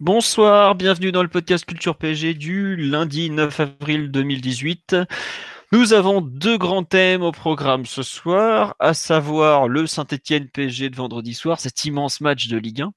[0.00, 4.96] Bonsoir, bienvenue dans le podcast Culture PSG du lundi 9 avril 2018.
[5.72, 10.96] Nous avons deux grands thèmes au programme ce soir, à savoir le Saint-Etienne PSG de
[10.96, 12.92] vendredi soir, cet immense match de Ligue 1.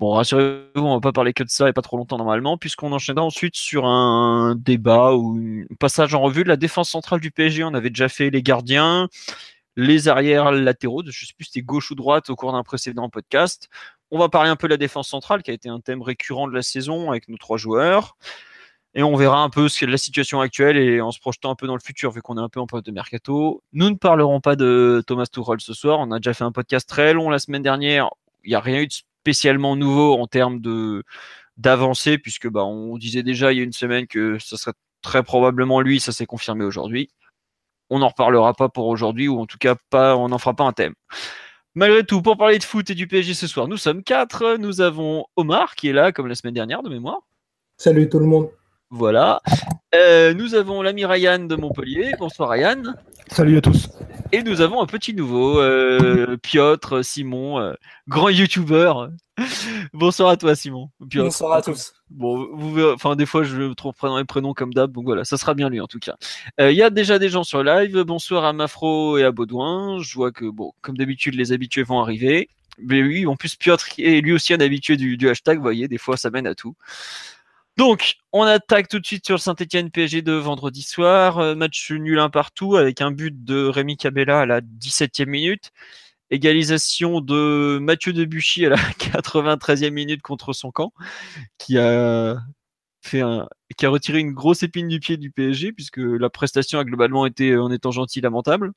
[0.00, 2.90] Bon, rassurez-vous, on va pas parler que de ça et pas trop longtemps normalement, puisqu'on
[2.90, 5.38] enchaînera ensuite sur un débat ou
[5.70, 7.62] un passage en revue de la défense centrale du PSG.
[7.62, 9.08] On avait déjà fait les gardiens,
[9.76, 13.08] les arrières latéraux, je sais plus si c'était gauche ou droite au cours d'un précédent
[13.08, 13.68] podcast.
[14.14, 16.46] On va parler un peu de la défense centrale, qui a été un thème récurrent
[16.46, 18.18] de la saison avec nos trois joueurs.
[18.94, 21.54] Et on verra un peu ce qu'est la situation actuelle et en se projetant un
[21.54, 23.62] peu dans le futur, vu qu'on est un peu en période de mercato.
[23.72, 25.98] Nous ne parlerons pas de Thomas Tuchel ce soir.
[25.98, 28.10] On a déjà fait un podcast très long la semaine dernière.
[28.44, 30.60] Il n'y a rien eu de spécialement nouveau en termes
[31.56, 35.22] d'avancée, puisque bah, on disait déjà il y a une semaine que ce serait très
[35.22, 36.00] probablement lui.
[36.00, 37.08] Ça s'est confirmé aujourd'hui.
[37.88, 40.72] On n'en reparlera pas pour aujourd'hui, ou en tout cas on n'en fera pas un
[40.72, 40.94] thème.
[41.74, 44.56] Malgré tout, pour parler de foot et du PSG ce soir, nous sommes quatre.
[44.58, 47.20] Nous avons Omar qui est là, comme la semaine dernière de mémoire.
[47.78, 48.50] Salut tout le monde.
[48.90, 49.40] Voilà.
[49.94, 52.12] Euh, nous avons l'ami Ryan de Montpellier.
[52.18, 52.82] Bonsoir Ryan.
[53.28, 53.88] Salut à tous.
[54.32, 57.72] Et nous avons un petit nouveau, euh, Piotr Simon, euh,
[58.06, 59.08] grand youtubeur.
[59.92, 60.90] Bonsoir à toi Simon.
[61.00, 61.92] Bonsoir à tous.
[62.10, 65.36] Bon, vous, enfin des fois je trouve prénom et prénom comme d'hab, donc voilà, ça
[65.36, 66.16] sera bien lui en tout cas.
[66.58, 68.02] Il y a déjà des gens sur live.
[68.02, 69.98] Bonsoir à Mafro et à Baudouin.
[70.00, 72.48] Je vois que bon, comme d'habitude, les habitués vont arriver.
[72.78, 75.58] Mais oui, en plus Piotr est lui aussi un habitué du, du hashtag.
[75.58, 76.74] Vous voyez, des fois ça mène à tout.
[77.78, 81.38] Donc, on attaque tout de suite sur le Saint-Etienne PSG de vendredi soir.
[81.38, 85.72] Euh, match nul un partout avec un but de Rémi Cabella à la 17e minute.
[86.32, 90.92] Égalisation de Mathieu Debuchy à la 93e minute contre son camp,
[91.58, 92.40] qui a
[93.02, 96.78] fait un, qui a retiré une grosse épine du pied du PSG puisque la prestation
[96.78, 98.72] a globalement été, en étant gentil, lamentable.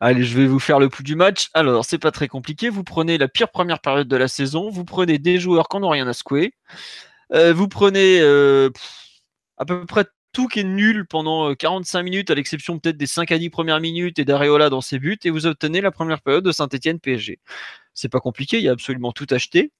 [0.00, 1.48] Allez, je vais vous faire le pouls du match.
[1.54, 2.68] Alors, c'est pas très compliqué.
[2.68, 4.68] Vous prenez la pire première période de la saison.
[4.68, 6.52] Vous prenez des joueurs qui n'ont rien à secouer.
[7.32, 8.70] Euh, vous prenez euh,
[9.58, 10.04] à peu près
[10.36, 13.48] tout qui est nul pendant 45 euh, minutes, à l'exception peut-être des 5 à 10
[13.48, 17.00] premières minutes et d'Areola dans ses buts, et vous obtenez la première période de Saint-Etienne
[17.00, 17.38] PSG.
[17.94, 19.72] C'est pas compliqué, il y a absolument tout acheté.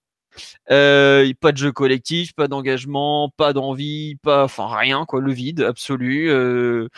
[0.71, 5.61] Euh, pas de jeu collectif, pas d'engagement, pas d'envie, pas, enfin rien quoi, le vide
[5.61, 6.31] absolu.
[6.31, 6.89] Euh,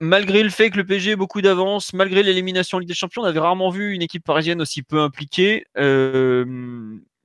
[0.00, 3.22] malgré le fait que le PSG ait beaucoup d'avance, malgré l'élimination en Ligue des Champions,
[3.22, 5.64] on avait rarement vu une équipe parisienne aussi peu impliquée.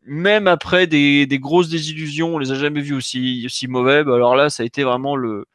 [0.05, 4.03] Même après des, grosses désillusions, on les a jamais vus aussi, aussi mauvais.
[4.03, 5.45] Bah, alors là, ça a été vraiment le,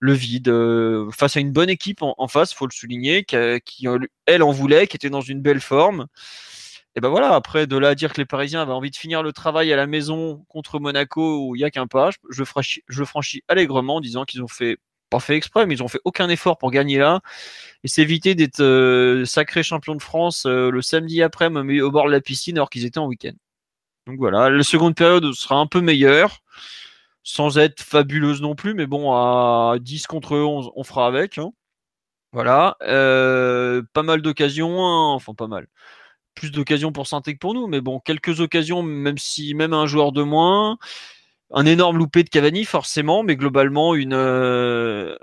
[0.00, 3.86] le vide euh, face à une bonne équipe en, face, faut le souligner, qui,
[4.26, 6.06] elle en voulait, qui était dans une belle forme.
[6.94, 9.22] Et ben voilà, après de là à dire que les Parisiens avaient envie de finir
[9.22, 12.82] le travail à la maison contre Monaco où il n'y a qu'un pas, je, franchis,
[12.86, 14.76] je franchis allègrement en disant qu'ils ont fait
[15.08, 17.20] pas fait exprès, mais ils ont fait aucun effort pour gagner là
[17.84, 22.06] et s'éviter d'être euh, sacrés champions de France euh, le samedi après, même au bord
[22.06, 23.32] de la piscine alors qu'ils étaient en week-end.
[24.06, 26.42] Donc voilà, la seconde période sera un peu meilleure,
[27.22, 31.38] sans être fabuleuse non plus, mais bon, à 10 contre 11, on fera avec.
[31.38, 31.52] Hein.
[32.32, 35.68] Voilà, euh, pas mal d'occasions, hein, enfin pas mal.
[36.34, 39.86] Plus d'occasions pour Santé que pour nous, mais bon, quelques occasions, même si même un
[39.86, 40.78] joueur de moins.
[41.52, 45.16] Un énorme loupé de Cavani, forcément, mais globalement, une, euh,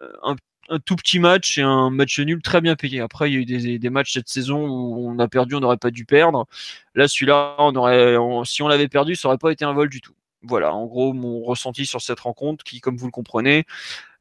[0.70, 3.02] un tout petit match et un match nul très bien payé.
[3.02, 5.78] Après, il y a eu des, matchs cette saison où on a perdu, on n'aurait
[5.78, 6.48] pas dû perdre.
[6.96, 8.16] Là, celui-là, on aurait,
[8.46, 10.14] si on l'avait perdu, ça n'aurait pas été un vol du tout.
[10.44, 13.66] Voilà, en gros, mon ressenti sur cette rencontre qui, comme vous le comprenez,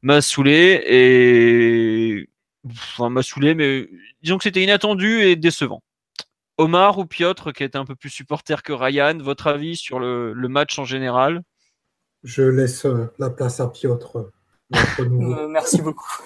[0.01, 2.29] m'a saoulé et
[2.69, 3.89] enfin m'a saoulé, mais
[4.21, 5.81] disons que c'était inattendu et décevant.
[6.57, 10.33] Omar ou Piotr, qui était un peu plus supporter que Ryan, votre avis sur le,
[10.33, 11.41] le match en général?
[12.23, 14.29] Je laisse euh, la place à Piotr.
[14.99, 16.19] Euh, merci beaucoup.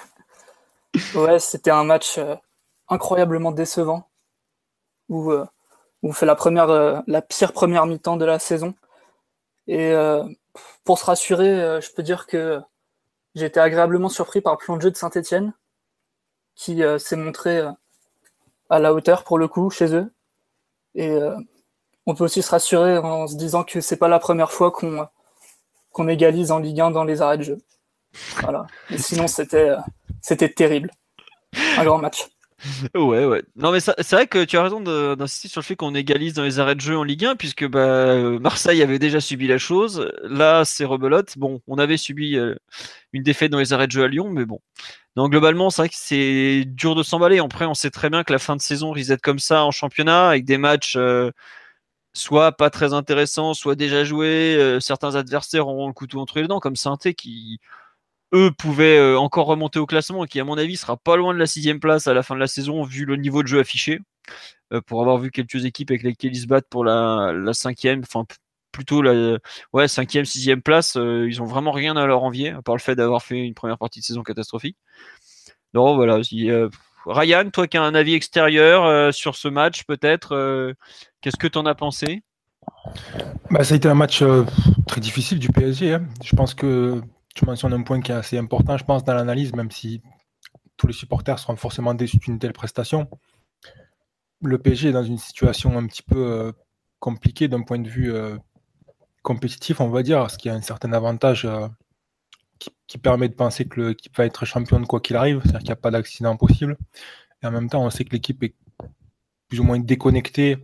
[1.16, 2.36] Ouais, c'était un match euh,
[2.88, 4.10] incroyablement décevant
[5.10, 5.46] où, euh,
[6.04, 8.76] on fait la, première, euh, la pire première mi-temps de la saison.
[9.68, 9.94] Et
[10.84, 12.60] pour se rassurer, je peux dire que
[13.34, 15.54] j'ai été agréablement surpris par le plan de jeu de Saint-Etienne
[16.56, 17.62] qui s'est montré
[18.70, 20.14] à la hauteur pour le coup chez eux.
[20.96, 21.18] Et
[22.06, 26.08] on peut aussi se rassurer en se disant que c'est pas la première fois qu'on
[26.10, 27.58] égalise en Ligue 1 dans les arrêts de jeu.
[28.42, 28.66] Voilà.
[28.98, 29.72] Sinon, c'était
[30.22, 30.90] c'était terrible.
[31.78, 32.28] Un grand match.
[32.96, 33.44] Ouais, ouais.
[33.56, 36.44] Non, mais c'est vrai que tu as raison d'insister sur le fait qu'on égalise dans
[36.44, 40.10] les arrêts de jeu en Ligue 1, puisque bah, Marseille avait déjà subi la chose.
[40.24, 41.38] Là, c'est rebelote.
[41.38, 42.56] Bon, on avait subi euh,
[43.12, 44.60] une défaite dans les arrêts de jeu à Lyon, mais bon.
[45.16, 47.40] Donc, globalement, c'est vrai que c'est dur de s'emballer.
[47.40, 49.72] Après, on sait très bien que la fin de saison risque d'être comme ça en
[49.72, 51.32] championnat, avec des matchs euh,
[52.14, 54.56] soit pas très intéressants, soit déjà joués.
[54.58, 57.60] Euh, certains adversaires auront le couteau entre les dents, comme saint qui
[58.34, 61.40] eux pouvaient euh, encore remonter au classement qui, à mon avis, sera pas loin de
[61.40, 64.00] la sixième place à la fin de la saison, vu le niveau de jeu affiché.
[64.74, 68.26] Euh, pour avoir vu quelques équipes avec lesquelles ils se battent pour la, cinquième, enfin
[68.72, 69.38] plutôt la
[69.74, 72.82] ouais, cinquième, sixième place, euh, ils ont vraiment rien à leur envier, à part le
[72.82, 74.78] fait d'avoir fait une première partie de saison catastrophique.
[75.74, 76.20] Donc voilà,
[77.06, 80.74] Ryan, toi qui as un avis extérieur sur ce match, peut-être,
[81.22, 82.24] qu'est-ce que tu en as pensé?
[83.52, 84.24] Bah, Ça a été un match
[84.88, 85.96] très difficile du PSG.
[85.96, 86.06] Hein.
[86.24, 87.02] Je pense que
[87.34, 90.02] tu mentionnes un point qui est assez important, je pense, dans l'analyse, même si
[90.78, 93.10] tous les supporters seront forcément déçus d'une telle prestation.
[94.42, 96.52] Le PSG est dans une situation un petit peu euh,
[97.00, 98.38] compliquée d'un point de vue euh,
[99.22, 101.68] compétitif, on va dire, parce qu'il y a un certain avantage euh,
[102.88, 105.74] qui, permet de penser que l'équipe va être championne quoi qu'il arrive, c'est-à-dire qu'il n'y
[105.74, 106.78] a pas d'accident possible.
[107.42, 108.54] Et en même temps, on sait que l'équipe est
[109.48, 110.58] plus ou moins déconnectée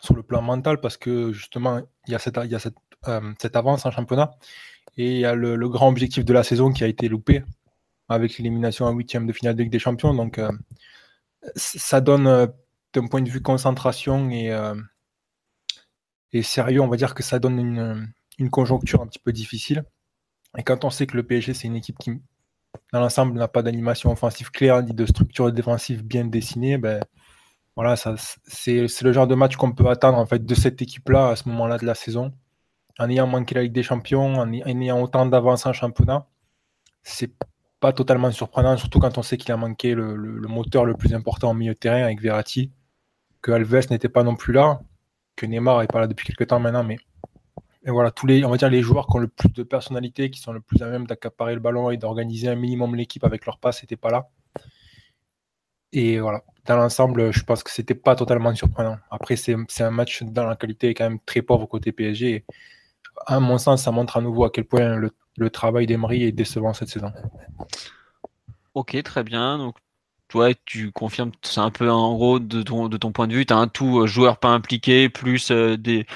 [0.00, 4.30] sur le plan mental parce que justement, il y a cette avance en championnat
[4.96, 7.42] et il y a le, grand objectif de la saison qui a été loupé
[8.08, 10.14] avec l'élimination en huitième de finale de Ligue des Champions.
[10.14, 10.50] Donc, euh,
[11.56, 12.46] ça donne, euh,
[12.92, 14.74] d'un point de vue concentration et, euh,
[16.32, 19.84] et sérieux, on va dire que ça donne une, une, conjoncture un petit peu difficile.
[20.56, 22.12] Et quand on sait que le PSG, c'est une équipe qui,
[22.92, 27.00] dans l'ensemble, n'a pas d'animation offensive claire ni de structure défensive bien dessinée, ben,
[27.76, 31.36] voilà, c'est le genre de match qu'on peut attendre en fait de cette équipe-là à
[31.36, 32.32] ce moment-là de la saison
[32.98, 36.26] en ayant manqué la Ligue des Champions, en, ayant autant d'avance en championnat,
[37.02, 37.32] c'est
[37.80, 40.16] pas totalement surprenant, surtout quand on sait qu'il a manqué le,
[40.48, 42.70] moteur le plus important au milieu de terrain avec Verratti,
[43.42, 44.80] que Alves n'était pas non plus là,
[45.36, 46.96] que Neymar n'est pas là depuis quelques temps maintenant, mais
[47.86, 50.30] et voilà, tous les, on va dire les joueurs qui ont le plus de personnalité,
[50.30, 53.44] qui sont le plus à même d'accaparer le ballon et d'organiser un minimum l'équipe avec
[53.44, 54.30] leur passe, n'étaient pas là.
[55.92, 58.96] Et voilà, dans l'ensemble, je pense que c'était pas totalement surprenant.
[59.10, 62.44] Après, c'est un match dans la qualité quand même très pauvre côté PSG
[63.26, 66.72] à mon sens, ça montre à nouveau à quel point le, travail d'Emery est décevant
[66.72, 67.12] cette saison.
[68.74, 69.58] Ok, très bien.
[69.58, 69.76] Donc,
[70.28, 73.46] toi, tu confirmes, c'est un peu en gros de ton, de ton point de vue,
[73.46, 76.06] tu as un tout euh, joueur pas impliqué, plus euh, des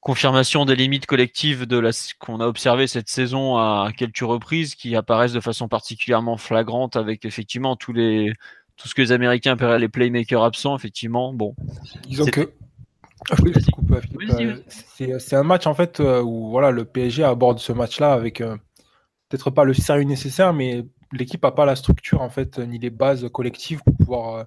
[0.00, 4.96] confirmations des limites collectives de la qu'on a observé cette saison à quelques reprises qui
[4.96, 8.32] apparaissent de façon particulièrement flagrante avec effectivement tous les
[8.76, 11.34] tout ce que les Américains appellent les playmakers absents, effectivement.
[11.34, 11.54] Bon.
[12.06, 12.52] Disons que
[13.30, 18.12] ah, euh, c'est un match en fait euh, où voilà, le PSG aborde ce match-là
[18.12, 18.56] avec euh,
[19.28, 22.90] peut-être pas le sérieux nécessaire, mais l'équipe n'a pas la structure en fait ni les
[22.90, 24.46] bases collectives pour pouvoir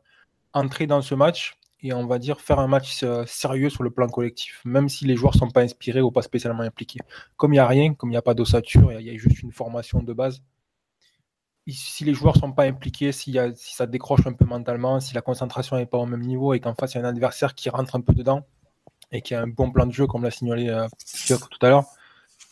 [0.54, 4.08] entrer dans ce match et on va dire faire un match sérieux sur le plan
[4.08, 7.00] collectif, même si les joueurs sont pas inspirés ou pas spécialement impliqués.
[7.38, 9.42] Comme il n'y a rien, comme il n'y a pas d'ossature, il y a juste
[9.42, 10.44] une formation de base.
[11.68, 15.22] Si les joueurs sont pas impliqués, si, si ça décroche un peu mentalement, si la
[15.22, 17.70] concentration n'est pas au même niveau et qu'en face il y a un adversaire qui
[17.70, 18.46] rentre un peu dedans,
[19.12, 20.88] et qui a un bon plan de jeu, comme l'a signalé euh,
[21.28, 21.86] tout à l'heure,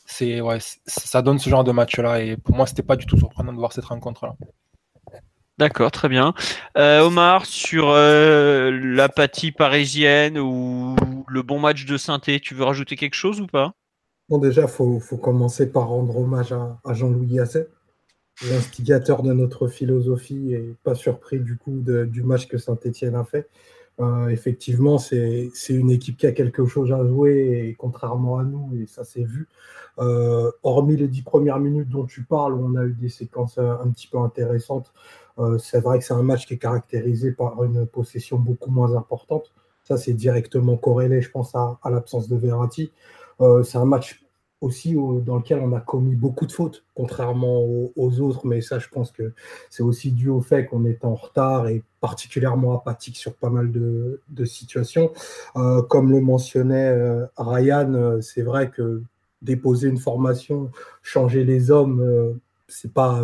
[0.06, 2.22] c'est ouais, ça donne ce genre de match-là.
[2.22, 4.36] Et pour moi, c'était pas du tout surprenant de voir cette rencontre-là.
[5.58, 6.34] D'accord, très bien.
[6.78, 10.96] Euh, Omar, sur euh, l'apathie parisienne ou
[11.28, 13.74] le bon match de synthé, tu veux rajouter quelque chose ou pas?
[14.30, 17.68] Bon, déjà, il faut, faut, commencer par rendre hommage à, Jean-Louis Gasset,
[18.50, 23.50] l'instigateur de notre philosophie et pas surpris du coup du match que Saint-Etienne a fait.
[24.00, 28.72] Euh, effectivement, c'est une équipe qui a quelque chose à jouer, et contrairement à nous,
[28.82, 29.48] et ça s'est vu.
[30.00, 33.74] Euh, hormis les dix premières minutes dont tu parles, on a eu des séquences euh,
[33.84, 34.94] un petit peu intéressantes.
[35.60, 39.54] c'est vrai que c'est un match qui est caractérisé par une possession beaucoup moins importante.
[39.84, 42.92] Ça, c'est directement corrélé, je pense, à, à l'absence de Verratti.
[43.64, 44.22] c'est un match
[44.62, 47.64] aussi dans lequel on a commis beaucoup de fautes, contrairement
[47.96, 49.32] aux, autres, mais ça, je pense que
[49.70, 53.72] c'est aussi dû au fait qu'on est en retard et particulièrement apathique sur pas mal
[53.72, 55.12] de, situations.
[55.56, 59.02] Euh, comme le mentionnait euh, Ryan, euh, c'est vrai que
[59.42, 60.70] déposer une formation,
[61.04, 62.38] changer les hommes,
[62.68, 63.24] c'est pas,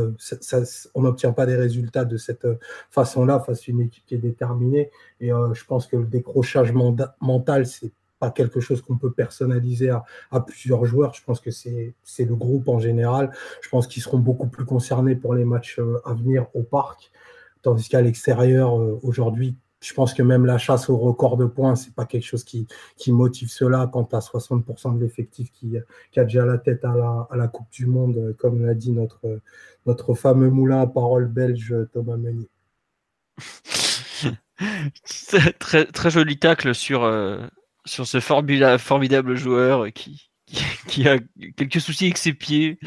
[0.93, 2.47] on n'obtient pas des résultats de cette
[2.89, 4.91] façon-là face à une équipe qui est déterminée.
[5.19, 6.73] Et je pense que le décrochage
[7.19, 11.13] mental, c'est pas quelque chose qu'on peut personnaliser à, plusieurs joueurs.
[11.13, 13.31] Je pense que c'est le groupe en général.
[13.62, 17.12] Je pense qu'ils seront beaucoup plus concernés pour les matchs euh, à venir au parc.
[17.62, 21.75] Tandis qu'à l'extérieur, euh, aujourd'hui, je pense que même la chasse au record de points,
[21.75, 26.24] c'est pas quelque chose qui, qui motive cela quand à 60% de l'effectif qui, a
[26.24, 29.39] déjà la tête à la, à la Coupe du Monde, euh, comme l'a dit notre,
[29.86, 32.50] notre fameux moulin à parole belge Thomas Meunier.
[35.60, 37.03] très, très joli tacle sur,
[37.85, 40.29] sur ce formidable joueur qui,
[40.87, 41.17] qui, a
[41.57, 42.79] quelques soucis avec ses pieds,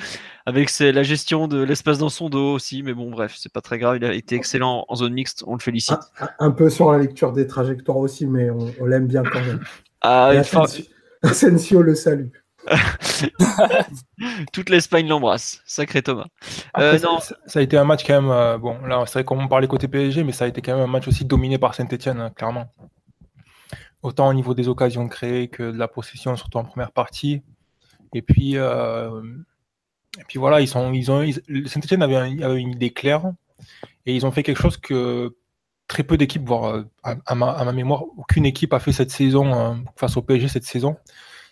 [0.47, 2.83] avec la gestion de l'espace dans son dos aussi.
[2.83, 3.97] Mais bon, bref, c'est pas très grave.
[3.97, 5.45] Il a été excellent en zone mixte.
[5.47, 5.99] On le félicite.
[6.39, 9.61] Un, peu sur la lecture des trajectoires aussi, mais on, l'aime bien quand même.
[10.01, 10.31] Ah,
[11.23, 12.29] Asensio le salue.
[14.53, 15.61] Toute l'Espagne l'embrasse.
[15.67, 16.27] Sacré Thomas.
[16.79, 17.19] Euh, non.
[17.19, 18.31] Ça, a été un match quand même.
[18.31, 20.85] Euh, bon, là, c'est vrai qu'on parlait côté PSG, mais ça a été quand même
[20.85, 22.73] un match aussi dominé par Saint-Etienne, hein, clairement.
[24.03, 27.43] Autant au niveau des occasions créées que de la possession, surtout en première partie.
[28.15, 29.21] Et puis, euh,
[30.29, 31.25] puis voilà, ils sont, ils ont,
[31.67, 33.33] Saint-Etienne avait, une idée claire
[34.07, 35.37] et ils ont fait quelque chose que
[35.89, 40.23] très peu d'équipes, voire à, ma, mémoire, aucune équipe a fait cette saison face au
[40.23, 40.97] PSG cette saison.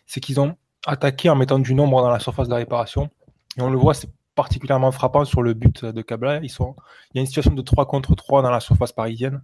[0.06, 3.10] C'est qu'ils ont attaquer en mettant du nombre dans la surface de la réparation.
[3.58, 6.40] Et on le voit, c'est particulièrement frappant sur le but de Cabla.
[6.42, 9.42] Il y a une situation de 3 contre 3 dans la surface parisienne.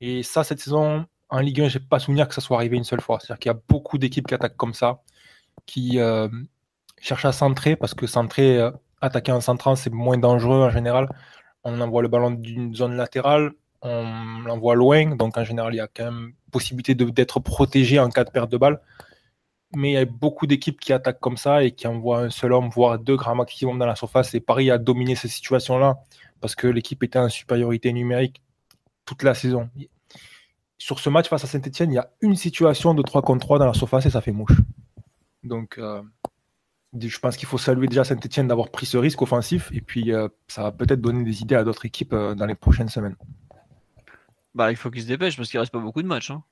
[0.00, 2.76] Et ça, cette saison, en Ligue 1, je n'ai pas souvenir que ça soit arrivé
[2.76, 3.18] une seule fois.
[3.20, 5.02] C'est-à-dire qu'il y a beaucoup d'équipes qui attaquent comme ça,
[5.66, 6.28] qui euh,
[7.00, 8.70] cherchent à centrer, parce que centrer, euh,
[9.00, 11.08] attaquer en centrant, c'est moins dangereux en général.
[11.64, 15.80] On envoie le ballon d'une zone latérale, on l'envoie loin, donc en général, il y
[15.80, 18.80] a quand même possibilité d'être protégé en cas de perte de balle
[19.76, 22.52] mais il y a beaucoup d'équipes qui attaquent comme ça et qui envoient un seul
[22.52, 24.34] homme, voire deux grands maximum dans la surface.
[24.34, 25.98] Et Paris a dominé cette situation-là
[26.40, 28.42] parce que l'équipe était en supériorité numérique
[29.04, 29.68] toute la saison.
[30.78, 33.58] Sur ce match face à Saint-Etienne, il y a une situation de 3 contre 3
[33.58, 34.56] dans la surface et ça fait mouche.
[35.42, 36.02] Donc, euh,
[36.98, 40.28] je pense qu'il faut saluer déjà Saint-Etienne d'avoir pris ce risque offensif et puis euh,
[40.46, 43.16] ça va peut-être donner des idées à d'autres équipes euh, dans les prochaines semaines.
[44.54, 46.30] Bah, il faut qu'ils se dépêchent parce qu'il reste pas beaucoup de matchs.
[46.30, 46.42] Hein.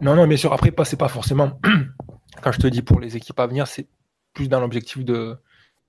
[0.00, 0.52] Non, non, bien sûr.
[0.52, 1.60] Après, c'est pas forcément
[2.42, 3.88] quand je te dis pour les équipes à venir, c'est
[4.32, 5.36] plus dans l'objectif de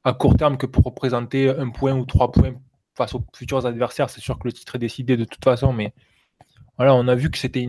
[0.03, 2.53] à court terme que pour représenter un point ou trois points
[2.95, 4.09] face aux futurs adversaires.
[4.09, 5.93] C'est sûr que le titre est décidé de toute façon, mais
[6.77, 7.59] voilà, on a vu que c'était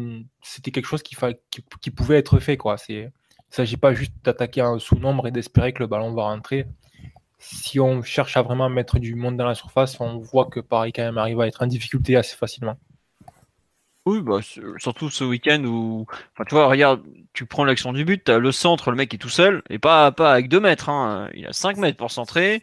[0.70, 2.56] quelque chose qui, pouvait être fait.
[2.56, 2.76] Quoi.
[2.88, 3.10] Il ne
[3.50, 6.66] s'agit pas juste d'attaquer un sous-nombre et d'espérer que le ballon va rentrer.
[7.38, 10.92] Si on cherche à vraiment mettre du monde dans la surface, on voit que Paris
[10.92, 12.76] quand même arrive à être en difficulté assez facilement.
[14.04, 14.40] Oui, bah,
[14.78, 17.02] surtout ce week-end où, enfin, tu vois, regarde,
[17.34, 20.32] tu prends l'action du but, le centre, le mec est tout seul, et pas, pas
[20.32, 22.62] avec 2 mètres, hein, il a 5 mètres pour centrer.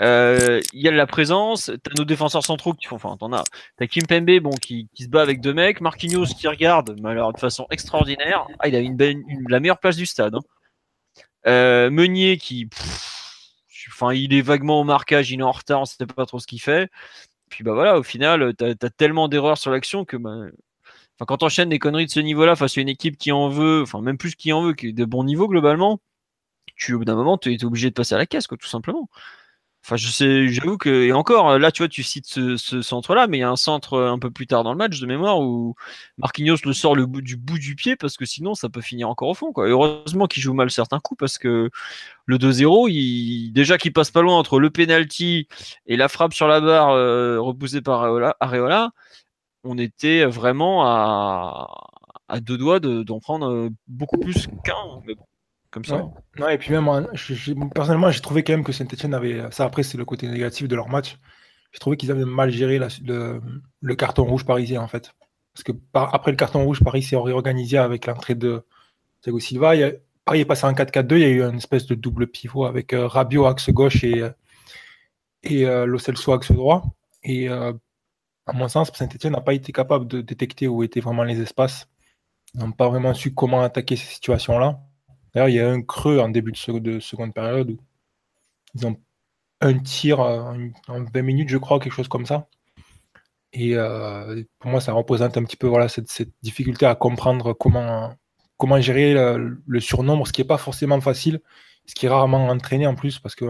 [0.00, 3.44] Euh, il y a la présence, t'as nos défenseurs centraux qui font, enfin, t'en as,
[3.76, 7.10] t'as Kim Pembe, bon, qui, qui se bat avec deux mecs, Marquinhos qui regarde, mais
[7.10, 8.46] alors de façon extraordinaire.
[8.58, 10.34] Ah, il a une, une, la meilleure place du stade.
[10.34, 10.40] Hein.
[11.46, 12.68] Euh, Meunier qui,
[13.88, 16.46] enfin, il est vaguement au marquage, il est en retard, on sait pas trop ce
[16.46, 16.90] qu'il fait.
[17.50, 20.46] Puis bah voilà, au final, t'as as tellement d'erreurs sur l'action que bah,
[21.26, 23.82] quand tu enchaînes des conneries de ce niveau-là face à une équipe qui en veut,
[23.82, 26.00] enfin même plus qui en veut, qui est de bon niveau globalement,
[26.76, 28.68] tu au bout d'un moment, tu es obligé de passer à la caisse, quoi, tout
[28.68, 29.08] simplement.
[29.84, 33.38] Enfin, je sais, j'avoue que, et encore, là, tu vois, tu cites ce, centre-là, mais
[33.38, 35.74] il y a un centre un peu plus tard dans le match de mémoire où
[36.18, 39.08] Marquinhos le sort le bout, du bout du pied parce que sinon, ça peut finir
[39.08, 39.66] encore au fond, quoi.
[39.66, 41.70] heureusement qu'il joue mal certains coups parce que
[42.26, 45.48] le 2-0, il, déjà qu'il passe pas loin entre le penalty
[45.86, 48.04] et la frappe sur la barre euh, repoussée par
[48.40, 48.90] Areola,
[49.64, 55.00] on était vraiment à, deux doigts d'en prendre euh, beaucoup plus qu'un.
[55.06, 55.24] Mais bon,
[55.72, 56.04] comme ça.
[56.50, 57.08] et puis même,
[57.74, 59.50] personnellement, j'ai trouvé quand même que Saint-Etienne avait.
[59.50, 61.18] Ça, après, c'est le côté négatif de leur match.
[61.72, 65.12] J'ai trouvé qu'ils avaient mal géré le, carton rouge parisien, en fait.
[65.54, 68.64] Parce que après le carton rouge, Paris s'est réorganisé avec l'entrée de
[69.22, 69.72] Thiago Silva.
[70.24, 71.16] Paris est passé en 4-4-2.
[71.16, 74.22] Il y a eu une espèce de double pivot avec euh, Rabiot axe gauche et,
[75.42, 76.84] et euh, Lo Celso axe droit.
[77.24, 77.72] Et à
[78.52, 81.88] mon sens, Saint-Etienne n'a pas été capable de détecter où étaient vraiment les espaces.
[82.54, 84.78] Ils n'ont pas vraiment su comment attaquer ces situations-là.
[85.34, 87.78] D'ailleurs, il y a un creux en début de, seconde période où
[88.74, 88.96] ils ont
[89.60, 92.48] un tir en 20 minutes, je crois, quelque chose comme ça.
[93.52, 96.08] Et euh, pour moi, ça représente un petit peu voilà, cette,
[96.42, 98.14] difficulté à comprendre comment,
[98.56, 101.40] comment gérer le, surnombre, ce qui n'est pas forcément facile,
[101.86, 103.44] ce qui est rarement entraîné en plus, parce que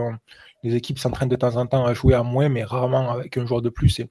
[0.64, 3.46] les équipes s'entraînent de temps en temps à jouer à moins, mais rarement avec un
[3.46, 4.00] joueur de plus.
[4.00, 4.10] Et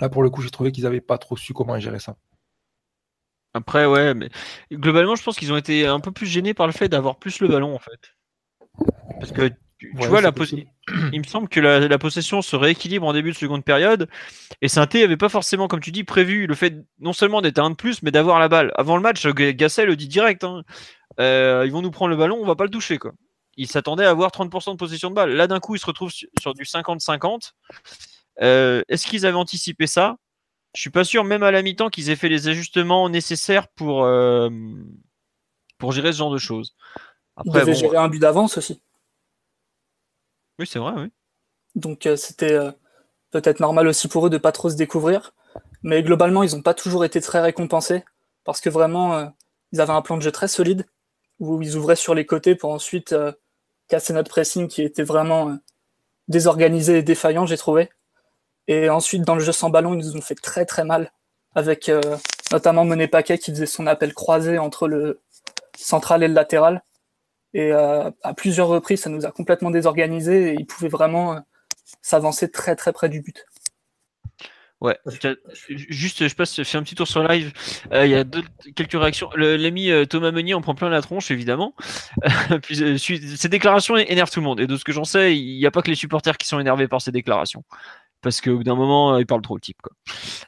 [0.00, 2.16] Là, pour le coup, j'ai trouvé qu'ils n'avaient pas trop su comment gérer ça.
[3.56, 4.28] Après, ouais, mais
[4.70, 7.40] globalement, je pense qu'ils ont été un peu plus gênés par le fait d'avoir plus
[7.40, 8.14] le ballon, en fait.
[9.18, 10.32] Parce que tu, vois, la
[11.12, 14.08] il me semble que la, possession se rééquilibre en début de seconde période.
[14.60, 17.70] Et Sainté n'avait pas forcément, comme tu dis, prévu le fait non seulement d'être un
[17.70, 18.72] de plus, mais d'avoir la balle.
[18.76, 20.62] Avant le match, Gasset le dit direct hein.
[21.18, 22.98] euh, ils vont nous prendre le ballon, on va pas le toucher.
[22.98, 23.12] Quoi.
[23.56, 25.30] Il s'attendait à avoir 30% de possession de balle.
[25.30, 27.52] Là, d'un coup, il se retrouve sur du 50-50.
[28.42, 30.16] Euh, est-ce qu'ils avaient anticipé ça?
[30.76, 34.04] Je suis pas sûr, même à la mi-temps, qu'ils aient fait les ajustements nécessaires pour,
[34.04, 34.50] euh,
[35.78, 36.76] pour gérer ce genre de choses.
[37.34, 38.82] Après, Ils gérer un but d'avance aussi.
[40.58, 41.10] Oui, c'est vrai, oui.
[41.76, 42.58] Donc euh, c'était
[43.30, 45.32] peut-être normal aussi pour eux de pas trop se découvrir.
[45.82, 48.04] Mais globalement, ils n'ont pas toujours été très récompensés
[48.44, 49.32] parce que vraiment,
[49.72, 50.84] ils avaient un plan de jeu très solide
[51.38, 53.14] où ils ouvraient sur les côtés pour ensuite
[53.88, 55.56] casser notre pressing qui était vraiment
[56.28, 57.88] désorganisé et défaillant, j'ai trouvé.
[58.68, 61.12] Et ensuite, dans le jeu sans ballon, ils nous ont fait très très mal
[61.54, 61.90] avec
[62.52, 65.20] notamment Monet Paquet qui faisait son appel croisé entre le
[65.76, 66.82] central et le latéral.
[67.54, 71.40] Et euh, à plusieurs reprises, ça nous a complètement désorganisé et il pouvait vraiment euh,
[72.02, 73.46] s'avancer très très près du but.
[74.82, 74.98] Ouais,
[75.70, 77.50] juste, je passe, je fais un petit tour sur live.
[77.92, 78.24] Euh, il y a
[78.74, 79.30] quelques réactions.
[79.34, 81.74] L'ami Thomas Meunier en prend plein la tronche, évidemment.
[82.68, 84.60] ces déclarations énervent tout le monde.
[84.60, 86.60] Et de ce que j'en sais, il n'y a pas que les supporters qui sont
[86.60, 87.64] énervés par ces déclarations
[88.26, 89.80] parce qu'au bout d'un moment, euh, il parle trop le type.
[89.80, 89.92] Quoi.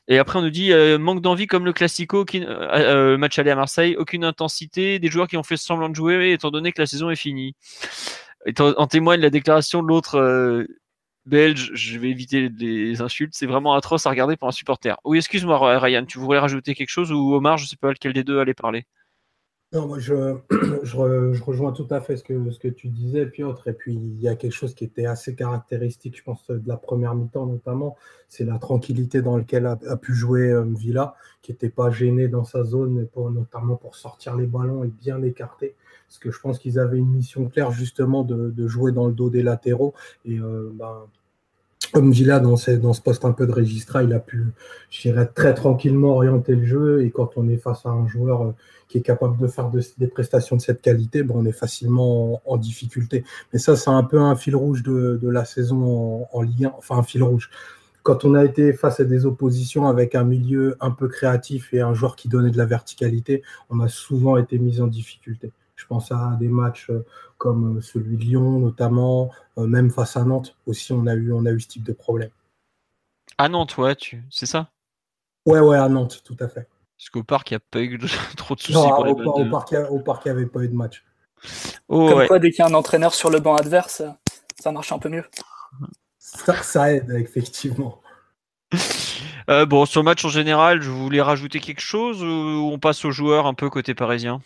[0.08, 3.52] Et après, on nous dit euh, manque d'envie comme le Classico, qui, euh, match aller
[3.52, 6.82] à Marseille, aucune intensité, des joueurs qui ont fait semblant de jouer étant donné que
[6.82, 7.54] la saison est finie.
[8.58, 10.66] En témoigne la déclaration de l'autre
[11.24, 14.96] belge, je vais éviter les insultes, c'est vraiment atroce à regarder pour un supporter.
[15.04, 18.24] Oui, excuse-moi Ryan, tu voulais rajouter quelque chose ou Omar, je sais pas lequel des
[18.24, 18.86] deux allait parler.
[19.72, 20.38] Non, moi je,
[20.82, 23.68] je, rejoins tout à fait ce que, ce que tu disais, Piotr.
[23.68, 26.78] Et puis il y a quelque chose qui était assez caractéristique, je pense, de la
[26.78, 27.94] première mi-temps notamment,
[28.28, 32.44] c'est la tranquillité dans laquelle a, pu jouer euh, Villa, qui n'était pas gêné dans
[32.44, 35.74] sa zone, notamment pour sortir les ballons et bien écarter.
[36.08, 39.28] Parce que je pense qu'ils avaient une mission claire justement de, jouer dans le dos
[39.28, 39.92] des latéraux.
[40.24, 41.06] Et euh, ben,
[41.92, 44.46] comme Villa, dans ce, poste un peu de registra, il a pu,
[44.90, 47.04] je dirais, très tranquillement orienter le jeu.
[47.04, 48.54] Et quand on est face à un joueur euh,
[48.88, 52.56] qui est capable de faire des prestations de cette qualité, bon, on est facilement en,
[52.56, 53.24] difficulté.
[53.52, 57.02] Mais ça, c'est un peu un fil rouge de, la saison en, 1, enfin un
[57.02, 57.50] fil rouge.
[58.02, 61.80] Quand on a été face à des oppositions avec un milieu un peu créatif et
[61.80, 65.52] un joueur qui donnait de la verticalité, on a souvent été mis en difficulté.
[65.76, 67.04] Je pense à des matchs euh,
[67.38, 71.32] comme euh, celui de Lyon, notamment, euh, même face à Nantes aussi, on a eu,
[71.32, 72.30] on a eu ce type de problème.
[73.38, 74.24] À Nantes, ouais, tu...
[74.30, 74.70] c'est ça?
[75.46, 76.68] Ouais, ouais, à Nantes, tout à fait.
[76.98, 77.98] Parce qu'au parc, il n'y a pas eu
[78.36, 78.72] trop de soucis.
[78.72, 79.70] pour au, au, parc,
[80.26, 81.04] il n'y avait pas eu de match.
[81.86, 84.02] Oh, Comme quoi, dès qu'il y a un entraîneur sur le banc adverse,
[84.58, 85.24] ça marche un peu mieux.
[86.18, 88.02] Ça, aide, effectivement.
[89.46, 93.12] bon, sur le match en général, je voulais rajouter quelque chose ou on passe aux
[93.12, 94.40] joueurs un peu côté parisien?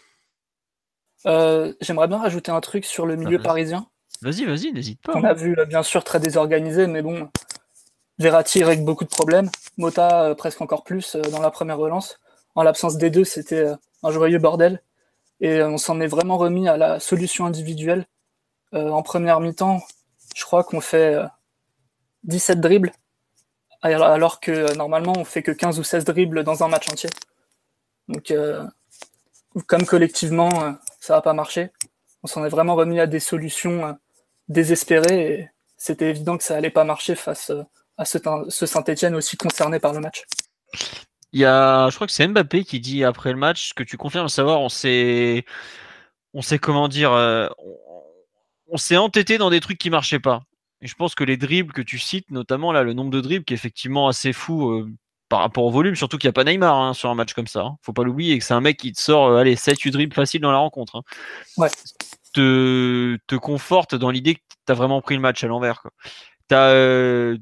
[1.26, 3.86] Euh, j'aimerais bien rajouter un truc sur le milieu parisien.
[4.22, 5.12] Vas-y, vas-y, n'hésite pas.
[5.14, 7.28] On a vu, euh, bien sûr, très désorganisé, mais bon,
[8.18, 9.50] Verratti avec beaucoup de problèmes.
[9.78, 12.18] Mota, euh, presque encore plus dans la première relance.
[12.54, 13.66] En l'absence des deux, c'était
[14.02, 14.82] un joyeux bordel.
[15.40, 18.06] Et on s'en est vraiment remis à la solution individuelle.
[18.72, 19.80] en première mi-temps,
[20.36, 21.16] je crois qu'on fait
[22.24, 22.92] 17 dribbles,
[23.82, 27.10] alors que normalement, on fait que 15 ou 16 dribbles dans un match entier.
[28.08, 28.32] Donc,
[29.66, 31.70] comme collectivement, ça n'a pas marché.
[32.22, 33.92] On s'en est vraiment remis à des solutions euh,
[34.48, 37.64] désespérées et c'était évident que ça allait pas marcher face euh,
[37.98, 40.24] à ce, Saint-Etienne aussi concerné par le match.
[41.32, 43.96] Il y a, je crois que c'est Mbappé qui dit après le match que tu
[43.96, 45.44] confirmes savoir, on s'est,
[46.34, 47.48] on comment dire, euh,
[48.68, 50.44] on, s'est entêté dans des trucs qui marchaient pas.
[50.82, 53.44] Et je pense que les dribbles que tu cites, notamment là, le nombre de dribbles
[53.44, 54.88] qui est effectivement assez fou
[55.32, 57.46] par rapport au volume, surtout qu'il n'y a pas Neymar hein, sur un match comme
[57.46, 57.60] ça.
[57.60, 57.76] Hein.
[57.80, 60.42] Faut pas l'oublier que c'est un mec qui te sort euh, allez, 7-8 dribbles faciles
[60.42, 60.96] dans la rencontre.
[60.96, 61.02] Hein.
[61.56, 61.70] Ouais.
[62.34, 65.84] Te, te conforte dans l'idée que tu as vraiment pris le match à l'envers.
[66.52, 67.38] Euh,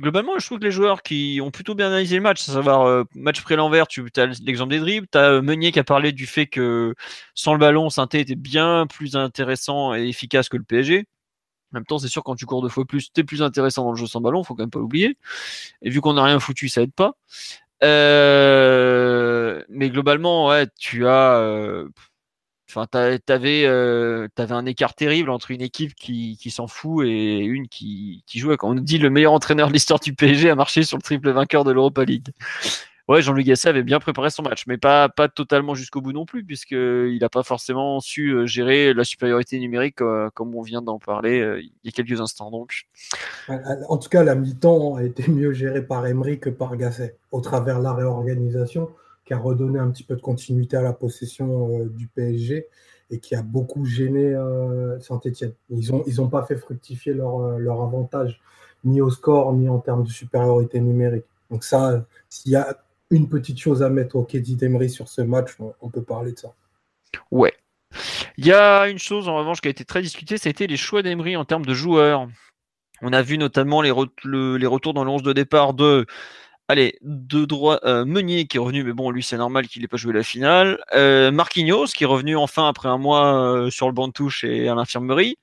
[0.00, 2.88] globalement, je trouve que les joueurs qui ont plutôt bien analysé le match, à savoir
[2.88, 5.84] euh, match pris à l'envers, tu as l'exemple des dribbles, tu as Meunier qui a
[5.84, 6.92] parlé du fait que
[7.36, 11.04] sans le ballon, Sainté était bien plus intéressant et efficace que le PSG.
[11.72, 13.92] En même temps, c'est sûr, quand tu cours deux fois plus, t'es plus intéressant dans
[13.92, 15.16] le jeu sans ballon, faut quand même pas l'oublier.
[15.82, 17.16] Et vu qu'on n'a rien foutu, ça aide pas.
[17.82, 21.38] Euh, mais globalement, ouais, tu as.
[21.38, 21.88] Euh,
[22.70, 27.68] enfin, t'avais, euh, un écart terrible entre une équipe qui, qui s'en fout et une
[27.68, 28.56] qui, qui jouait.
[28.56, 31.02] Quand on nous dit le meilleur entraîneur de l'histoire du PSG a marché sur le
[31.02, 32.28] triple vainqueur de l'Europa League.
[33.08, 36.24] Ouais, Jean-Louis Gasset avait bien préparé son match, mais pas, pas totalement jusqu'au bout non
[36.24, 40.82] plus, puisqu'il n'a pas forcément su euh, gérer la supériorité numérique euh, comme on vient
[40.82, 42.50] d'en parler euh, il y a quelques instants.
[42.50, 42.86] Donc.
[43.88, 47.40] En tout cas, la mi-temps a été mieux gérée par Emery que par Gasset, au
[47.40, 48.88] travers de la réorganisation,
[49.24, 52.66] qui a redonné un petit peu de continuité à la possession du PSG
[53.10, 54.34] et qui a beaucoup gêné
[55.00, 55.52] Saint-Etienne.
[55.70, 58.40] Ils n'ont ils ont pas fait fructifier leur, leur avantage,
[58.84, 61.24] ni au score, ni en termes de supériorité numérique.
[61.50, 62.76] Donc ça, s'il y a
[63.12, 66.38] une petite chose à mettre au Kédi d'Emery sur ce match, on, peut parler de
[66.38, 66.54] ça.
[67.30, 67.52] Ouais.
[68.38, 71.02] Il y a une chose en revanche qui a été très discutée, c'était les choix
[71.02, 72.26] d'Emery en termes de joueurs.
[73.02, 76.06] On a vu notamment les, retours dans le de départ de
[76.68, 79.88] allez, de droit euh, Meunier qui est revenu, mais bon, lui c'est normal qu'il n'ait
[79.88, 80.82] pas joué la finale.
[80.94, 84.44] Euh, Marquinhos qui est revenu enfin après un mois euh, sur le banc de touche
[84.44, 85.36] et à l'infirmerie.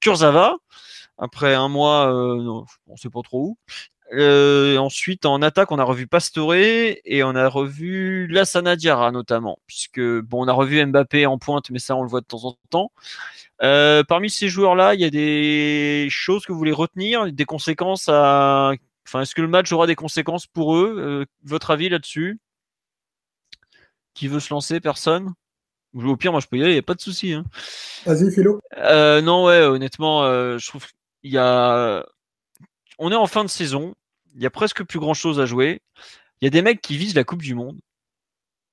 [0.00, 0.58] Kurzawa
[1.16, 3.58] après un mois, on ne sait pas trop où.
[4.12, 10.00] Ensuite, en attaque, on a revu Pastore et on a revu Lassana Diarra notamment, puisque
[10.00, 12.56] bon, on a revu Mbappé en pointe, mais ça, on le voit de temps en
[12.70, 12.92] temps.
[13.60, 18.72] parmi ces joueurs-là, il y a des choses que vous voulez retenir, des conséquences à.
[19.06, 22.38] Enfin, est-ce que le match aura des conséquences pour eux Votre avis là-dessus?
[24.14, 24.80] Qui veut se lancer?
[24.80, 25.32] Personne?
[25.94, 27.32] Au pire, moi, je peux y aller, il n'y a pas de souci.
[27.32, 27.44] Hein.
[28.04, 28.60] Vas-y, Philo.
[28.76, 30.22] non, ouais, honnêtement,
[30.58, 30.86] je trouve
[31.22, 32.04] qu'il y a
[32.98, 33.94] on est en fin de saison,
[34.34, 35.80] il y a presque plus grand chose à jouer.
[36.40, 37.80] Il y a des mecs qui visent la Coupe du Monde.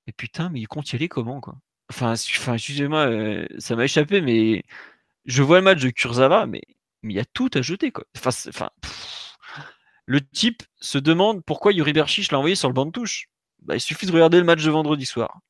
[0.06, 1.56] Et putain, mais ils comptent y aller comment, quoi?
[1.90, 4.64] Enfin, excusez-moi, euh, ça m'a échappé, mais
[5.24, 6.62] je vois le match de Kurzawa, mais
[7.02, 8.04] il y a tout à jeter, quoi.
[8.16, 8.70] Enfin,
[10.06, 13.28] le type se demande pourquoi Yuri Berchich l'a envoyé sur le banc de touche.
[13.62, 15.40] Bah, il suffit de regarder le match de vendredi soir.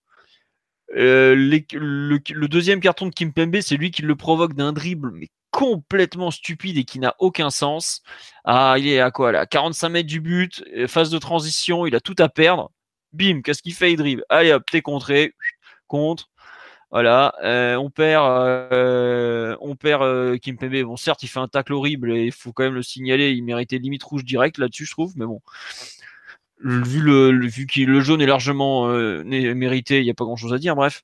[0.94, 5.12] Euh, le, deuxième carton de Kim Pembe, c'est lui qui le provoque d'un dribble,
[5.56, 8.02] complètement stupide et qui n'a aucun sens.
[8.44, 11.94] Ah, il est à quoi là 45 mètres du but, euh, phase de transition, il
[11.96, 12.70] a tout à perdre.
[13.14, 13.92] Bim, qu'est-ce qu'il fait?
[13.92, 14.22] Il dribble.
[14.28, 15.34] Allez hop, t'es contré,
[15.88, 16.28] contre.
[16.90, 20.82] Voilà, euh, on perd, euh, on perd Kim Kimpembe.
[20.84, 23.32] Bon, certes, il fait un tacle horrible et il faut quand même le signaler.
[23.32, 25.14] Il méritait limite rouge direct là-dessus, je trouve.
[25.16, 25.40] Mais bon,
[26.60, 28.86] vu le, vu que le jaune est largement
[29.24, 30.76] mérité, il n'y a pas grand-chose à dire.
[30.76, 31.02] Bref,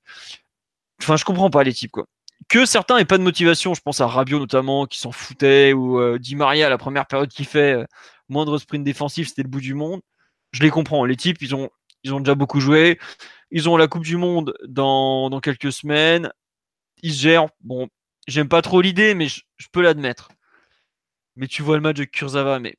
[1.01, 2.07] enfin, je comprends pas les types quoi
[2.53, 3.73] que certains n'aient pas de motivation.
[3.73, 7.31] Je pense à Rabiot notamment, qui s'en foutait, ou euh, Di Maria, la première période
[7.31, 7.87] qu'il fait, euh,
[8.29, 10.03] moindre sprint défensif, c'était le bout du monde.
[10.53, 11.07] Je les comprends.
[11.07, 11.71] Les types, ils ont,
[12.05, 12.99] déjà beaucoup joué.
[13.53, 16.31] Ils ont la Coupe du Monde dans, quelques semaines.
[17.03, 17.49] Ils gèrent.
[17.63, 17.89] Bon,
[18.29, 19.41] j'aime pas trop l'idée, mais je,
[19.73, 20.29] peux l'admettre.
[21.37, 22.77] Mais tu vois le match de Kurzawa, mais,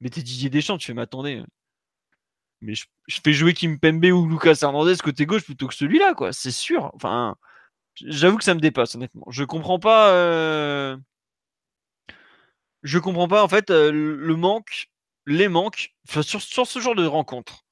[0.00, 1.28] mais t'es Didier Deschamps, tu fais m'attendre.
[2.60, 6.14] Mais je, je, fais jouer Kim Pembe ou Lucas Hernandez côté gauche plutôt que celui-là,
[6.14, 6.32] quoi.
[6.32, 6.92] C'est sûr.
[6.94, 7.36] Enfin,
[8.06, 9.24] J'avoue que ça me dépasse, honnêtement.
[9.30, 10.12] Je comprends pas.
[10.12, 10.96] Euh,
[12.82, 14.88] je comprends pas, en fait, euh, le manque,
[15.26, 17.64] les manques, sur, ce genre de rencontre,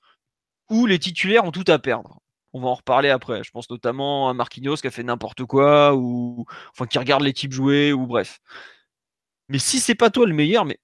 [0.70, 2.20] où les titulaires ont tout à perdre.
[2.52, 3.44] On va en reparler après.
[3.44, 7.52] Je pense notamment à Marquinhos qui a fait n'importe quoi, ou enfin qui regarde types
[7.52, 8.40] jouer, ou bref.
[9.48, 10.80] Mais si c'est pas toi le meilleur, mais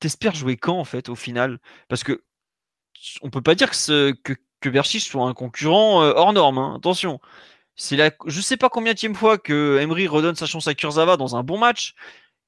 [0.00, 1.58] t'espères jouer quand en fait au final?
[1.88, 2.24] Parce que
[3.22, 4.34] on peut pas dire que, ce, que
[5.00, 6.58] soit un concurrent euh, hors norme.
[6.58, 6.74] Hein.
[6.76, 7.20] Attention,
[7.78, 11.16] c'est la, je sais pas combien de fois que Emery redonne sa chance à Kurzawa
[11.16, 11.94] dans un bon match.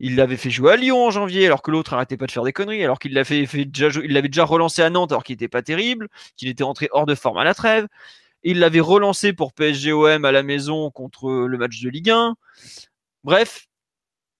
[0.00, 2.42] Il l'avait fait jouer à Lyon en janvier, alors que l'autre arrêtait pas de faire
[2.42, 5.62] des conneries, alors qu'il l'avait déjà, l'avait déjà relancé à Nantes, alors qu'il n'était pas
[5.62, 7.86] terrible, qu'il était rentré hors de forme à la trêve.
[8.42, 12.34] Il l'avait relancé pour PSGOM à la maison contre le match de Ligue 1.
[13.24, 13.68] Bref,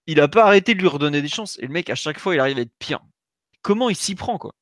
[0.07, 1.59] il n'a pas arrêté de lui redonner des chances.
[1.61, 3.01] Et le mec, à chaque fois, il arrive à être pire.
[3.63, 4.53] Comment il s'y prend, quoi?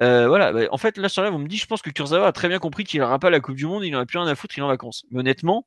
[0.00, 2.26] Euh, voilà, bah, en fait, là sur là, on me dit, je pense que Kurzawa
[2.28, 4.26] a très bien compris qu'il n'aura pas la Coupe du Monde, il n'aurait plus rien
[4.26, 5.04] à foutre, il est en vacances.
[5.10, 5.66] Mais honnêtement,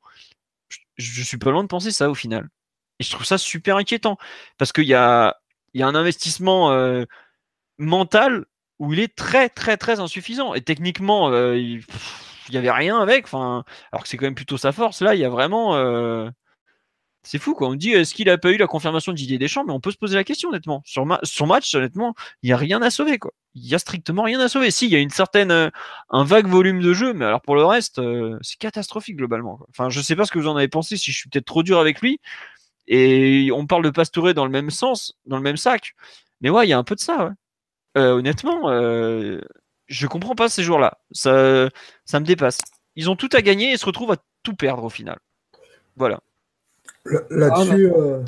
[0.98, 2.50] je, suis pas loin de penser ça au final.
[3.00, 4.18] Et je trouve ça super inquiétant
[4.58, 5.38] parce qu'il y a,
[5.74, 7.06] y a un investissement euh,
[7.78, 8.46] mental
[8.80, 10.54] où il est très très très insuffisant.
[10.54, 11.84] Et techniquement, euh, il
[12.52, 13.28] n'y avait rien avec.
[13.34, 13.64] Alors
[14.02, 15.02] que c'est quand même plutôt sa force.
[15.02, 15.76] Là, il y a vraiment
[17.26, 17.70] c'est fou quoi.
[17.70, 19.92] On dit est-ce qu'il a pas eu la confirmation de Didier Deschamps, mais on peut
[19.92, 20.82] se poser la question honnêtement.
[20.86, 23.32] Sur son match, honnêtement, il n'y a rien à sauver quoi.
[23.56, 24.70] Il y a strictement rien à sauver.
[24.70, 25.70] Si, il y a une certaine, euh,
[26.10, 29.60] un vague volume de jeu, mais alors pour le reste, euh, c'est catastrophique globalement.
[29.70, 30.98] Enfin, je sais pas ce que vous en avez pensé.
[30.98, 32.20] Si je suis peut-être trop dur avec lui.
[32.88, 35.96] Et on parle de Pastore dans le même sens, dans le même sac.
[36.42, 37.26] Mais ouais, il y a un peu de ça.
[37.26, 37.32] Ouais.
[37.98, 38.70] Euh, honnêtement,
[39.88, 41.00] je comprends pas ces jours-là.
[41.12, 41.70] Ça,
[42.04, 42.60] ça me dépasse.
[42.96, 45.18] Ils ont tout à gagner et se retrouvent à tout perdre au final.
[45.96, 46.20] Voilà.
[47.06, 47.92] Là-dessus.
[47.94, 48.24] Ah, euh,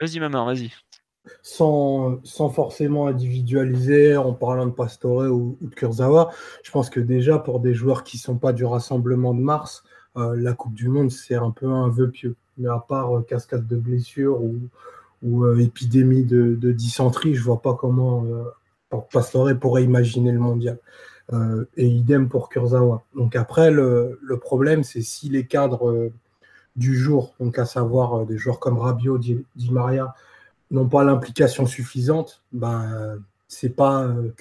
[0.00, 0.70] vas-y, vas vas-y.
[1.42, 6.30] Sans, forcément individualiser en parlant de Pastore ou, de Kurzawa,
[6.62, 9.84] je pense que déjà pour des joueurs qui ne sont pas du rassemblement de mars,
[10.16, 12.36] euh, la Coupe du Monde, c'est un peu un vœu pieux.
[12.58, 14.56] Mais à part euh, cascade de blessures ou,
[15.22, 18.24] ou épidémie de, dysenterie, je ne vois pas comment
[19.12, 20.78] Pastore pourrait imaginer le mondial.
[21.76, 23.02] et idem pour Kurzawa.
[23.14, 26.10] Donc après, le, problème, c'est si les cadres
[26.76, 30.14] du jour, donc à savoir euh, des joueurs comme Rabiot, Di, Maria,
[30.70, 34.32] n'ont pas l'implication suffisante, ben c'est pas euh,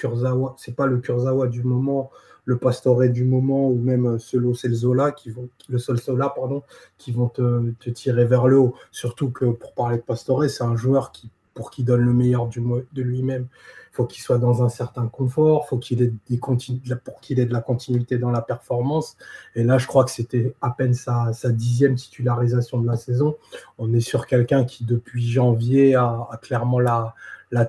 [0.75, 2.11] pas le Kurzawa du moment,
[2.45, 6.63] le Pastore du moment ou même euh, Solo Zola qui vont le Sol Sola pardon
[6.97, 8.75] qui vont te, tirer vers le haut.
[8.91, 12.49] Surtout que pour parler de Pastore, c'est un joueur qui pour qu'il donne le meilleur
[12.49, 13.47] de lui-même,
[13.95, 17.53] faut qu'il soit dans un certain confort, faut qu'il ait des pour qu'il ait de
[17.53, 19.15] la continuité dans la performance.
[19.55, 23.37] Et là, je crois que c'était à peine sa, dixième titularisation de la saison.
[23.77, 27.15] On est sur quelqu'un qui, depuis janvier, a, clairement la,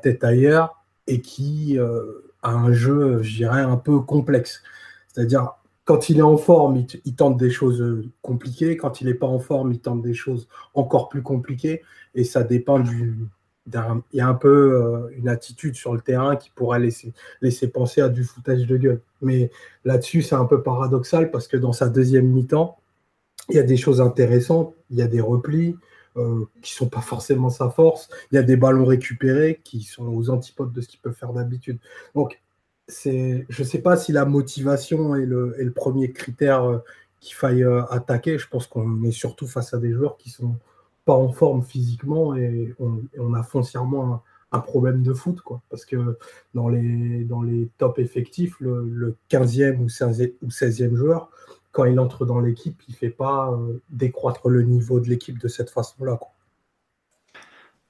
[0.03, 4.63] tête ailleurs et qui euh, a un jeu, je dirais, un peu complexe.
[5.07, 5.53] C'est-à-dire,
[5.85, 8.77] quand il est en forme, il, il, tente des choses compliquées.
[8.77, 11.83] Quand il n'est pas en forme, il tente des choses encore plus compliquées.
[12.17, 13.29] Et ça dépend du,
[13.67, 18.01] il y a un peu une attitude sur le terrain qui pourrait laisser, laisser penser
[18.01, 19.01] à du foutage de gueule.
[19.23, 19.51] Mais
[19.85, 22.79] là-dessus, c'est un peu paradoxal parce que dans sa deuxième mi-temps,
[23.49, 25.77] il y a des choses intéressantes, il y a des replis
[26.17, 30.07] euh, qui sont pas forcément sa force, il y a des ballons récupérés qui sont
[30.07, 31.79] aux antipodes de ce qu'il peut faire d'habitude.
[32.15, 32.41] Donc,
[32.89, 36.79] je ne sais pas si la motivation est le, premier critère euh,
[37.21, 38.39] qu'il faille euh, attaquer.
[38.39, 40.57] Je pense qu'on est surtout face à des joueurs qui sont
[41.07, 45.41] pas en forme physiquement et on, a foncièrement un, problème de foot.
[45.41, 45.63] Quoi.
[45.71, 46.19] Parce que
[46.53, 51.31] dans les, dans les top effectifs, le, le 15e ou 16e joueur,
[51.71, 55.39] quand il entre dans l'équipe, il ne fait pas euh, décroître le niveau de l'équipe
[55.39, 56.19] de cette façon-là.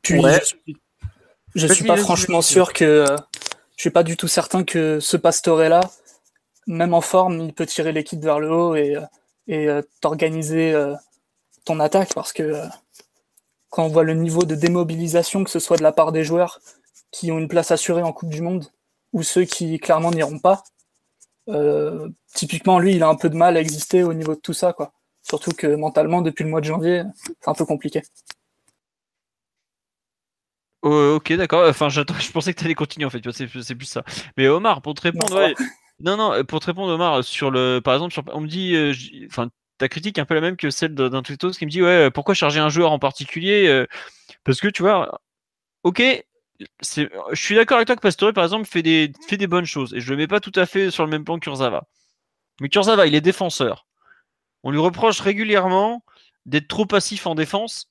[0.03, 3.07] je ne suis pas franchement sûr que.
[3.77, 5.81] je suis pas du tout certain que ce Pastore-là,
[6.67, 8.97] même en forme, il peut tirer l'équipe vers le haut et,
[9.47, 10.95] et euh, t'organiser euh,
[11.65, 12.61] ton attaque parce que
[13.71, 16.61] quand on voit le niveau de démobilisation, que ce soit de la part des joueurs
[17.11, 18.67] qui ont une place assurée en Coupe du Monde
[19.13, 20.65] ou ceux qui clairement n'iront pas,
[21.49, 24.53] euh, typiquement, lui, il a un peu de mal à exister au niveau de tout
[24.53, 24.93] ça, quoi.
[25.23, 27.03] Surtout que mentalement, depuis le mois de janvier,
[27.41, 28.03] c'est un peu compliqué.
[30.83, 31.69] ok, d'accord.
[31.69, 32.01] Enfin, je
[32.33, 33.21] pensais que tu allais continuer en fait.
[33.33, 34.05] C'est plus ça.
[34.37, 35.53] Mais Omar, pour te répondre,
[36.01, 38.93] non, non, pour te répondre, Omar, sur le, par exemple, on me dit, euh,
[39.79, 42.11] ta critique est un peu la même que celle d'un tweetos qui me dit, ouais,
[42.11, 43.87] pourquoi charger un joueur en particulier euh,
[44.45, 45.21] Parce que tu vois,
[45.83, 46.03] ok,
[46.83, 49.95] je suis d'accord avec toi que Pastore, par exemple, fait des, fait des bonnes choses.
[49.95, 51.87] Et je le mets pas tout à fait sur le même plan que Kurzawa.
[52.61, 53.87] Mais Kurzawa, il est défenseur.
[54.63, 56.03] On lui reproche régulièrement
[56.47, 57.91] d'être trop passif en défense.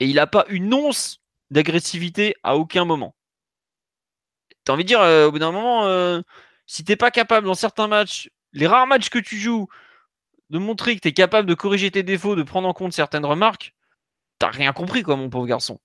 [0.00, 1.20] Et il n'a pas une once
[1.50, 3.14] d'agressivité à aucun moment.
[4.64, 6.20] T'as envie de dire, euh, au bout d'un moment, euh,
[6.66, 9.68] si t'es pas capable dans certains matchs, les rares matchs que tu joues,
[10.50, 13.26] de montrer que tu es capable de corriger tes défauts, de prendre en compte certaines
[13.26, 13.74] remarques,
[14.38, 15.80] t'as rien compris, quoi, mon pauvre garçon.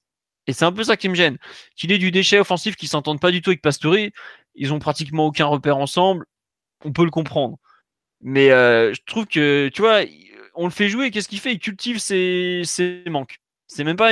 [0.48, 1.38] Et c'est un peu ça qui me gêne.
[1.76, 3.96] Qu'il ait du déchet offensif qui s'entendent pas du tout avec Pastore,
[4.56, 6.26] ils ont pratiquement aucun repère ensemble,
[6.84, 7.58] on peut le comprendre.
[8.22, 10.02] Mais euh, je trouve que, tu vois,
[10.56, 11.54] on le fait jouer, qu'est-ce qu'il fait?
[11.54, 12.64] Il cultive ses,
[13.08, 13.40] manques.
[13.68, 14.12] C'est même pas.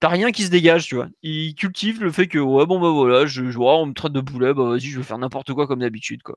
[0.00, 1.08] T'as rien qui se dégage, tu vois.
[1.22, 4.20] Il cultive le fait que, ouais, bon, bah voilà, je, je on me traite de
[4.20, 6.36] poulet, bah vas-y, je vais faire n'importe quoi comme d'habitude, quoi.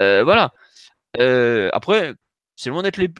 [0.00, 0.52] Euh, voilà.
[1.18, 2.14] Euh, après,
[2.56, 3.10] c'est loin d'être les.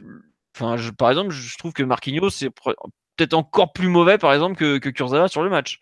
[0.55, 4.77] Enfin, par exemple, je trouve que Marquinhos, c'est peut-être encore plus mauvais, par exemple, que,
[4.77, 5.79] que sur le match.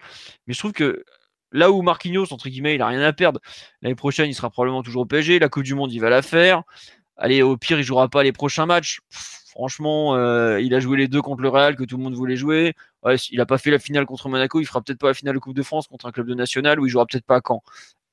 [0.47, 1.03] Mais je trouve que
[1.51, 3.39] là où Marquinhos, entre guillemets, il a rien à perdre,
[3.81, 5.39] l'année prochaine, il sera probablement toujours au PSG.
[5.39, 6.63] La Coupe du Monde, il va la faire.
[7.17, 9.01] Allez, au pire, il jouera pas les prochains matchs.
[9.49, 12.37] franchement, euh, il a joué les deux contre le Real que tout le monde voulait
[12.37, 12.75] jouer.
[13.31, 14.61] il a pas fait la finale contre Monaco.
[14.61, 16.79] Il fera peut-être pas la finale de Coupe de France contre un club de national
[16.79, 17.63] où il jouera peut-être pas à Caen.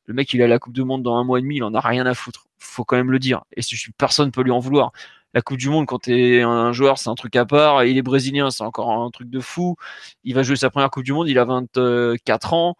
[0.06, 1.56] Le mec, il a la Coupe du Monde dans un mois et demi.
[1.56, 2.46] Il en a rien à foutre.
[2.58, 3.44] Faut quand même le dire.
[3.56, 3.60] Et
[3.98, 4.92] personne peut lui en vouloir
[5.36, 7.84] la Coupe du Monde, quand tu es un joueur, c'est un truc à part.
[7.84, 9.76] Il est brésilien, c'est encore un truc de fou.
[10.24, 12.74] Il va jouer sa première Coupe du Monde, il a 24 ans.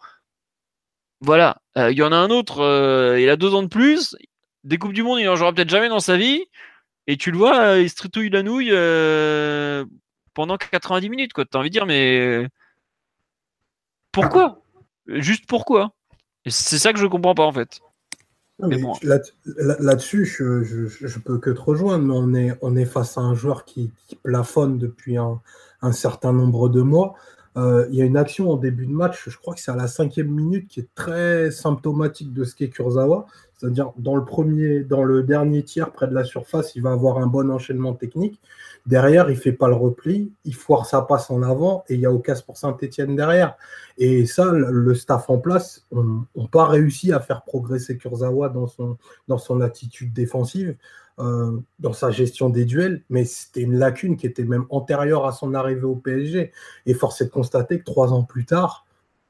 [1.21, 1.61] Voilà.
[1.77, 4.15] Euh, il y en a un autre, euh, il a deux ans de plus.
[4.63, 6.45] Des Coupes du Monde, il en jouera peut-être jamais dans sa vie.
[7.07, 8.71] Et tu le vois, euh, il se tritouille la nouille
[10.33, 11.31] pendant 90 minutes.
[11.35, 12.47] Tu as envie de dire, mais
[14.11, 14.63] pourquoi?
[15.07, 15.93] Juste pourquoi?
[16.49, 17.81] C'est ça que je comprends pas en fait.
[18.59, 23.35] Là-dessus, je, je, peux que te rejoindre, mais on est, on est face à un
[23.35, 23.91] joueur qui,
[24.23, 25.41] plafonne depuis un,
[25.91, 27.13] certain nombre de mois.
[27.55, 29.75] Euh, il y a une action en début de match, je crois que c'est à
[29.75, 33.25] la cinquième minute, qui est très symptomatique de ce qu'est Kurzawa.
[33.57, 37.17] C'est-à-dire, dans le premier, dans le dernier tiers, près de la surface, il va avoir
[37.17, 38.39] un bon enchaînement technique.
[38.85, 42.05] Derrière, il fait pas le repli, il foire sa passe en avant et il y
[42.05, 43.55] a casse pour Saint-Etienne derrière.
[43.97, 48.97] Et ça, le staff en place n'a pas réussi à faire progresser Kurzawa dans son,
[49.27, 50.75] dans son attitude défensive,
[51.19, 55.31] euh, dans sa gestion des duels, mais c'était une lacune qui était même antérieure à
[55.31, 56.51] son arrivée au PSG.
[56.85, 58.85] Et force est de constater que trois ans plus tard,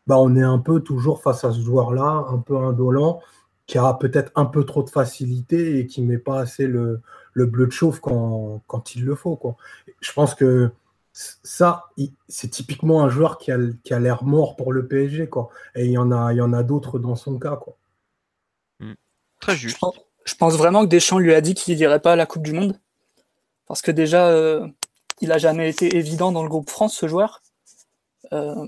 [0.06, 3.22] bah, on est un peu toujours face à ce joueur-là, un peu indolent,
[3.68, 7.02] qui a peut-être un peu trop de facilité et qui ne met pas assez le,
[7.34, 9.36] le bleu de chauffe quand, quand il le faut.
[9.36, 9.58] Quoi.
[10.00, 10.72] Je pense que
[11.14, 11.90] ça,
[12.30, 15.28] c'est typiquement un joueur qui a, qui a l'air mort pour le PSG.
[15.28, 15.50] Quoi.
[15.76, 17.58] Et il y en a, il y en a d'autres dans son cas.
[17.58, 17.76] Quoi.
[18.80, 18.94] Hmm.
[19.40, 19.78] Très juste.
[20.24, 22.54] Je pense, vraiment que Deschamps lui a dit qu'il n'irait pas à la Coupe du
[22.54, 22.80] Monde.
[23.66, 24.68] Parce que déjà, euh,
[25.22, 27.42] il n'a jamais été évident dans le groupe France, ce joueur.
[28.34, 28.66] Euh,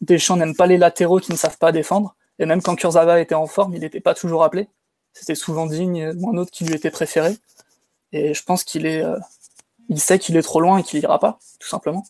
[0.00, 2.16] Deschamps n'aime pas les latéraux qui ne savent pas défendre.
[2.40, 4.66] Et même quand Kurzawa était en forme, il n'était pas toujours appelé.
[5.12, 7.36] C'était souvent Digne ou un autre qui lui était préféré.
[8.12, 9.18] Et je pense qu'il est, euh,
[9.90, 12.02] il sait qu'il est trop loin et qu'il ira pas, tout simplement.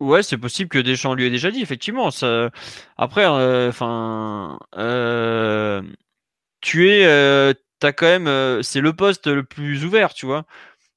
[0.00, 2.10] Ouais, c'est possible que Deschamps lui ait déjà dit, effectivement.
[2.10, 2.50] Ça...
[2.96, 5.82] Après, euh, enfin, euh,
[6.62, 7.92] tu es, t'as
[8.62, 10.46] c'est le poste le plus ouvert, tu vois.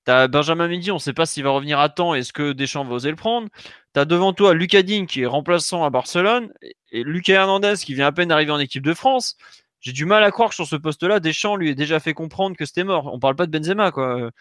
[0.10, 2.16] T'as Benjamin Mendy, on ne sait pas s'il va revenir à temps.
[2.16, 3.48] Est-ce que Deschamps va oser le prendre?
[3.94, 6.52] T'as devant toi Lucas Digne qui est remplaçant à Barcelone
[6.90, 9.38] et Lucas Hernandez qui vient à peine d'arriver en équipe de France.
[9.82, 12.58] J'ai du mal à croire que sur ce poste-là, Deschamps lui ait déjà fait comprendre
[12.58, 13.14] que c'était mort.
[13.14, 14.32] On parle pas de Benzema, quoi.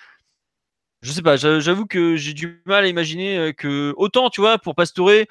[1.02, 4.56] Je sais pas, j'avoue que j'ai du mal à imaginer euh, que autant, tu vois,
[4.56, 5.26] pour Pastore,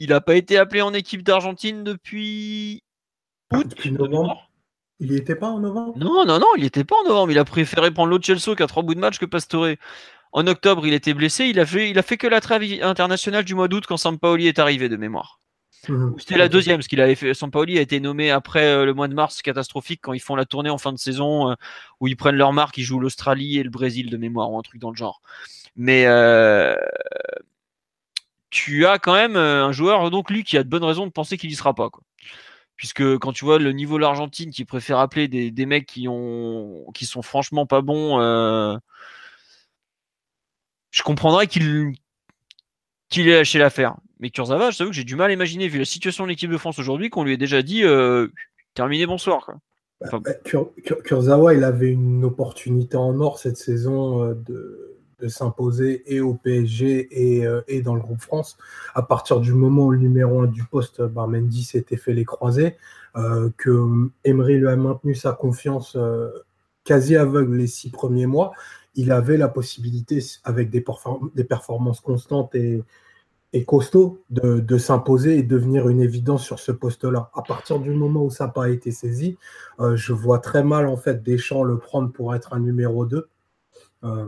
[0.00, 2.82] il n'a pas été appelé en équipe d'Argentine depuis
[3.54, 3.68] août.
[3.68, 4.50] Depuis novembre.
[5.00, 5.94] Il n'y était pas en novembre?
[5.96, 7.32] Non, non, non, il n'était pas en novembre.
[7.32, 9.74] Il a préféré prendre l'autre Chelsea qui a trois bouts de match que Pastore.
[10.32, 11.46] En octobre, il était blessé.
[11.46, 14.46] Il a fait, il a fait que la trêve internationale du mois d'août quand Sampaoli
[14.46, 15.40] est arrivé de mémoire.
[15.88, 16.14] Mhm.
[16.18, 17.34] C'était la deuxième, parce qu'il avait fait.
[17.34, 20.44] Sampaoli a été nommé après euh, le mois de mars catastrophique quand ils font la
[20.44, 21.54] tournée en fin de saison euh,
[22.00, 24.62] où ils prennent leur marque, ils jouent l'Australie et le Brésil de mémoire ou un
[24.62, 25.20] truc dans le genre.
[25.76, 26.74] Mais euh,
[28.50, 31.36] tu as quand même un joueur donc lui qui a de bonnes raisons de penser
[31.36, 31.90] qu'il y sera pas.
[31.90, 32.02] Quoi.
[32.76, 36.08] Puisque quand tu vois le niveau de l'Argentine qui préfère appeler des, des, mecs qui
[36.08, 38.18] ont qui sont franchement pas bons,
[40.90, 41.92] je comprendrais qu'il
[43.08, 43.96] qu'il ait lâché l'affaire.
[44.20, 46.50] Mais Kurzawa, je t'avoue que j'ai du mal à imaginer, vu la situation de l'équipe
[46.50, 48.28] de France aujourd'hui, qu'on lui ait déjà dit euh,
[48.74, 49.50] terminé, bonsoir.
[50.00, 50.32] Bah, bah,
[51.04, 54.93] Kurzawa, il avait une opportunité en or cette saison euh, de,
[55.28, 57.08] s'imposer et au PSG
[57.46, 58.56] euh, et, dans le groupe France.
[58.94, 62.24] À partir du moment où le numéro 1 du poste, bah, Mendy s'était fait les
[62.24, 62.76] croisés,
[63.56, 65.96] que Emery lui a maintenu sa confiance
[66.82, 68.52] quasi aveugle les six premiers mois,
[68.96, 70.84] il avait la possibilité, avec des,
[71.34, 72.82] des performances constantes et,
[73.54, 77.30] et costaud de, s'imposer et devenir une évidence sur ce poste-là.
[77.34, 79.38] À partir du moment où ça n'a pas été saisi,
[79.78, 83.28] euh, je vois très mal en fait Deschamps le prendre pour être un numéro 2.
[84.02, 84.26] Euh,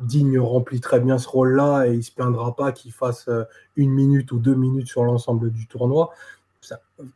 [0.00, 3.44] Digne remplit très bien ce rôle-là et il ne se plaindra pas qu'il fasse euh,
[3.76, 6.10] une minute ou deux minutes sur l'ensemble du tournoi.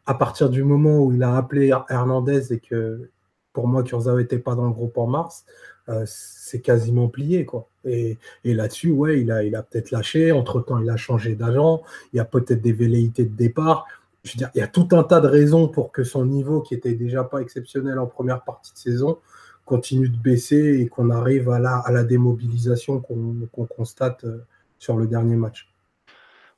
[0.05, 3.11] à partir du moment où il a appelé Hernandez et que
[3.53, 5.47] pour moi Kurzawa n'était pas dans le groupe en mars,
[5.89, 7.45] euh, c'est quasiment plié.
[7.45, 7.69] Quoi.
[7.85, 10.33] Et, là-dessus, ouais, il a, peut-être lâché.
[10.33, 11.83] Entre-temps, il a changé d'agent.
[12.13, 13.87] Il y a peut-être des velléités de départ.
[14.25, 17.23] Il y a tout un tas de raisons pour que son niveau, qui était déjà
[17.23, 19.19] pas exceptionnel en première partie de saison,
[19.67, 24.47] continue de baisser et qu'on arrive à la, à la démobilisation qu'on constate euh,
[24.79, 25.69] sur le dernier match.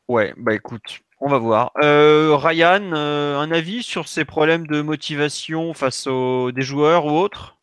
[0.07, 1.73] Ouais, bah écoute, on va voir.
[1.83, 7.59] Euh, Ryan, un avis sur ces problèmes de motivation face aux des joueurs ou autres?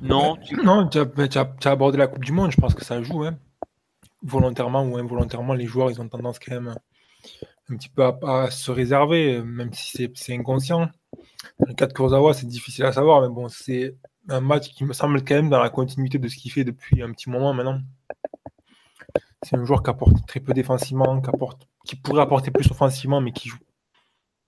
[0.00, 0.36] Non.
[0.36, 0.56] Tu...
[0.56, 3.24] Non, tu as, abordé la Coupe du Monde, je pense que ça joue.
[3.24, 3.38] Hein.
[4.22, 6.74] Volontairement ou involontairement, les joueurs, ils ont tendance quand même
[7.70, 10.90] un petit peu à, se réserver, même si c'est inconscient.
[11.66, 13.96] Le cas de c'est difficile à savoir, mais bon, c'est
[14.28, 17.02] un match qui me semble quand même dans la continuité de ce qu'il fait depuis
[17.02, 17.80] un petit moment maintenant.
[19.42, 23.20] C'est un joueur qui apporte très peu défensivement, qui, apporte, qui pourrait apporter plus offensivement,
[23.20, 23.58] mais qui joue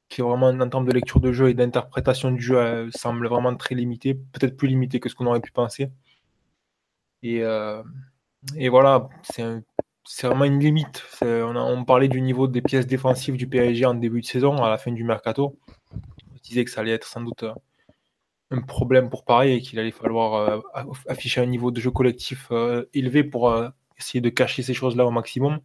[0.08, 3.28] qui est vraiment en termes de lecture de jeu et d'interprétation du jeu euh, semble
[3.28, 5.90] vraiment très limité, peut-être plus limité que ce qu'on aurait pu penser.
[7.22, 7.82] Et, euh,
[8.70, 11.02] voilà, c'est vraiment une limite.
[11.22, 14.78] On, parlait du niveau des pièces défensives du PSG en début de saison, à la
[14.78, 15.58] fin du mercato.
[16.38, 17.54] On disait que ça allait être sans doute euh,
[18.50, 20.62] un problème pour Paris et qu'il allait falloir
[21.06, 22.50] afficher un niveau de jeu collectif
[22.94, 23.54] élevé pour
[23.98, 25.60] essayer de cacher ces choses-là au maximum.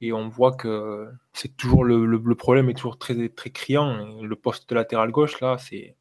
[0.00, 4.20] Et on voit que c'est toujours le, problème est toujours très, très criant.
[4.20, 5.96] Le poste de latéral gauche, là, c'est,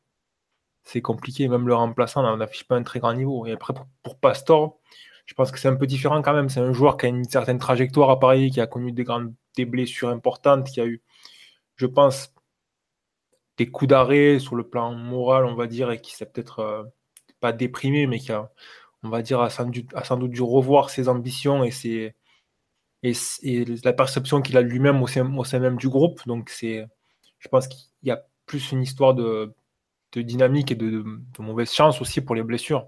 [0.83, 1.47] c'est compliqué.
[1.47, 3.45] Même le remplaçant n'affiche pas un très grand niveau.
[3.47, 3.73] Et après,
[4.03, 4.79] pour, Pastor,
[5.25, 6.49] je pense que c'est un peu différent quand même.
[6.49, 9.33] C'est un joueur qui a une certaine trajectoire à Paris, qui a connu des grandes
[9.55, 11.01] des blessures importantes, qui a eu,
[11.75, 12.33] je pense,
[13.57, 16.83] des coups d'arrêt sur le plan moral, on va dire, et qui s'est peut-être euh,
[17.39, 18.51] pas déprimé, mais qui a,
[19.03, 22.15] on va dire, a sans, doute dû revoir ses ambitions et ses,
[23.03, 26.21] et, la perception qu'il a lui-même au sein, même du groupe.
[26.27, 26.85] Donc, c'est,
[27.39, 29.53] je pense qu'il y a plus une histoire de,
[30.13, 31.03] de dynamique et de,
[31.39, 32.87] mauvaise chance aussi pour les blessures.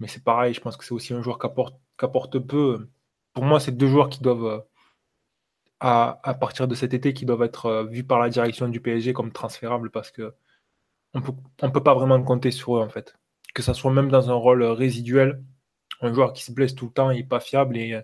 [0.00, 2.88] Mais c'est pareil, je pense que c'est aussi un joueur qui apporte, apporte peu.
[3.32, 4.64] Pour moi, c'est deux joueurs qui doivent,
[5.82, 9.12] à, partir de cet été, qui doivent être euh, vus par la direction du PSG
[9.12, 10.34] comme transférables parce que
[11.14, 13.16] on peut, ne peut pas vraiment compter sur eux en fait.
[13.54, 15.42] Que ça soit même dans un rôle résiduel,
[16.00, 18.00] un joueur qui se blesse tout le temps, il n'est pas fiable et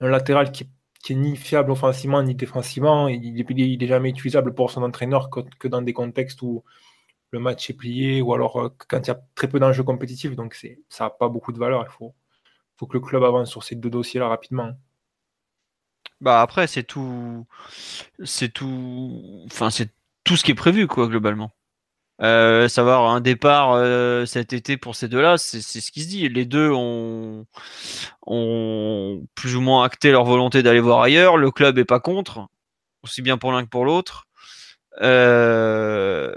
[0.00, 0.70] un latéral qui,
[1.10, 3.08] est ni fiable offensivement ni défensivement.
[3.08, 6.64] Il n'est jamais utilisable pour son entraîneur que, dans des contextes où
[7.32, 10.36] le match est plié ou alors euh, quand il y a très peu d'enjeux compétitifs.
[10.36, 10.54] Donc
[10.88, 11.84] ça n'a pas beaucoup de valeur.
[11.88, 12.14] Il faut,
[12.76, 14.72] faut que le club avance sur ces deux dossiers-là rapidement.
[16.20, 17.46] Bah après c'est tout
[18.24, 19.90] c'est tout enfin c'est
[20.24, 21.52] tout ce qui est prévu quoi globalement.
[22.22, 26.28] Euh, savoir un départ euh, cet été pour ces deux-là, c'est ce qui se dit.
[26.28, 27.46] Les deux ont,
[28.26, 31.38] ont plus ou moins acté leur volonté d'aller voir ailleurs.
[31.38, 32.46] Le club est pas contre,
[33.02, 34.26] aussi bien pour l'un que pour l'autre.
[35.00, 36.34] Euh,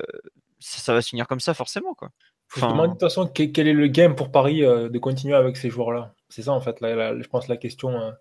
[0.59, 2.09] ça, va se finir comme ça forcément quoi.
[2.47, 6.13] Faut de toute façon quel est le game pour Paris de continuer avec ces joueurs-là?
[6.29, 8.13] C'est ça en fait, je pense la question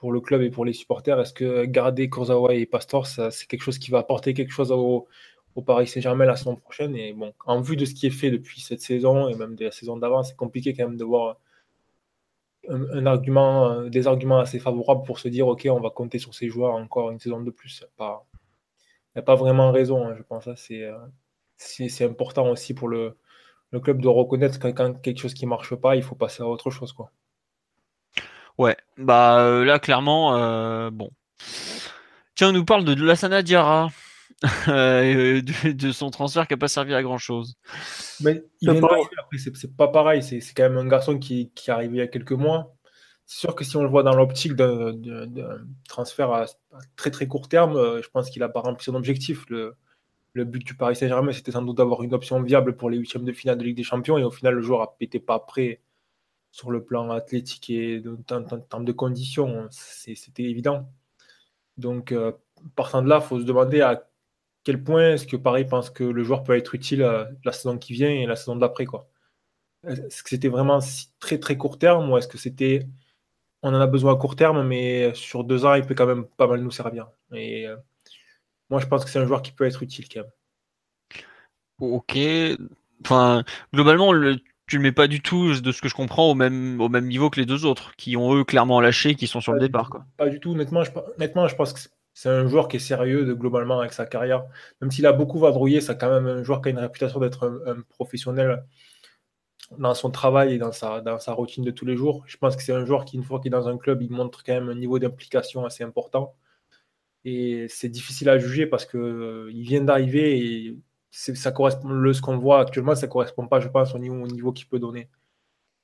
[0.00, 1.20] pour le club et pour les supporters.
[1.20, 5.06] Est-ce que garder Kurzawa et Pastor, c'est quelque chose qui va apporter quelque chose au,
[5.66, 6.96] Paris Saint-Germain la saison prochaine?
[6.96, 9.66] Et bon, en vue de ce qui est fait depuis cette saison et même de
[9.66, 11.36] la saison d'avant, c'est compliqué quand même de voir
[12.68, 16.48] un, argument, des arguments assez favorables pour se dire ok, on va compter sur ces
[16.48, 17.84] joueurs encore une saison de plus.
[18.00, 18.04] Il
[19.16, 20.48] n'y a pas vraiment raison, hein, je pense.
[20.48, 20.54] Hein.
[20.70, 20.98] Euh,
[21.56, 23.18] c'est important aussi pour le,
[23.82, 26.70] club de reconnaître que quand quelque chose qui marche pas, il faut passer à autre
[26.70, 26.94] chose.
[26.94, 27.10] quoi.
[28.60, 31.10] Ouais, bah euh, là clairement, euh, bon.
[32.34, 33.88] Tiens, on nous parle de Lassana Diarra,
[34.68, 37.54] euh, de, son transfert qui n'a pas servi à grand chose.
[38.20, 41.72] Mais il vient après, c'est pas pareil, c'est quand même un garçon qui, qui est
[41.72, 42.76] arrivé il y a quelques mois.
[43.24, 44.92] C'est sûr que si on le voit dans l'optique d'un
[45.88, 46.44] transfert à,
[46.96, 49.48] très très court terme, je pense qu'il n'a pas rempli son objectif.
[49.48, 49.74] Le,
[50.34, 53.24] le but du Paris Saint-Germain, c'était sans doute d'avoir une option viable pour les huitièmes
[53.24, 55.80] de finale de Ligue des Champions, et au final, le joueur n'était pas prêt
[56.50, 60.90] sur le plan athlétique et en, termes de conditions, c'était évident.
[61.76, 62.32] Donc, euh,
[62.76, 64.08] partant de là, il faut se demander à
[64.64, 67.78] quel point est-ce que Paris pense que le joueur peut être utile euh, la saison
[67.78, 68.86] qui vient et la saison d'après.
[69.86, 70.80] Est-ce que c'était vraiment
[71.20, 72.86] très très court terme ou est-ce que c'était
[73.62, 76.24] on en a besoin à court terme, mais sur deux ans, il peut quand même
[76.24, 77.08] pas mal nous servir.
[77.32, 77.76] Et euh,
[78.70, 80.30] moi, je pense que c'est un joueur qui peut être utile quand même.
[81.78, 82.18] Ok.
[83.04, 84.38] Enfin, globalement, le,
[84.70, 87.08] tu le mets pas du tout, de ce que je comprends, au même, au même
[87.08, 89.90] niveau que les deux autres, qui ont eux clairement lâché, qui sont sur le départ.
[89.90, 90.04] Quoi.
[90.16, 91.80] Pas du tout, honnêtement je, je pense que
[92.14, 94.44] c'est un joueur qui est sérieux de, globalement avec sa carrière.
[94.80, 97.62] Même s'il a beaucoup vadrouillé, c'est quand même un joueur qui a une réputation d'être
[97.66, 98.64] un, professionnel
[99.78, 102.22] dans son travail et dans sa, dans sa routine de tous les jours.
[102.26, 104.10] Je pense que c'est un joueur qui, une fois qu'il est dans un club, il
[104.10, 106.34] montre quand même un niveau d'implication assez important.
[107.24, 110.78] Et c'est difficile à juger parce qu'il euh, vient d'arriver et
[111.10, 114.26] ça correspond, le, ce qu'on voit actuellement, ça correspond pas, je pense, au niveau, au
[114.26, 115.08] niveau qu'il peut donner.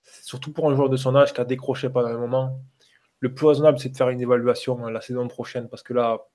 [0.02, 2.60] Surtout pour un joueur de son âge qui a décroché pendant un moment.
[3.20, 6.26] Le plus raisonnable, c'est de faire une évaluation euh, la saison prochaine, parce que là,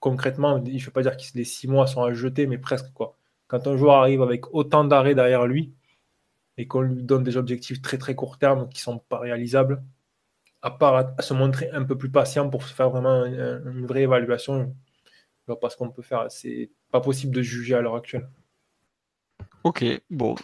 [0.00, 2.92] concrètement, je ne veux pas dire que les six mois sont à jeter, mais presque
[2.92, 3.16] quoi.
[3.48, 5.72] Quand un joueur arrive avec autant d'arrêts derrière lui
[6.56, 9.82] et qu'on lui donne des objectifs très très court terme qui ne sont pas réalisables,
[10.62, 14.74] à part à, se montrer un peu plus patient pour faire vraiment une, vraie évaluation,
[15.46, 16.26] vois pas ce qu'on peut faire.
[16.28, 18.28] C'est pas possible de juger à l'heure actuelle.
[19.64, 20.36] Ok, bon,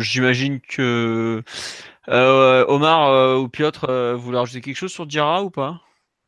[0.00, 1.42] j'imagine que
[2.08, 5.80] euh, Omar euh, ou Piotr euh, voulaient rajouter quelque chose sur Dira ou pas?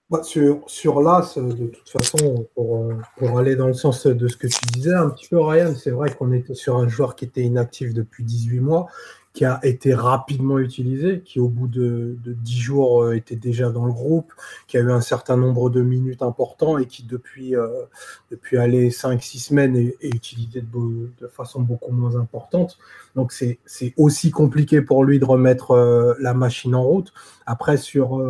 [0.09, 4.37] Bah, sur, sur l'As, de toute façon, pour, pour, aller dans le sens de ce
[4.37, 7.27] que tu disais un petit peu, Ryan, c'est vrai qu'on était sur un joueur qui
[7.27, 8.89] était inactif depuis 18 mois
[9.33, 13.71] qui a été rapidement utilisé, qui au bout de, de 10 jours euh, était déjà
[13.71, 14.33] dans le groupe,
[14.67, 17.85] qui a eu un certain nombre de minutes importants et qui depuis, euh,
[18.33, 22.79] depuis aller 5-6 semaines est, utilisé de, de, façon beaucoup moins importante.
[23.15, 23.59] Donc c'est
[23.97, 27.13] aussi compliqué pour lui de remettre euh, la machine en route.
[27.47, 28.21] Après sur,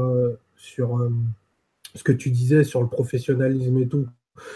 [0.56, 1.10] sur
[1.94, 4.06] ce que tu disais sur le professionnalisme et tout,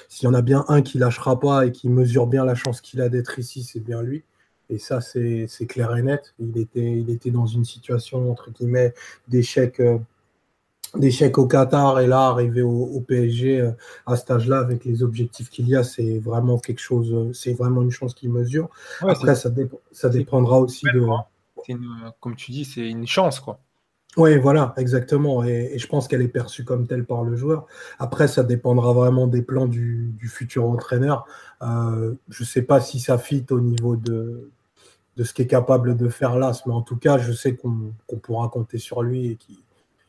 [0.09, 2.81] s'il y en a bien un qui lâchera pas et qui mesure bien la chance
[2.81, 4.25] qu'il a d'être ici, c'est bien lui.
[4.71, 6.35] Et ça, c'est clair et net.
[6.39, 8.95] Il était, il était dans une situation, entre guillemets,
[9.29, 9.99] d'échec euh,
[10.97, 13.73] d'échec au Qatar et là, arriver au, PSG euh,
[14.07, 17.53] à cet âge-là, avec les objectifs qu'il y a, c'est vraiment quelque chose, euh, c'est
[17.53, 18.69] vraiment une chance qu'il mesure.
[19.01, 19.51] Après, ça,
[19.93, 21.07] ça dépendra aussi de.
[22.21, 23.59] comme tu dis, c'est une chance, quoi.
[24.17, 25.45] Oui, voilà, exactement.
[25.45, 27.67] Et, je pense qu'elle est perçue comme telle par le joueur.
[27.99, 31.27] Après, ça dépendra vraiment des plans du, futur entraîneur.
[31.63, 34.51] Euh, je ne sais pas si ça fit au niveau de,
[35.17, 37.93] de ce qu'est capable de faire l'AS, mais en tout cas, je sais qu'on
[38.23, 39.59] pourra compter sur lui et qui.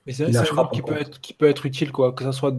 [0.06, 2.56] Mais c'est un qui peut, être, qui peut être utile, quoi, que ce soit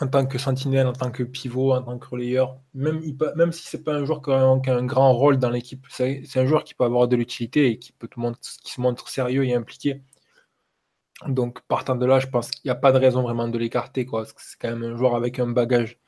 [0.00, 3.00] en tant que sentinelle, en tant que pivot, en tant que relayeur, même,
[3.36, 6.46] même si c'est pas un joueur qui a, un, grand rôle dans l'équipe, c'est un
[6.46, 10.02] joueur qui peut avoir de l'utilité et qui, peut qui se montre sérieux et impliqué.
[11.26, 14.06] Donc, partant de là, je pense qu'il n'y a pas de raison vraiment de l'écarter.
[14.36, 15.98] C'est quand même un joueur avec un bagage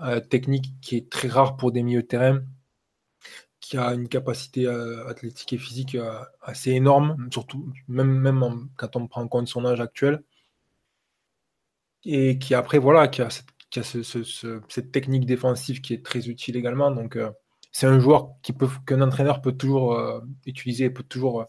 [0.00, 2.40] euh, technique qui est très rare pour des milieux de terrain,
[3.60, 8.96] qui a une capacité euh, athlétique et physique euh, assez énorme, surtout même, même quand
[8.96, 10.22] on prend en compte son âge actuel
[12.04, 16.90] et qui après, voilà, qui a cette, technique défensive qui est très utile également.
[16.90, 17.30] Donc, euh,
[17.72, 21.44] c'est un joueur qui peut, qu'un entraîneur peut toujours euh, utiliser, peut toujours euh,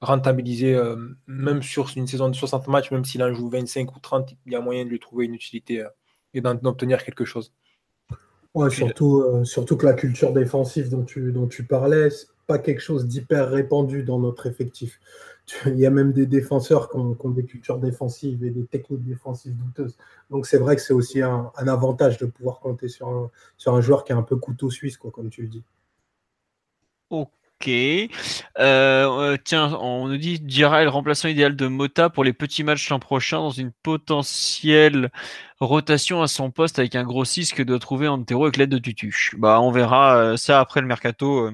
[0.00, 0.78] rentabiliser,
[1.26, 4.52] même sur une saison de 60 matchs, même s'il en joue 25 ou 30, il
[4.52, 5.86] y a moyen de lui trouver une utilité
[6.34, 7.54] et d'obtenir quelque chose.
[8.54, 12.80] Ouais, surtout, surtout que la culture défensive dont tu, dont tu parlais, c'est pas quelque
[12.80, 15.00] chose d'hyper répandu dans notre effectif.
[15.66, 19.56] il y a même des défenseurs qui ont, des cultures défensives et des techniques défensives
[19.56, 19.96] douteuses.
[20.30, 24.12] Donc c'est vrai que c'est aussi un, avantage de pouvoir compter sur un, joueur qui
[24.12, 25.62] est un peu couteau suisse, comme tu le dis.
[27.10, 27.70] Ok.
[28.58, 32.90] Euh, tiens, on nous dit Dira le remplaçant idéal de Mota pour les petits matchs
[32.90, 35.10] l'an prochain dans une potentielle
[35.60, 38.78] rotation à son poste avec un gros 6 que doit trouver Antero avec l'aide de
[38.78, 39.32] Tutu.
[39.38, 41.50] Bah, on verra ça après le mercato.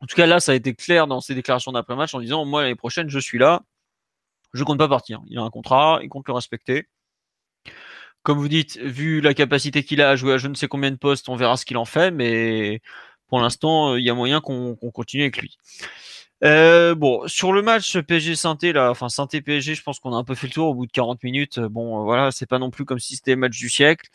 [0.00, 2.62] En tout cas, là, ça a été clair dans ses déclarations d'après-match en disant Moi,
[2.62, 3.62] l'année prochaine, je suis là.
[4.54, 5.20] Je compte pas partir.
[5.28, 6.88] Il a un contrat, il compte le respecter.
[8.22, 10.90] Comme vous dites, vu la capacité qu'il a à jouer à je ne sais combien
[10.90, 12.80] de postes, on verra ce qu'il en fait, mais
[13.28, 15.56] pour l'instant, il y a moyen qu'on continue avec lui.
[16.44, 20.16] Euh, bon, sur le match PSG Synthé, là, enfin Synthé PSG, je pense qu'on a
[20.16, 21.58] un peu fait le tour au bout de 40 minutes.
[21.58, 24.08] Bon, euh, voilà, c'est pas non plus comme si c'était le match du siècle.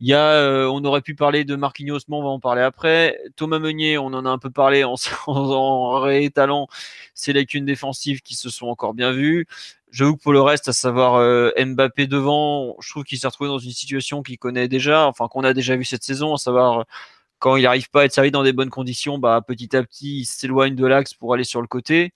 [0.00, 2.60] Il y a, euh, on aurait pu parler de Marquinhos, mais on va en parler
[2.62, 3.18] après.
[3.36, 4.96] Thomas Meunier, on en a un peu parlé en,
[6.00, 6.68] réétalant
[7.14, 9.46] ses lacunes défensives qui se sont encore bien vues.
[9.90, 11.20] J'avoue que pour le reste, à savoir
[11.58, 15.42] Mbappé devant, je trouve qu'il s'est retrouvé dans une situation qu'il connaît déjà, enfin qu'on
[15.42, 16.84] a déjà vu cette saison, à savoir
[17.40, 20.20] quand il n'arrive pas à être servi dans des bonnes conditions, bah, petit à petit,
[20.20, 22.12] il s'éloigne de l'axe pour aller sur le côté.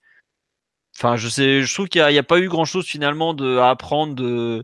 [0.97, 3.69] Enfin, je sais, je trouve qu'il n'y a, pas eu grand chose finalement de, à
[3.69, 4.63] apprendre de,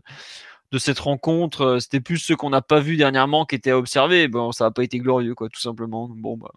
[0.70, 1.78] de cette rencontre.
[1.80, 4.28] C'était plus ce qu'on n'a pas vu dernièrement qui était à observer.
[4.28, 6.08] Bon, ça n'a pas été glorieux, quoi, tout simplement.
[6.08, 6.50] Bon, bah,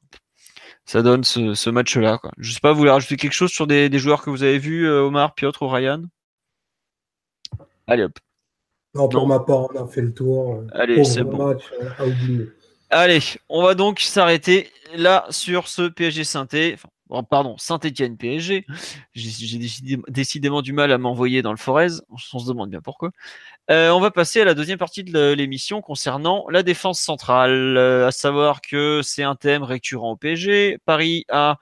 [0.85, 2.19] ça donne ce, match-là.
[2.37, 4.87] Je sais pas, vous voulez rajouter quelque chose sur des, joueurs que vous avez vus,
[4.87, 6.03] euh, Omar, Piotr ou Ryan?
[7.87, 8.19] Allez hop.
[8.93, 10.63] Non, pour ma part, on a fait le tour.
[10.71, 11.47] Allez, c'est bon.
[11.47, 12.47] Match euh, à oublier.
[12.89, 16.77] Allez, on va donc s'arrêter là sur ce PSG Synthé.
[17.09, 18.65] Enfin, pardon, Saint-Etienne PSG.
[19.13, 19.59] J'ai
[20.07, 21.87] décidément du mal à m'envoyer dans le Forez.
[22.09, 23.11] On se demande bien pourquoi.
[23.71, 27.77] Euh, on va passer à la deuxième partie de l'émission concernant la défense centrale.
[27.77, 30.77] Euh, à savoir que c'est un thème récurrent au PSG.
[30.85, 31.57] Paris a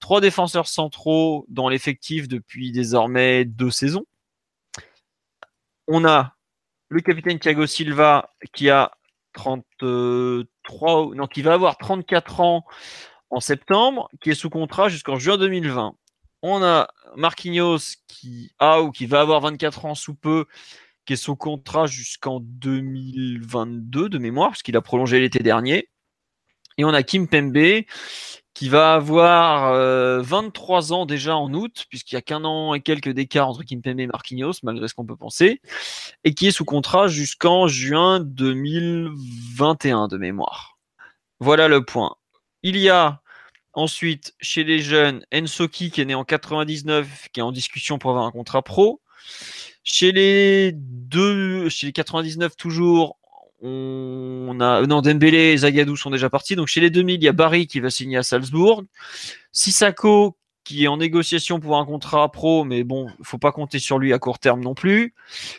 [0.00, 4.06] trois défenseurs centraux dans l'effectif depuis désormais deux saisons.
[5.86, 6.34] On a
[6.88, 8.92] le capitaine Thiago Silva qui a
[10.64, 12.64] 33, non, qui va avoir 34 ans
[13.30, 15.94] en septembre, qui est sous contrat jusqu'en juin 2020.
[16.42, 20.46] On a Marquinhos qui a ou qui va avoir 24 ans sous peu,
[21.06, 25.88] qui est sous contrat jusqu'en 2022 de mémoire, parce qu'il a prolongé l'été dernier.
[26.76, 27.84] Et on a Kim Pembe
[28.54, 29.72] qui va avoir
[30.22, 33.64] 23 euh, ans déjà en août, puisqu'il y a qu'un an et quelques d'écart entre
[33.64, 35.60] Kimpembe et Marquinhos, malgré ce qu'on peut penser,
[36.22, 40.78] et qui est sous contrat jusqu'en juin 2021 de mémoire.
[41.40, 42.14] Voilà le point.
[42.62, 43.20] Il y a
[43.72, 48.10] ensuite chez les jeunes Ensoki qui est né en 99, qui est en discussion pour
[48.10, 49.00] avoir un contrat pro.
[49.82, 53.18] Chez les deux, chez les 99 toujours,
[53.64, 56.56] on a non Dembélé et Zagadou sont déjà partis.
[56.56, 58.84] Donc chez les 2000, il y a Barry qui va signer à Salzbourg.
[59.52, 63.98] Sissako qui est en négociation pour un contrat pro, mais bon, faut pas compter sur
[63.98, 65.14] lui à court terme non plus.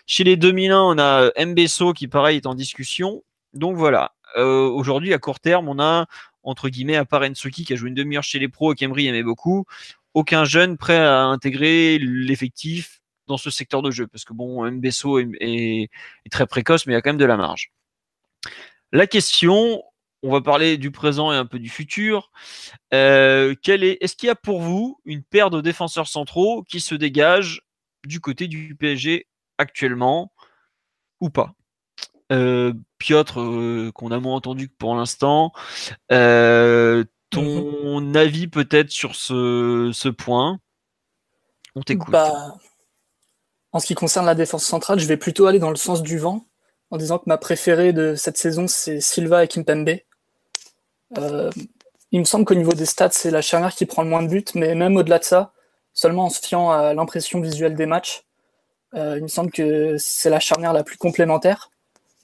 [0.08, 3.24] Chez les 2001, on a Mbesso qui pareil est en discussion.
[3.54, 4.14] Donc voilà.
[4.38, 6.08] Euh, aujourd'hui, à court terme, on a
[6.46, 9.08] entre guillemets, à part Ensuki qui a joué une demi-heure chez les pros et qu'Emery
[9.08, 9.66] aimait beaucoup,
[10.14, 14.08] aucun jeune prêt à intégrer l'effectif dans ce secteur de jeu.
[14.08, 15.90] Parce que bon, Mbesso est
[16.32, 17.72] très précoce, mais il y a quand même de la marge.
[18.92, 19.84] La question,
[20.26, 22.32] on va parler du présent et un peu du futur.
[22.94, 26.96] Euh, est, est-ce qu'il y a pour vous une paire de défenseurs centraux qui se
[26.96, 27.62] dégage
[28.06, 29.28] du côté du PSG
[29.58, 30.32] actuellement
[31.22, 31.54] ou pas?
[32.32, 35.52] Euh, Piotr, euh, qu'on a moins entendu que pour l'instant,
[36.10, 37.06] ton
[38.02, 38.16] mhm.
[38.16, 40.60] avis peut-être sur ce, point?
[41.76, 42.12] On t'écoute.
[42.12, 42.56] Bah,
[43.72, 46.18] en ce qui concerne la défense centrale, je vais plutôt aller dans le sens du
[46.18, 46.48] vent
[46.92, 49.98] en disant que ma préférée de cette saison, c'est Silva et Kimpembe.
[51.18, 51.52] Euh,
[52.12, 54.28] il me semble qu'au niveau des stats, c'est la charnière qui prend le moins de
[54.28, 55.54] buts, mais même au-delà de ça,
[55.94, 58.24] seulement en se fiant à l'impression visuelle des matchs,
[58.94, 61.72] euh, il me semble que c'est la charnière la plus complémentaire,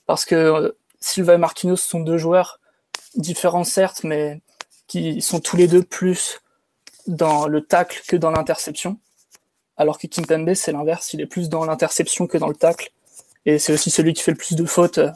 [0.06, 2.60] parce que euh, Silva et Marquinhos sont deux joueurs
[3.14, 4.40] différents certes, mais
[4.86, 6.40] qui sont tous les deux plus
[7.06, 8.98] dans le tacle que dans l'interception,
[9.76, 12.90] alors que Kimpembe, c'est l'inverse, il est plus dans l'interception que dans le tacle.
[13.46, 15.10] Et c'est aussi celui qui fait le plus de fautes euh,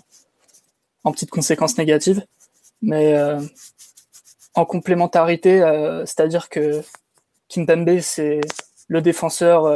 [1.05, 2.25] en petites conséquences négatives.
[2.83, 3.41] Mais euh,
[4.55, 6.83] en complémentarité, euh, c'est-à-dire que
[7.49, 8.41] Kimpembe, c'est
[8.89, 9.69] le défenseur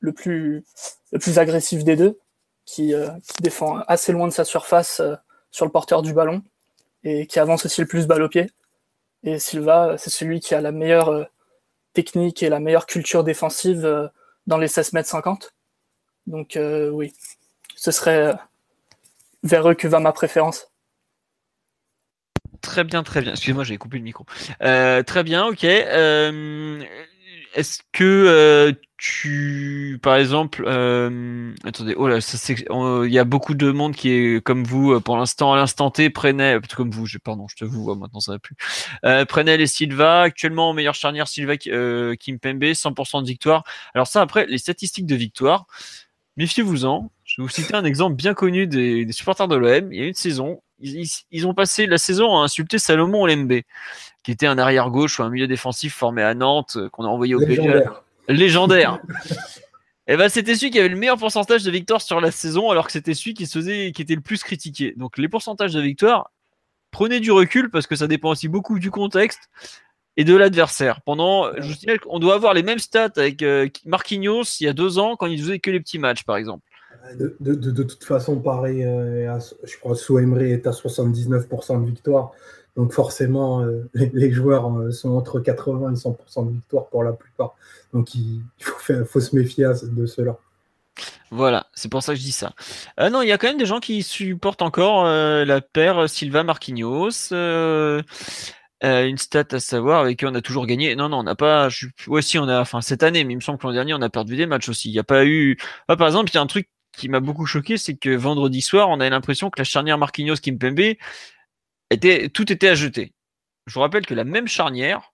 [0.00, 0.64] le, plus,
[1.12, 2.18] le plus agressif des deux,
[2.64, 2.94] qui,
[3.40, 5.02] défend assez loin de sa surface
[5.50, 6.42] sur le porteur du ballon
[7.02, 8.48] et qui avance aussi le plus balle au pied.
[9.24, 11.28] Et Silva, c'est celui qui a la meilleure
[11.92, 14.10] technique et la meilleure culture défensive
[14.46, 15.52] dans les 16 mètres 50.
[16.28, 16.56] Donc
[16.92, 17.12] oui,
[17.76, 18.34] ce serait euh,
[19.44, 20.72] vers eux que va ma préférence.
[22.62, 23.32] Très bien, très bien.
[23.32, 24.26] Excusez-moi, j'ai coupé le micro.
[24.62, 25.62] Euh, très bien, ok.
[25.62, 26.82] Euh,
[27.54, 30.66] est-ce que tu, par exemple,
[31.64, 35.52] attendez, oh là, il y a beaucoup de monde qui est comme vous pour l'instant
[35.52, 36.10] à l'instant T.
[36.10, 38.56] Prenel, comme vous, je, pardon, je te vois maintenant, ça va plus.
[39.26, 43.64] Prenel et Silva, actuellement en meilleure charnière, Silva, Kimpembe, 100% de victoire.
[43.94, 45.66] Alors ça, après, les statistiques de victoire,
[46.36, 47.10] méfiez-vous-en.
[47.36, 49.92] Je vais vous citer un exemple bien connu des, supporters de l'OM.
[49.92, 53.60] Il y a une saison, ils, ont passé la saison à insulter Salomon Olembe,
[54.22, 57.34] qui était un arrière gauche ou un milieu défensif formé à Nantes, qu'on a envoyé
[57.34, 57.84] au PSG
[58.28, 59.00] légendaire.
[60.06, 62.70] Et eh ben c'était celui qui avait le meilleur pourcentage de victoires sur la saison,
[62.70, 64.94] alors que c'était celui qui se faisait, qui était le plus critiqué.
[64.96, 66.30] Donc les pourcentages de victoires,
[66.90, 69.50] prenez du recul parce que ça dépend aussi beaucoup du contexte
[70.16, 71.02] et de l'adversaire.
[71.02, 74.68] Pendant, je vous signale qu'on doit avoir les mêmes stats avec euh, Marquinhos il y
[74.68, 76.65] a deux ans quand il faisait que les petits matchs, par exemple.
[77.14, 82.32] De, de, toute façon, pareil, euh, je crois Souemri est à 79% de victoire.
[82.76, 87.12] Donc forcément, euh, les, joueurs euh, sont entre 80 et 100% de victoire pour la
[87.12, 87.54] plupart.
[87.92, 90.36] Donc il, faut, se méfier de cela.
[91.30, 92.52] Voilà, c'est pour ça que je dis ça.
[93.00, 96.44] Euh, non, il y a quand même des gens qui supportent encore la paire Silva
[96.44, 97.32] Marquinhos.
[98.82, 100.94] une stat à savoir avec qui on a toujours gagné.
[100.94, 101.70] Non, non, on n'a pas.
[101.70, 101.86] Je...
[102.06, 102.60] Ouais, si on a.
[102.60, 104.68] Enfin, cette année, mais il me semble que l'an dernier, on a perdu des matchs
[104.68, 104.90] aussi.
[104.90, 105.56] Il n'y a pas eu.
[105.88, 108.60] Ah, par exemple, il y a un truc qui m'a beaucoup choqué, c'est que vendredi
[108.62, 110.96] soir, on a l'impression que la charnière Marquinhos Kimpembe
[112.32, 113.12] tout était à jeter.
[113.66, 115.12] Je vous rappelle que la même charnière,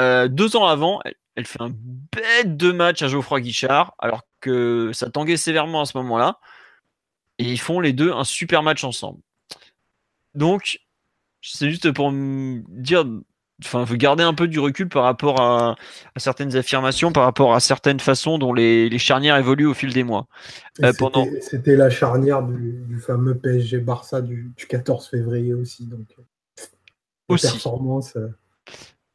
[0.00, 1.00] euh, deux ans avant,
[1.36, 5.86] elle, fait un bête de match à Geoffroy Guichard, alors que ça tanguait sévèrement à
[5.86, 6.38] ce moment-là.
[7.38, 9.20] Et ils font les deux un super match ensemble.
[10.34, 10.80] Donc,
[11.42, 13.04] c'est juste pour me dire,
[13.62, 15.76] enfin, faut garder un peu du recul par rapport à,
[16.16, 20.26] certaines affirmations, par rapport à certaines façons dont les, charnières évoluent au fil des mois.
[20.82, 20.92] Euh,
[21.40, 26.22] c'était la charnière du, fameux PSG Barça du, 14 février aussi, donc euh,
[27.28, 27.46] aussi.
[27.46, 28.16] performance.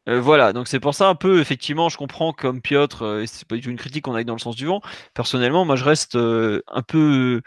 [0.07, 0.21] Euh.
[0.21, 3.55] voilà, donc c'est pour ça un peu, effectivement, je comprends comme Piotr, et c'est pas
[3.55, 4.81] du tout une critique qu'on aille dans le sens du vent.
[5.13, 7.41] Personnellement, moi je reste un peu.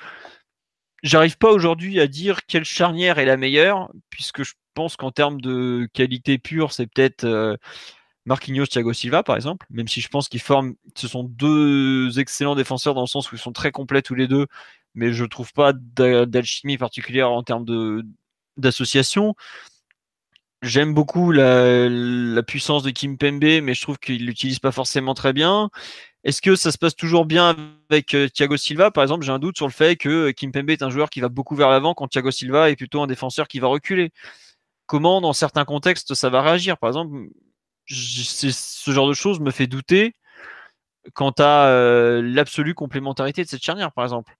[1.03, 5.40] J'arrive pas aujourd'hui à dire quelle charnière est la meilleure, puisque je pense qu'en termes
[5.40, 7.56] de qualité pure, c'est peut-être euh,
[8.26, 12.54] Marquinhos, Thiago Silva, par exemple, même si je pense qu'ils forment, ce sont deux excellents
[12.54, 14.46] défenseurs dans le sens où ils sont très complets tous les deux,
[14.94, 17.66] mais je trouve pas d'alchimie particulière en termes
[18.56, 19.34] d'association.
[20.62, 25.32] J'aime beaucoup la, puissance de Kim Pembe, mais je trouve qu'il l'utilise pas forcément très
[25.32, 25.70] bien.
[26.24, 27.56] Est-ce que ça se passe toujours bien
[27.90, 28.92] avec euh, Thiago Silva?
[28.92, 31.20] Par exemple, j'ai un doute sur le fait que Kim Pembe est un joueur qui
[31.20, 34.12] va beaucoup vers l'avant quand Thiago Silva est plutôt un défenseur qui va reculer
[34.86, 36.78] comment dans certains contextes ça va réagir.
[36.78, 37.28] Par exemple,
[37.86, 40.14] ce genre de choses me fait douter
[41.14, 44.34] quant à euh, l'absolue complémentarité de cette charnière, par exemple.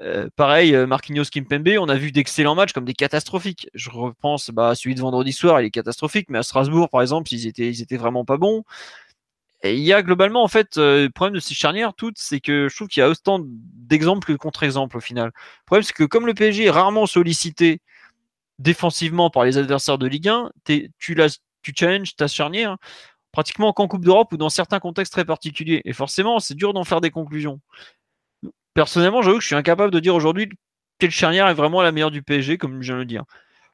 [0.00, 3.68] Euh, pareil, euh, Marquinhos Kimpembe, on a vu d'excellents matchs comme des catastrophiques.
[3.74, 7.32] Je repense bah, celui de vendredi soir, il est catastrophique, mais à Strasbourg, par exemple,
[7.32, 8.64] ils étaient, ils vraiment pas bons.
[9.64, 12.74] Il y a globalement, en fait, le problème de ces charnières toutes, c'est que je
[12.74, 15.26] trouve qu'il y a autant d'exemples que de contre-exemples au final.
[15.26, 17.80] Le problème, c'est que comme le PSG est rarement sollicité
[18.58, 21.16] défensivement par les adversaires de Ligue 1, tu,
[21.76, 22.76] challenges ta charnière
[23.32, 25.80] pratiquement qu'en Coupe d'Europe ou dans certains contextes très particuliers.
[25.84, 27.60] Et forcément, c'est dur d'en faire des conclusions.
[28.74, 30.48] Personnellement, j'avoue que je suis incapable de dire aujourd'hui
[30.98, 33.24] quelle charnière est vraiment la meilleure du PSG, comme je viens de le dire.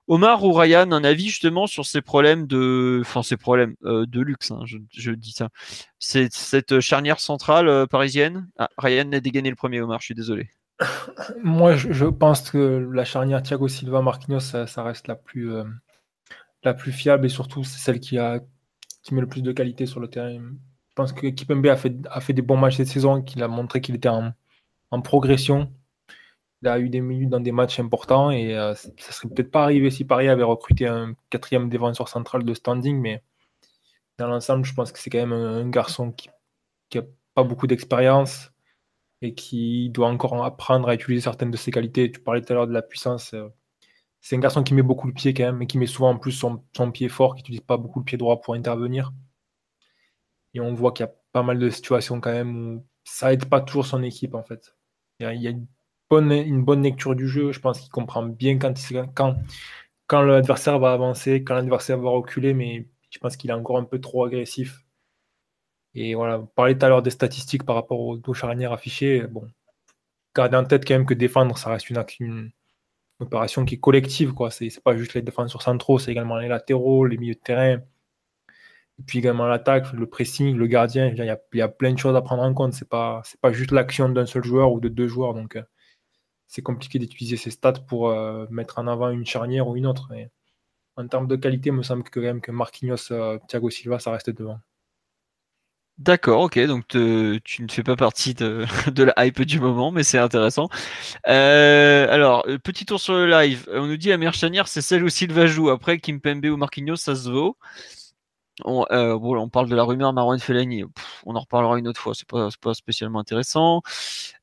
[0.09, 4.23] Omar ou Ryan, un avis justement sur ces problèmes de, enfin ces problèmes euh, de
[4.23, 5.51] luxe, hein, je, dis ça.
[5.99, 8.49] Cette charnière centrale euh, parisienne.
[8.57, 10.01] Ah, Ryan a dégainé le premier, Omar.
[10.01, 10.49] Je suis désolé.
[11.43, 15.65] Moi, je, pense que la charnière Thiago Silva Marquinhos, ça, reste la plus, euh,
[16.63, 18.41] la plus fiable et surtout c'est celle qui a
[19.03, 20.39] qui met le plus de qualité sur le terrain.
[20.39, 23.49] Je pense que Kipembe a fait, a fait des bons matchs cette saison, qu'il a
[23.49, 24.33] montré qu'il était en,
[25.03, 25.73] progression.
[26.63, 29.63] Il a eu des minutes dans des matchs importants et euh, ça serait peut-être pas
[29.63, 33.23] arrivé si Paris avait recruté un quatrième défenseur central de standing, mais
[34.19, 36.29] dans l'ensemble, je pense que c'est quand même un, garçon qui,
[36.91, 37.03] qui a
[37.35, 38.51] pas beaucoup d'expérience,
[39.23, 42.11] et qui doit encore apprendre à utiliser certaines de ses qualités.
[42.11, 43.35] Tu parlais tout à l'heure de la puissance.
[43.35, 43.49] Euh,
[44.21, 46.19] c'est un garçon qui met beaucoup le pied quand même, mais qui met souvent en
[46.19, 46.63] plus son,
[46.93, 49.13] pied fort, qui n'utilise pas beaucoup le pied droit pour intervenir.
[50.55, 53.47] Et on voit qu'il y a pas mal de situations quand même où ça aide
[53.47, 54.77] pas toujours son équipe en fait.
[55.21, 55.67] Il y a, une,
[56.65, 57.53] bonne, lecture du jeu.
[57.53, 63.19] Je pense qu'il comprend bien quand l'adversaire va avancer, quand l'adversaire va reculer, mais je
[63.19, 64.85] pense qu'il est encore un peu trop agressif
[65.95, 69.23] et voilà, vous parliez tout à l'heure des statistiques par rapport aux deux charnières affichées.
[69.27, 69.49] Bon,
[70.35, 72.51] gardez en tête quand même que défendre, ça reste une,
[73.21, 74.33] opération qui est collective.
[74.33, 74.51] quoi.
[74.51, 77.81] C'est pas juste les défenseurs centraux, c'est également les latéraux, les milieux de terrain.
[79.01, 81.09] Et puis également l'attaque, le pressing, le gardien.
[81.09, 81.25] Il
[81.55, 82.73] y, a, plein de choses à prendre en compte.
[82.75, 85.35] C'est pas, pas juste l'action d'un seul joueur ou de deux joueurs.
[85.35, 85.63] Donc euh,
[86.49, 90.11] c'est compliqué d'utiliser ces stats pour euh, mettre en avant une charnière ou une autre.
[90.97, 93.99] en termes de qualité, il me semble que, quand même que Marquinhos, euh, Thiago Silva,
[94.01, 94.61] ça reste devant.
[95.99, 98.67] D'accord, ok, donc tu ne fais pas partie de,
[99.03, 100.69] la hype du moment, mais c'est intéressant.
[101.27, 103.69] Euh, alors, euh, petit tour sur le live.
[103.73, 105.71] On nous dit la meilleure charnière, c'est celle où Silva joue.
[105.71, 107.57] Après, Kimpembe ou Marquinhos, ça se vaut.
[108.65, 110.85] On, euh, on parle de la rumeur Marwan Fellaini.
[111.27, 113.83] on en reparlera une autre fois, c'est pas, pas spécialement intéressant.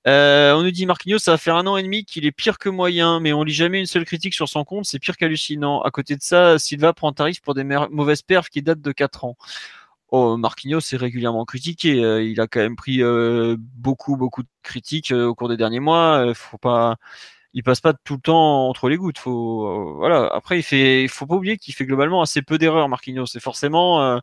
[0.06, 2.70] on nous dit Marquinhos, ça va faire un an et demi qu'il est pire que
[2.70, 5.82] moyen, mais on lit jamais une seule critique sur son compte, c'est pire qu'hallucinant.
[5.82, 9.26] À côté de ça, Silva prend tarif pour des mauvaises perfs qui datent de 4
[9.26, 9.38] ans.
[10.18, 12.01] Oh, Marquinhos est régulièrement critiqué.
[12.01, 15.57] Euh, il a quand même pris euh, beaucoup, beaucoup de critiques euh, au cours des
[15.57, 16.34] derniers mois.
[16.34, 16.95] faut pas,
[17.53, 19.22] il passe pas tout le temps entre les gouttes.
[20.32, 23.26] Après, il fait, faut pas oublier qu'il fait globalement assez peu d'erreurs, Marquinhos.
[23.36, 24.22] Et forcément,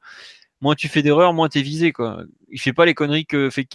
[0.62, 2.22] moins tu fais d'erreurs, moins tu es visé, quoi.
[2.48, 3.66] Il fait pas les conneries que fait,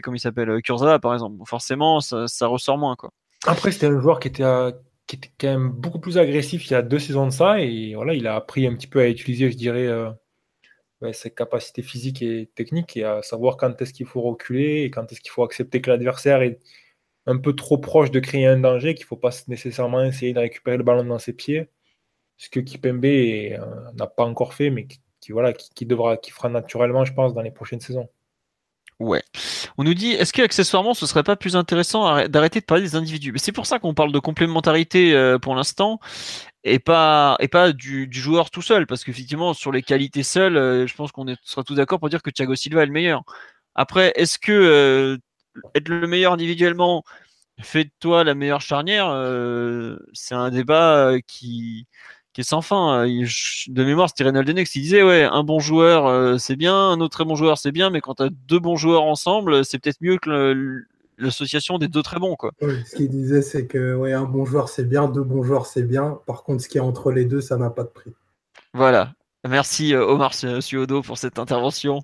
[0.00, 1.36] comme il s'appelle, Kurzawa, par exemple.
[1.44, 2.96] Forcément, ça, ressort moins.
[3.46, 6.98] Après, c'était un joueur qui était, quand même beaucoup plus agressif il y a deux
[6.98, 7.60] saisons de ça.
[7.60, 9.86] Et il a appris un petit peu à utiliser, je dirais,
[11.12, 15.10] ses capacités physiques et techniques et à savoir quand est-ce qu'il faut reculer et quand
[15.12, 16.58] est-ce qu'il faut accepter que l'adversaire est
[17.26, 20.40] un peu trop proche de créer un danger, qu'il ne faut pas nécessairement essayer de
[20.40, 21.68] récupérer le ballon dans ses pieds.
[22.38, 23.58] Ce que Kipembe euh,
[23.94, 27.42] n'a pas encore fait, mais qui, voilà, qui, devra, qui fera naturellement, je pense, dans
[27.42, 28.08] les prochaines saisons.
[29.00, 29.22] Ouais.
[29.76, 32.96] On nous dit, est-ce que accessoirement, ce serait pas plus intéressant d'arrêter de parler des
[32.96, 33.32] individus?
[33.36, 36.00] C'est pour ça qu'on parle de complémentarité euh, pour l'instant
[36.64, 40.86] et pas et pas du, joueur tout seul, parce qu'effectivement sur les qualités seules, euh,
[40.88, 43.22] je pense qu'on sera tous d'accord pour dire que Thiago Silva est le meilleur.
[43.76, 45.18] Après, est-ce que euh,
[45.76, 47.04] être le meilleur individuellement
[47.60, 49.06] fait de toi la meilleure charnière
[50.12, 51.86] C'est un débat qui
[52.32, 53.06] qui est sans fin.
[53.06, 57.00] De mémoire, c'était Reynald Denex qui disait ouais, un bon joueur euh, c'est bien, un
[57.00, 59.78] autre très bon joueur c'est bien, mais quand tu as deux bons joueurs ensemble, c'est
[59.78, 60.84] peut-être mieux que
[61.18, 62.52] l'association des deux très bons quoi.
[62.60, 65.82] ce qu'il disait c'est que ouais, un bon joueur c'est bien, deux bons joueurs c'est
[65.82, 66.18] bien.
[66.26, 68.12] Par contre, ce qui est entre les deux, ça n'a pas de prix.
[68.74, 69.12] Voilà.
[69.48, 72.02] Merci euh, Omar Suodo pour cette intervention.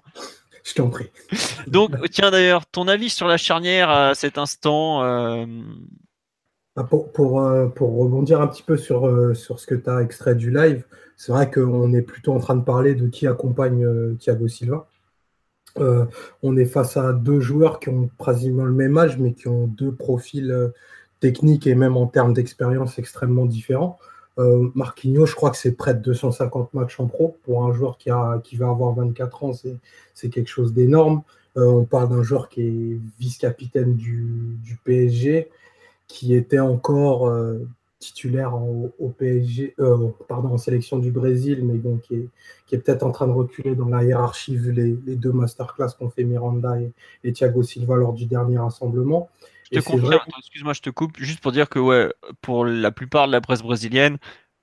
[0.65, 1.11] Je t'en prie.
[1.67, 5.45] Donc, tiens d'ailleurs, ton avis sur la charnière à cet instant euh,
[6.83, 10.35] pour, pour, euh, pour, rebondir un petit peu sur, euh, ce que tu as extrait
[10.35, 10.85] du live,
[11.17, 14.89] c'est vrai qu'on est plutôt en train de parler de qui accompagne euh, Thiago Silva.
[16.43, 19.67] on est face à deux joueurs qui ont pratiquement le même âge, mais qui ont
[19.67, 20.73] deux profils
[21.21, 23.99] techniques et même en termes d'expérience extrêmement différents.
[24.37, 27.39] Marquinhos, je crois que c'est près de 250 matchs en pro.
[27.45, 28.11] Pour un joueur qui,
[28.57, 29.53] va avoir 24 ans,
[30.15, 31.23] c'est quelque chose d'énorme.
[31.57, 35.51] on parle d'un joueur qui est vice-capitaine du, PSG,
[36.07, 37.67] qui était encore euh,
[37.99, 42.29] titulaire au PSG, euh, pardon, en sélection du Brésil, mais bon, qui est,
[42.67, 45.89] qui est peut-être en train de reculer dans la hiérarchie vu les, les deux masterclass
[45.99, 46.77] qu'ont fait Miranda
[47.23, 49.31] et, Thiago Silva lors du dernier rassemblement.
[49.73, 53.33] Je te excuse-moi, je te coupe, juste pour dire que ouais, pour la plupart de
[53.33, 54.19] la presse brésilienne,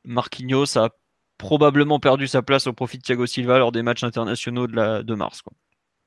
[0.06, 0.92] Marquinhos a
[1.38, 5.02] probablement perdu sa place au profit de Thiago Silva lors des matchs internationaux de, la,
[5.02, 5.42] de mars.
[5.42, 5.54] Quoi.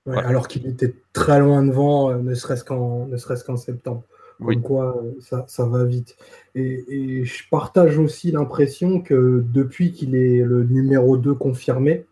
[0.07, 4.05] Alors qu'il était très loin devant, euh, ne serait-ce qu'en serait septembre.
[4.45, 6.17] Comme quoi, euh, ça, va vite.
[6.55, 12.07] Et, je partage aussi l'impression que depuis qu'il est le numéro 2 confirmé,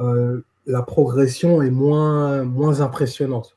[0.00, 3.56] euh, la progression est moins, moins impressionnante.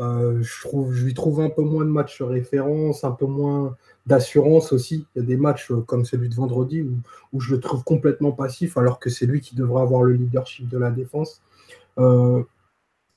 [0.00, 3.76] Euh, je, trouve, je lui trouve un peu moins de matchs référence, un peu moins
[4.06, 5.06] d'assurance aussi.
[5.14, 6.98] Il y a des matchs comme celui de vendredi où,
[7.32, 10.68] où, je le trouve complètement passif alors que c'est lui qui devrait avoir le leadership
[10.68, 11.42] de la défense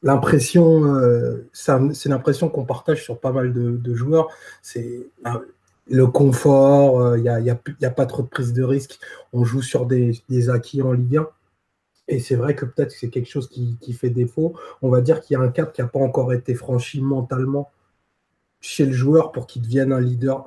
[0.04, 4.30] l'impression, euh, c'est l'impression qu'on partage sur pas mal de, joueurs.
[4.62, 5.40] C'est euh,
[5.88, 9.00] le confort, il n'y a, y a, pas trop de prise de risque.
[9.34, 11.28] On joue sur des, acquis en Ligue 1.
[12.10, 14.56] Et c'est vrai que peut-être que c'est quelque chose qui, fait défaut.
[14.82, 17.72] On va dire qu'il y a un cap qui n'a pas encore été franchi mentalement
[18.62, 20.46] chez le joueur pour qu'il devienne un leader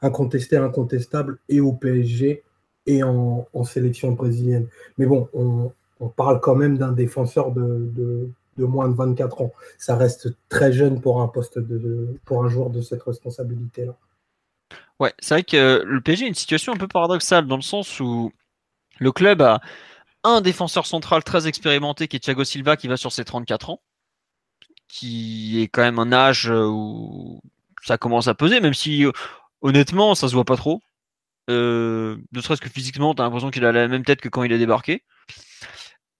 [0.00, 2.44] incontesté, incontestable et au PSG
[2.86, 4.68] et en, sélection brésilienne.
[4.96, 5.72] Mais bon, on,
[6.08, 8.30] parle quand même d'un défenseur de
[8.64, 9.52] moins de 24 ans.
[9.78, 13.96] Ça reste très jeune pour un poste de, pour un joueur de cette responsabilité-là.
[14.98, 18.00] Ouais, c'est vrai que le PSG a une situation un peu paradoxale dans le sens
[18.00, 18.32] où
[18.98, 19.60] le club a
[20.24, 23.80] un défenseur central très expérimenté qui est Thiago Silva qui va sur ses 34 ans,
[24.88, 27.40] qui est quand même un âge où
[27.82, 29.04] ça commence à peser, même si
[29.60, 30.80] honnêtement ça se voit pas trop.
[31.48, 34.42] Euh, ne serait-ce que physiquement, tu as l'impression qu'il a la même tête que quand
[34.42, 35.04] il a débarqué.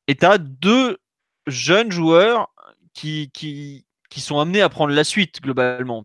[0.06, 0.98] Et tu as deux
[1.46, 2.50] jeunes joueurs
[2.94, 6.04] qui, qui, qui, sont amenés à prendre la suite globalement.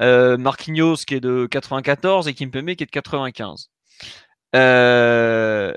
[0.00, 3.70] Euh, Marquinhos qui est de 94 et Kimpembe qui est de 95.
[4.54, 5.72] Euh,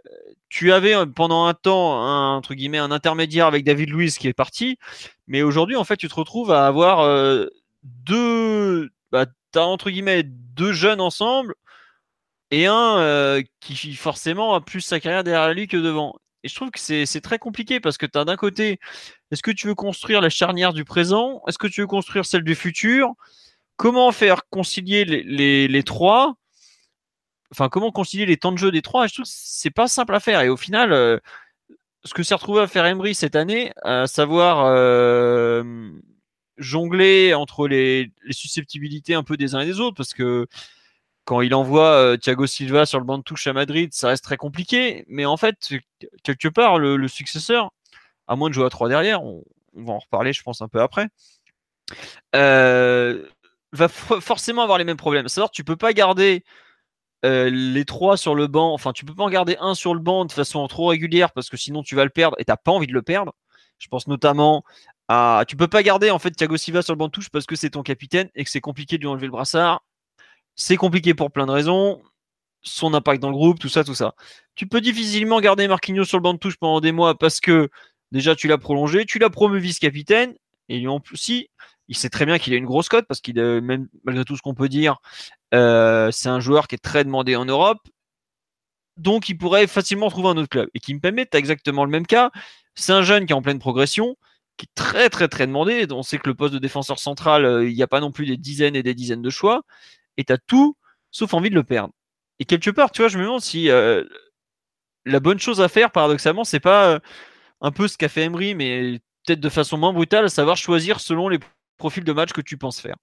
[0.49, 4.27] tu avais euh, pendant un temps un, entre guillemets un intermédiaire avec David Luiz qui
[4.27, 4.77] est parti,
[5.27, 7.07] mais aujourd'hui en fait tu te retrouves à avoir
[7.83, 9.25] deux, bah,
[9.55, 11.55] entre guillemets deux jeunes ensemble
[12.51, 16.15] et un qui forcément a plus sa carrière derrière lui que devant.
[16.45, 18.79] Et je trouve que c'est très compliqué parce que tu as d'un côté,
[19.31, 21.41] est-ce que tu veux construire la charnière du présent?
[21.47, 23.13] Est-ce que tu veux construire celle du futur?
[23.77, 26.35] Comment faire concilier les, trois?
[27.51, 29.07] Enfin, comment concilier les temps de jeu des trois?
[29.07, 30.41] Je trouve que c'est pas simple à faire.
[30.41, 31.17] Et au final, euh,
[32.03, 35.89] ce que s'est retrouvé à faire Emery cette année, à savoir euh,
[36.57, 40.45] jongler entre les, susceptibilités un peu des uns et des autres, parce que
[41.25, 44.23] quand il envoie euh, Thiago Silva sur le banc de touche à Madrid, ça reste
[44.23, 45.05] très compliqué.
[45.07, 45.73] Mais en fait,
[46.23, 47.71] quelque part, le, successeur,
[48.27, 49.43] à moins de jouer à 3 derrière, on,
[49.75, 51.07] va en reparler, je pense, un peu après,
[52.35, 53.27] euh,
[53.73, 55.27] va forcément avoir les mêmes problèmes.
[55.27, 56.43] savoir, tu peux pas garder
[57.25, 59.99] euh, les trois sur le banc, enfin, tu peux pas en garder un sur le
[59.99, 62.71] banc de façon trop régulière parce que sinon tu vas le perdre et t'as pas
[62.71, 63.33] envie de le perdre.
[63.79, 64.63] Je pense notamment
[65.07, 65.43] à.
[65.47, 67.55] Tu peux pas garder en fait Thiago Silva sur le banc de touche parce que
[67.55, 69.81] c'est ton capitaine et que c'est compliqué de lui enlever le brassard
[70.55, 72.01] c'est compliqué pour plein de raisons.
[72.61, 74.15] Son impact dans le groupe, tout ça, tout ça.
[74.55, 77.69] Tu peux difficilement garder Marquinhos sur le banc de touche pendant des mois parce que
[78.11, 80.33] déjà tu l'as prolongé, tu l'as promu vice-capitaine,
[80.69, 81.47] et en plus,
[81.87, 84.41] il sait très bien qu'il a une grosse cote parce qu'il même malgré tout ce
[84.41, 84.97] qu'on peut dire,
[85.53, 87.87] euh, c'est un joueur qui est très demandé en Europe.
[88.97, 90.69] Donc il pourrait facilement trouver un autre club.
[90.73, 92.31] Et qui me permet, tu as exactement le même cas.
[92.75, 94.15] C'est un jeune qui est en pleine progression,
[94.57, 95.85] qui est très très très demandé.
[95.91, 98.25] On sait que le poste de défenseur central, euh, il n'y a pas non plus
[98.25, 99.63] des dizaines et des dizaines de choix
[100.17, 100.77] et tu as tout
[101.11, 101.93] sauf envie de le perdre.
[102.39, 104.03] Et quelque part, tu vois, je me demande si euh,
[105.05, 106.99] la bonne chose à faire, paradoxalement, c'est pas euh,
[107.61, 110.99] un peu ce qu'a fait Emery, mais peut-être de façon moins brutale, à savoir choisir
[110.99, 111.39] selon les
[111.77, 112.95] profils de match que tu penses faire.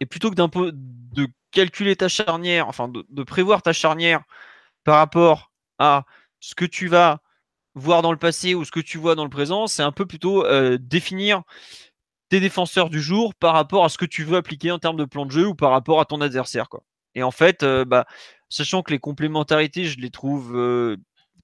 [0.00, 4.22] Et plutôt que de calculer ta charnière, enfin de, prévoir ta charnière
[4.84, 6.04] par rapport à
[6.40, 7.20] ce que tu vas
[7.74, 10.06] voir dans le passé ou ce que tu vois dans le présent, c'est un peu
[10.06, 11.42] plutôt euh, définir
[12.30, 15.04] tes défenseurs du jour par rapport à ce que tu veux appliquer en termes de
[15.04, 16.68] plan de jeu ou par rapport à ton adversaire.
[16.68, 16.82] Quoi.
[17.14, 18.06] Et en fait, euh, bah,
[18.48, 20.96] sachant que les complémentarités, je les trouve euh,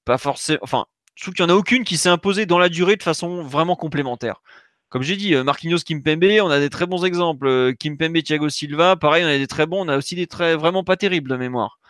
[0.05, 0.61] pas forcément.
[0.63, 3.03] Enfin, je trouve qu'il n'y en a aucune qui s'est imposée dans la durée de
[3.03, 4.43] façon vraiment complémentaire.
[4.89, 7.75] Comme j'ai dit, euh, Marquinhos Kimpembe, on a des très bons exemples.
[7.81, 10.85] Kimpembe Thiago Silva, pareil, on a des très bons, on a aussi des très vraiment
[10.85, 11.81] pas terribles de mémoire.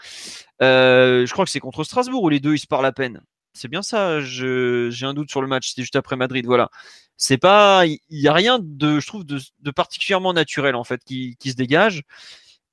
[0.60, 3.20] je crois que c'est contre Strasbourg où les deux ils se parlent à peine.
[3.56, 6.70] C'est bien ça, j'ai un doute sur le match, c'était juste après Madrid, voilà.
[7.16, 9.40] C'est pas, il y, a rien de, je trouve, de,
[9.70, 12.02] particulièrement naturel en fait qui, se dégage.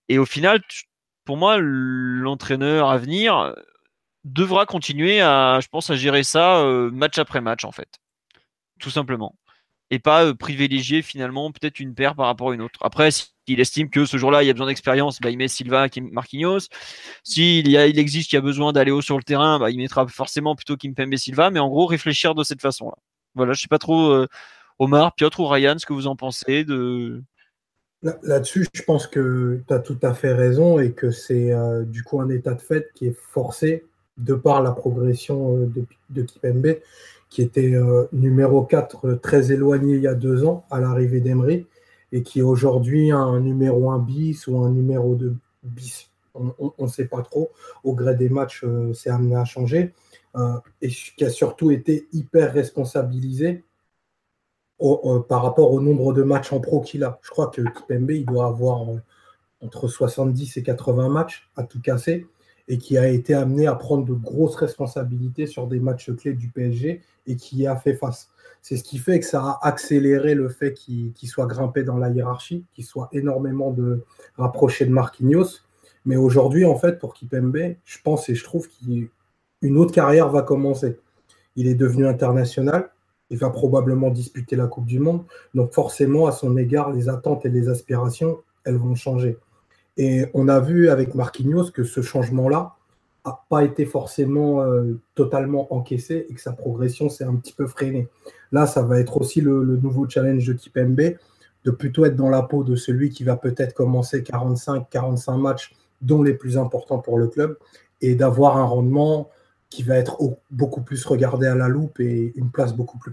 [0.09, 0.61] Et au final,
[1.25, 3.55] pour moi, l'entraîneur à venir
[4.25, 7.99] devra continuer à, je pense, à gérer ça euh, match après match en fait,
[8.79, 9.35] tout simplement,
[9.93, 12.79] et pas euh, privilégier finalement peut-être une paire par rapport à une autre.
[12.81, 15.87] Après, s'il estime que ce jour-là il y a besoin d'expérience, bah, il met Silva,
[16.11, 16.67] Marquinhos.
[17.23, 19.69] S'il y a, il existe qu'il y a besoin d'aller haut sur le terrain, bah,
[19.69, 22.95] il mettra forcément plutôt Kimpembe Silva, mais en gros réfléchir de cette façon-là.
[23.35, 24.27] Voilà, je sais pas trop, euh,
[24.79, 27.21] Omar, Piotr ou Ryan, ce que vous en pensez de.
[28.23, 32.03] Là-dessus, je pense que tu as tout à fait raison et que c'est euh, du
[32.03, 33.85] coup un état de fait qui est forcé
[34.17, 36.75] de par la progression de, de Kipembe,
[37.33, 37.73] qui était
[38.11, 41.65] numéro 4 très éloigné il y a deux ans à l'arrivée d'Emery
[42.11, 46.11] et qui est aujourd'hui un numéro 1 bis ou un numéro 2 bis.
[46.35, 47.51] On ne sait pas trop.
[47.83, 48.63] Au gré des matchs,
[48.93, 49.93] c'est amené à changer.
[50.35, 53.63] Euh, et qui a surtout été hyper responsabilisé
[54.81, 57.19] euh, par rapport au nombre de matchs en pro qu'il a.
[57.21, 58.97] Je crois que Kipembe, il doit avoir euh,
[59.61, 62.25] entre 70 et 80 matchs à tout casser
[62.67, 66.49] et qui a été amené à prendre de grosses responsabilités sur des matchs clés du
[66.49, 68.29] PSG et qui y a fait face.
[68.61, 72.09] C'est ce qui fait que ça a accéléré le fait qu'il soit grimpé dans la
[72.09, 74.03] hiérarchie, qu'il soit énormément de
[74.37, 75.59] rapproché de Marquinhos.
[76.05, 79.09] Mais aujourd'hui, en fait, pour Kipembe, je pense et je trouve qu'il
[79.61, 80.99] une autre carrière va commencer.
[81.55, 82.89] Il est devenu international,
[83.29, 87.45] il va probablement disputer la Coupe du Monde, donc forcément, à son égard, les attentes
[87.45, 89.37] et les aspirations, elles vont changer.
[89.97, 92.75] Et on a vu avec Marquinhos que ce changement-là
[93.25, 97.67] n'a pas été forcément euh, totalement encaissé et que sa progression s'est un petit peu
[97.67, 98.09] freinée.
[98.51, 101.15] Là, ça va être aussi le, nouveau challenge de Kipembe,
[101.65, 106.21] de plutôt être dans la peau de celui qui va peut-être commencer 45-45 matchs, dont
[106.21, 107.57] les plus importants pour le club,
[108.01, 109.29] et d'avoir un rendement
[109.69, 110.19] qui va être
[110.51, 113.11] beaucoup plus regardé à la loupe et une place beaucoup plus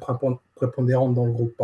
[0.57, 1.55] prépondérante dans le groupe.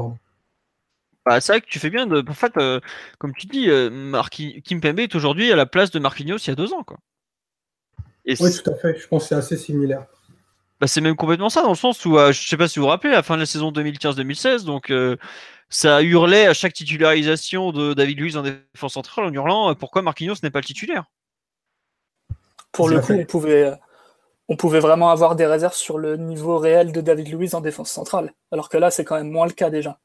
[1.27, 2.25] Bah, c'est vrai que tu fais bien de.
[2.27, 2.79] En fait, euh,
[3.19, 6.51] comme tu dis, euh, Kim Pembe est aujourd'hui à la place de Marquinhos il y
[6.51, 6.85] a deux ans.
[6.85, 6.99] Quoi.
[8.25, 8.97] oui, tout à fait.
[8.97, 10.07] Je pense que c'est assez similaire.
[10.81, 12.85] Bah, c'est même complètement ça, dans le sens où, euh, je sais pas si vous
[12.85, 14.93] vous rappelez, à la fin de la saison 2015-2016, donc
[15.69, 20.37] ça hurlait à chaque titularisation de David Luiz en défense centrale en hurlant pourquoi Marquinhos
[20.45, 21.07] n'est pas le titulaire?
[22.71, 23.73] Pour le coup, on pouvait,
[24.49, 27.91] on pouvait vraiment avoir des réserves sur le niveau réel de David Luiz en défense
[27.91, 28.33] centrale.
[28.53, 29.99] Alors que là, c'est quand même moins le cas déjà.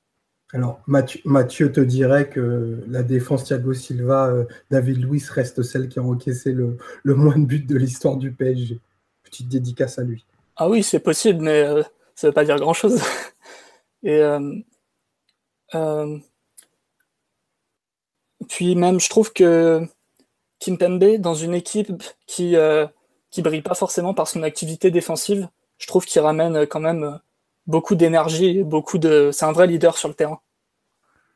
[0.53, 5.99] Alors, Mathieu, te dirait que la défense Thiago Silva, euh, David Luiz reste celle qui
[5.99, 8.79] a encaissé le, moins de buts de l'histoire du PSG.
[9.23, 10.25] Petite dédicace à lui.
[10.57, 11.83] Ah oui, c'est possible, mais euh,
[12.15, 13.01] ça veut pas dire grand-chose.
[14.03, 14.21] Et
[18.49, 19.81] puis même, je trouve que
[20.59, 22.55] Kimpembe, dans une équipe qui
[23.29, 25.47] qui brille pas forcément par son activité défensive,
[25.77, 27.19] je trouve qu'il ramène quand même
[27.67, 29.29] beaucoup d'énergie, beaucoup de.
[29.31, 30.41] C'est un vrai leader sur le terrain.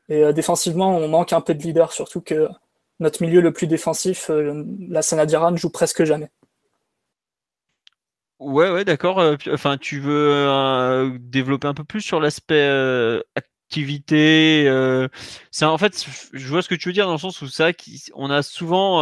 [0.10, 2.48] Et euh, défensivement, on manque un peu de leader, surtout que
[3.00, 6.30] notre milieu le plus défensif, euh, la Sanadira, ne joue presque jamais.
[8.40, 9.20] Ouais, ouais, d'accord.
[9.20, 12.68] Euh, enfin, tu veux développer un peu plus sur l'aspect
[13.36, 14.68] activité.
[15.62, 17.72] en fait, je vois ce que tu veux dire dans le sens où ça,
[18.14, 19.02] on a souvent,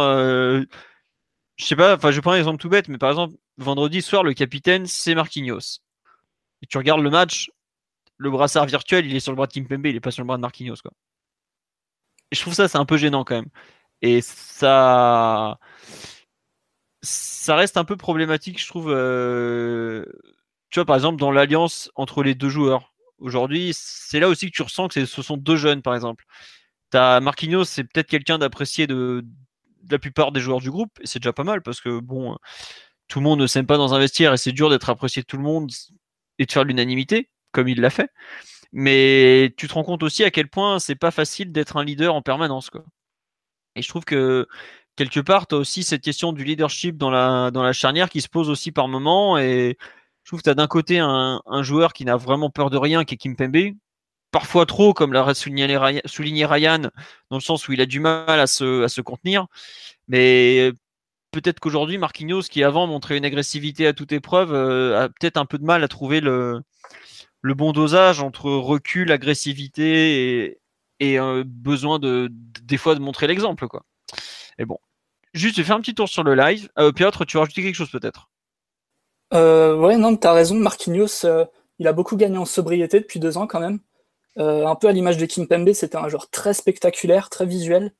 [1.56, 1.96] je sais pas.
[1.96, 5.14] Enfin, je prends un exemple tout bête, mais par exemple, vendredi soir, le capitaine, c'est
[5.14, 5.83] Marquinhos.
[6.64, 7.50] Et tu regardes le match,
[8.16, 10.26] le brassard virtuel, il est sur le bras de Kimpembe, il est pas sur le
[10.26, 10.76] bras de Marquinhos.
[10.82, 10.92] Quoi.
[12.30, 13.50] Et je trouve ça, c'est un peu gênant quand même.
[14.00, 15.58] Et ça.
[17.02, 18.90] Ça reste un peu problématique, je trouve.
[18.90, 20.06] Euh,
[20.70, 22.94] tu vois, par exemple, dans l'alliance entre les deux joueurs.
[23.18, 26.24] Aujourd'hui, c'est là aussi que tu ressens que ce sont deux jeunes, par exemple.
[26.94, 29.22] As Marquinhos, c'est peut-être quelqu'un d'apprécié de,
[29.90, 32.38] la plupart des joueurs du groupe, et c'est déjà pas mal parce que bon,
[33.08, 35.26] tout le monde ne s'aime pas dans un vestiaire et c'est dur d'être apprécié de
[35.26, 35.70] tout le monde
[36.38, 38.10] et de faire l'unanimité comme il l'a fait.
[38.72, 42.14] Mais tu te rends compte aussi à quel point c'est pas facile d'être un leader
[42.14, 42.70] en permanence.
[42.70, 42.84] Quoi.
[43.76, 44.46] Et je trouve que
[44.96, 48.20] quelque part, tu as aussi cette question du leadership dans la, dans la charnière qui
[48.20, 49.38] se pose aussi par moment.
[49.38, 49.78] Et
[50.24, 53.04] je trouve que tu as d'un côté un, joueur qui n'a vraiment peur de rien,
[53.04, 53.74] qui est Kim Pembe.
[54.32, 56.80] Parfois trop, comme l'a souligné Ryan,
[57.30, 59.46] dans le sens où il a du mal à se, à se contenir.
[60.08, 60.72] Mais
[61.34, 65.46] peut-être qu'aujourd'hui, Marquinhos, qui avant montrait une agressivité à toute épreuve, euh, a peut-être un
[65.46, 66.62] peu de mal à trouver le,
[67.42, 70.60] bon dosage entre recul, agressivité
[71.00, 72.30] et, euh, besoin de
[72.62, 73.66] des fois de montrer l'exemple.
[74.58, 74.78] Et bon,
[75.34, 76.68] juste faire un petit tour sur le live.
[76.78, 78.30] Euh, Piotr, tu veux rajouter quelque chose peut-être?
[79.32, 80.54] Euh, Ouais, non, tu as raison.
[80.54, 81.26] Marquinhos,
[81.80, 83.80] il a beaucoup gagné en sobriété depuis deux ans quand même.
[84.36, 87.92] un peu à l'image de Kim Pembe, c'était un joueur très spectaculaire, très visuel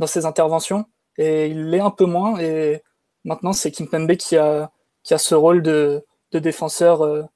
[0.00, 0.86] dans ses interventions,
[1.18, 2.38] et il l'est un peu moins.
[2.40, 2.82] Et
[3.24, 4.70] maintenant, c'est Kim Pembe qui a
[5.02, 7.28] qui a ce rôle de, de défenseur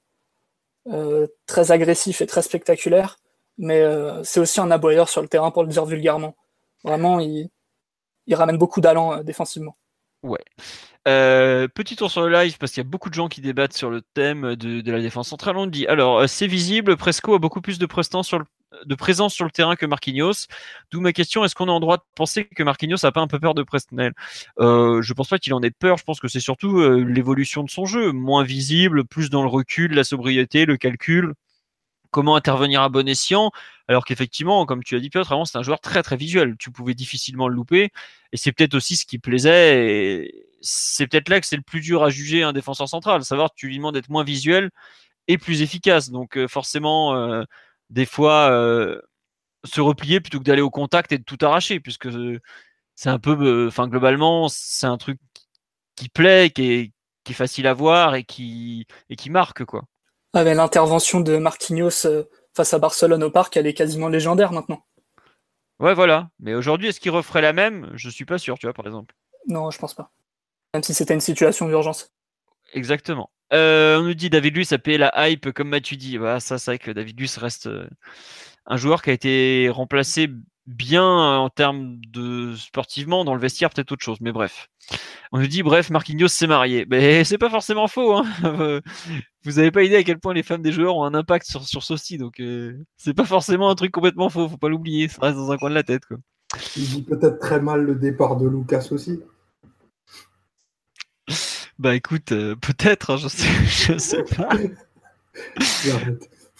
[0.90, 3.18] euh, très agressif et très spectaculaire,
[3.58, 6.34] mais euh, c'est aussi un aboyeur sur le terrain pour le dire vulgairement.
[6.82, 7.50] Vraiment, il,
[8.30, 9.76] ramène beaucoup d'allant euh, défensivement.
[10.22, 10.42] Ouais.
[11.04, 13.90] petit tour sur le live parce qu'il y a beaucoup de gens qui débattent sur
[13.90, 15.58] le thème de, la défense centrale.
[15.58, 18.46] On dit alors c'est visible, Presco a beaucoup plus de prestance sur le
[18.84, 20.46] de présence sur le terrain que Marquinhos.
[20.90, 23.26] D'où ma question est-ce qu'on a en droit de penser que Marquinhos a pas un
[23.26, 24.12] peu peur de Presnel?
[24.60, 25.96] Euh, Je pense pas qu'il en ait peur.
[25.96, 29.48] Je pense que c'est surtout euh, l'évolution de son jeu, moins visible, plus dans le
[29.48, 31.34] recul, la sobriété, le calcul.
[32.10, 33.50] Comment intervenir à bon escient?
[33.86, 36.56] Alors qu'effectivement, comme tu as dit Piotr, avant c'est un joueur très très visuel.
[36.58, 37.90] Tu pouvais difficilement le louper.
[38.32, 40.24] Et c'est peut-être aussi ce qui plaisait.
[40.24, 43.24] Et c'est peut-être là que c'est le plus dur à juger un défenseur central.
[43.24, 44.70] Savoir tu lui demandes d'être moins visuel
[45.28, 46.10] et plus efficace.
[46.10, 47.44] Donc euh, forcément, euh,
[47.91, 49.01] des fois euh,
[49.64, 52.09] se replier plutôt que d'aller au contact et de tout arracher, puisque
[52.95, 55.18] c'est un peu, euh, enfin globalement, c'est un truc
[55.97, 56.93] qui plaît, qui est,
[57.24, 59.84] qui est, facile à voir et qui, et qui marque quoi.
[60.34, 62.24] Ah, l'intervention de Marquinhos euh,
[62.55, 64.84] face à Barcelone au parc, elle est quasiment légendaire maintenant.
[65.80, 66.28] Ouais, voilà.
[66.41, 67.91] Mais aujourd'hui, est-ce qu'il referait la même?
[67.95, 69.14] Je suis pas sûr, tu vois, par exemple.
[69.47, 70.11] Non, je pense pas.
[70.74, 72.12] Même si c'était une situation d'urgence.
[72.72, 73.30] Exactement.
[73.53, 76.18] Euh, on nous dit David Luiz a payé la hype, comme Mathieu dit.
[76.40, 77.88] Ça, c'est vrai que David Luiz reste euh,
[78.66, 80.28] un joueur qui a été remplacé
[80.66, 84.68] bien en termes de sportivement dans le vestiaire, peut-être autre chose, mais bref.
[85.32, 86.86] On nous dit bref, Marquinhos s'est marié.
[86.88, 88.16] Mais c'est pas forcément faux.
[88.16, 88.24] Hein.
[89.44, 91.64] Vous avez pas idée à quel point les femmes des joueurs ont un impact sur,
[91.64, 94.49] sur ceci, donc euh, c'est pas forcément un truc complètement faux.
[94.49, 96.05] Faut pas l'oublier, ça reste dans un coin de la tête.
[96.05, 96.18] Quoi.
[96.76, 99.20] Il dit peut-être très mal le départ de Lucas aussi.
[101.78, 104.48] Bah écoute, euh, peut-être, hein, je sais, je sais pas.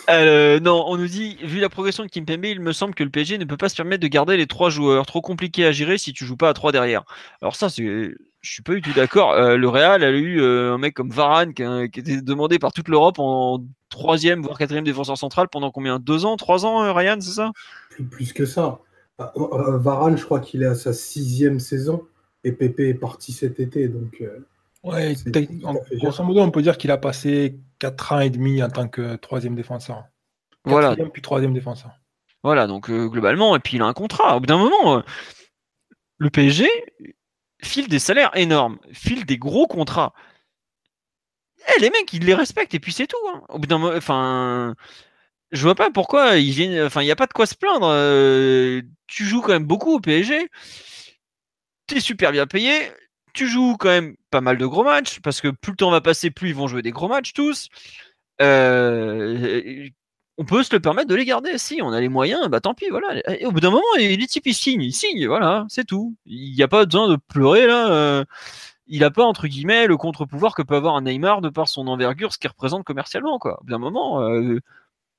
[0.09, 3.11] Euh, non, on nous dit, vu la progression de Kimpembe, il me semble que le
[3.11, 5.05] PSG ne peut pas se permettre de garder les trois joueurs.
[5.05, 7.05] Trop compliqué à gérer si tu joues pas à trois derrière.
[7.43, 9.33] Alors ça, c'est, je suis pas du tout d'accord.
[9.33, 11.63] Euh, le Real a eu un mec comme Varane qui,
[11.93, 15.99] qui, était demandé par toute l'Europe en troisième voire quatrième défenseur central pendant combien?
[15.99, 17.53] Deux ans, trois ans, Ryan, c'est ça?
[18.11, 18.79] Plus, que ça.
[19.19, 22.07] Varane, je crois qu'il est à sa sixième saison
[22.45, 24.23] et Pépé est parti cet été, donc.
[24.89, 25.15] Ouais,
[25.93, 29.17] grosso modo, on peut dire qu'il a passé 4 ans et demi en tant que
[29.17, 30.05] troisième défenseur.
[30.65, 30.97] Voilà.
[31.13, 31.93] Puis troisième défenseur.
[32.43, 34.37] Voilà, donc euh, globalement, et puis il a un contrat.
[34.37, 35.03] Au bout d'un moment, euh,
[36.19, 36.69] le PSG
[37.63, 40.15] file des salaires énormes, file des gros contrats.
[41.77, 43.17] Eh, les mecs, ils les respectent et puis c'est tout.
[43.29, 43.43] Hein.
[43.49, 44.75] Au bout d'un moment, enfin,
[45.51, 46.87] je vois pas pourquoi ils viennent.
[46.87, 47.89] Enfin, il n'y a pas de quoi se plaindre.
[47.91, 50.49] Euh, tu joues quand même beaucoup au PSG.
[51.89, 52.91] Tu es super bien payé
[53.39, 56.01] tu joues quand même pas mal de gros matchs, parce que plus le temps va
[56.01, 57.69] passer, plus ils vont jouer des gros matchs tous.
[58.43, 59.89] Euh,
[60.39, 61.57] on peut se le permettre de les garder.
[61.59, 63.21] Si on a les moyens, bah tant pis, voilà.
[63.45, 66.17] Au bout d'un moment, les types ils signent, ils signent, voilà, c'est tout.
[66.27, 67.91] Il n'y a pas besoin de pleurer là.
[67.93, 68.25] Euh,
[68.89, 71.87] il n'a pas entre guillemets le contre-pouvoir que peut avoir un Neymar de par son
[71.89, 73.61] envergure, ce qu'il représente commercialement, quoi.
[73.61, 74.59] Au bout d'un moment, euh,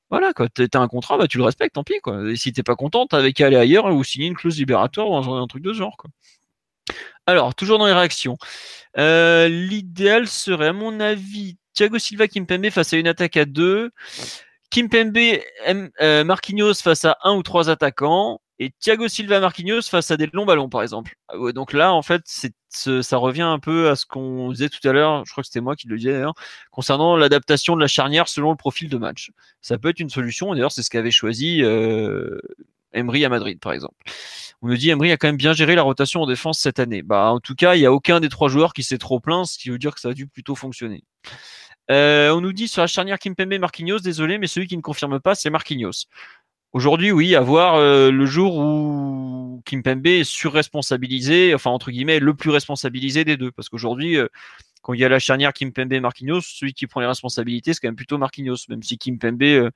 [0.09, 0.47] voilà, quoi.
[0.49, 2.29] T'as un contrat, bah tu le respectes, tant pis, quoi.
[2.31, 5.15] Et si t'es pas content, t'avais qu'à aller ailleurs ou signer une clause libératoire ou
[5.15, 6.09] un, un truc de ce genre, quoi.
[7.29, 8.37] Alors, toujours dans les réactions.
[8.97, 13.91] Euh, l'idéal serait, à mon avis, Thiago Silva Kimpembe face à une attaque à deux.
[14.71, 15.15] Kimpembe
[16.01, 18.41] euh, Marquinhos face à un ou trois attaquants.
[18.57, 21.13] Et Thiago Silva Marquinhos face à des longs ballons, par exemple.
[21.27, 22.23] Ah donc là, en fait,
[22.69, 25.23] ça revient un peu à ce qu'on disait tout à l'heure.
[25.27, 26.33] Je crois que c'était moi qui le disais d'ailleurs,
[26.71, 29.29] concernant l'adaptation de la charnière selon le profil de match.
[29.61, 30.51] Ça peut être une solution.
[30.51, 32.39] D'ailleurs, c'est ce qu'avait choisi euh,
[32.93, 33.95] Emery à Madrid, par exemple.
[34.61, 37.01] On me dit Emery a quand même bien géré la rotation en défense cette année.
[37.01, 39.45] Bah, en tout cas, il n'y a aucun des trois joueurs qui s'est trop plaint,
[39.45, 41.03] ce qui veut dire que ça a dû plutôt fonctionner.
[41.91, 45.19] Euh, on nous dit sur la charnière Kimpembe Marquinhos, désolé, mais celui qui ne confirme
[45.19, 46.05] pas, c'est Marquinhos.
[46.71, 52.35] Aujourd'hui, oui, à voir euh, le jour où Kimpembe est surresponsabilisé, enfin entre guillemets, le
[52.35, 53.51] plus responsabilisé des deux.
[53.51, 54.27] Parce qu'aujourd'hui, euh,
[54.83, 57.87] quand il y a la charnière Kimpembe Marquinhos, celui qui prend les responsabilités, c'est quand
[57.87, 58.57] même plutôt Marquinhos.
[58.69, 59.71] Même si Kimpembe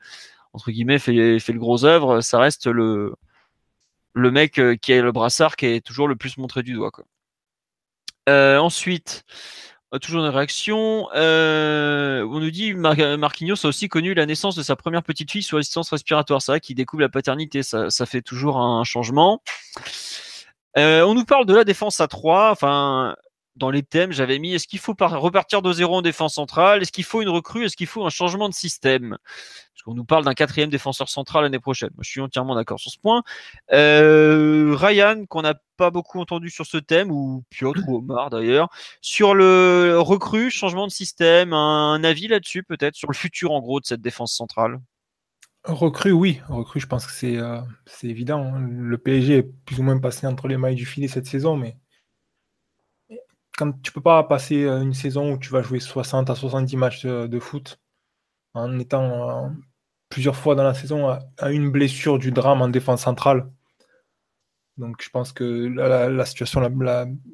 [0.54, 3.14] entre guillemets, fait, fait le gros œuvre, ça reste le,
[4.14, 6.91] le mec euh, qui a le brassard qui est toujours le plus montré du doigt.
[6.91, 7.06] Quoi.
[8.30, 9.24] Euh, ensuite,
[9.93, 11.08] euh, toujours une réaction.
[11.14, 15.58] on nous dit Marquinhos a aussi connu la naissance de sa première petite fille sous
[15.58, 16.41] assistance respiratoire.
[16.41, 19.41] C'est vrai qu'il découvre la paternité, ça, ça fait toujours un changement.
[20.76, 22.51] on nous parle de la défense à 3.
[22.51, 23.16] Enfin,
[23.56, 26.82] dans les thèmes, j'avais mis est-ce qu'il faut repartir de zéro en défense centrale?
[26.82, 27.66] Est-ce qu'il faut une recrue?
[27.66, 29.18] Est-ce qu'il faut un changement de système?
[29.84, 31.90] Qu'on nous parle d'un quatrième défenseur central l'année prochaine.
[31.96, 33.24] Moi, je suis entièrement d'accord sur ce point.
[33.74, 38.70] Euh, Ryan, qu'on n'a pas beaucoup entendu sur ce thème, ou Piotr ou Omar d'ailleurs,
[39.02, 43.80] sur le recrue, changement de système, un, avis là-dessus peut-être, sur le futur en gros
[43.80, 44.80] de cette défense centrale?
[45.66, 46.42] Recrue, oui.
[46.48, 47.62] Recrue, je pense que c'est euh,
[48.04, 48.54] évident.
[48.54, 48.68] Hein.
[48.70, 51.78] Le PSG est plus ou moins passé entre les mailles du filet cette saison, mais
[53.58, 56.78] quand tu peux pas passer euh, une saison où tu vas jouer 60 à 70
[56.78, 57.80] matchs de, foot
[58.54, 59.52] en étant
[60.14, 63.49] plusieurs fois dans la saison à, une blessure du drame en défense centrale.
[64.78, 66.61] Donc je pense que la, situation,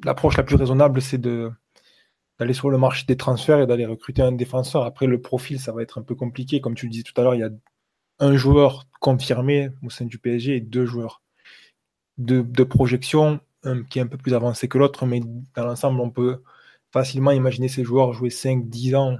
[0.02, 4.32] l'approche la, plus raisonnable, c'est d'aller sur le marché des transferts et d'aller recruter un
[4.32, 4.84] défenseur.
[4.84, 6.62] Après, le profil, ça va être un peu compliqué.
[6.62, 7.50] Comme tu le disais tout à l'heure, il y a
[8.18, 11.20] un joueur confirmé au sein du PSG et deux joueurs
[12.16, 13.40] de, de projection
[13.90, 15.20] qui est un peu plus avancé que l'autre, mais
[15.54, 16.42] dans l'ensemble, on peut
[16.92, 19.18] facilement imaginer ces joueurs jouer 5-10 ans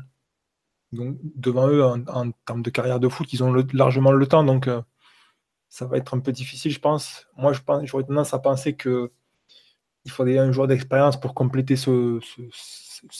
[0.92, 3.32] donc, devant eux en, termes de carrière de foot.
[3.32, 4.82] Ils ont largement le temps, donc euh,
[5.68, 7.28] ça va être un peu difficile, je pense.
[7.36, 9.12] Moi, je pense, j'aurais tendance à penser que
[10.04, 12.20] il faudrait un joueur d'expérience pour compléter ce,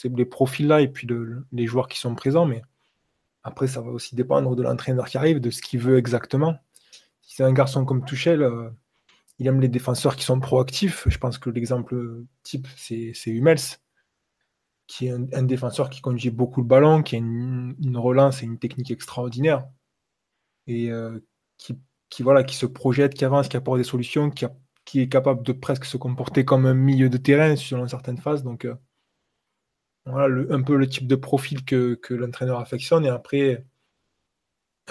[0.05, 1.07] les profils-là et puis
[1.53, 2.63] les joueurs qui sont présents, mais
[3.43, 6.57] après, ça va aussi dépendre de l'entraîneur qui arrive, de ce qu'il veut exactement.
[7.23, 8.71] Si c'est un garçon comme Tuchel, euh,
[9.39, 11.05] il aime les défenseurs qui sont proactifs.
[11.09, 13.79] Je pense que l'exemple type, c'est Hummels,
[14.91, 18.59] qui est un, défenseur qui conduit beaucoup le ballon, qui a une, relance et une
[18.59, 19.65] technique extraordinaire,
[20.67, 21.21] et euh,
[21.59, 21.79] qui,
[22.25, 24.47] voilà, qui se projette, qui avance, qui apporte des solutions, qui,
[24.99, 28.43] est capable de presque se comporter comme un milieu de terrain selon certaines phases.
[28.43, 28.75] Donc, euh,
[30.07, 33.05] voilà un peu le type de profil que, l'entraîneur affectionne.
[33.05, 33.65] Et après,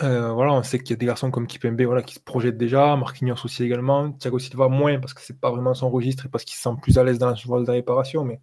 [0.01, 2.57] euh, voilà, on sait qu'il y a des garçons comme Kipembe voilà, qui se projettent
[2.57, 6.29] déjà, Marquinhos aussi également, Thiago Silva moins parce que c'est pas vraiment son registre et
[6.29, 8.39] parce qu'il se sent plus à l'aise dans la surface de réparation, mais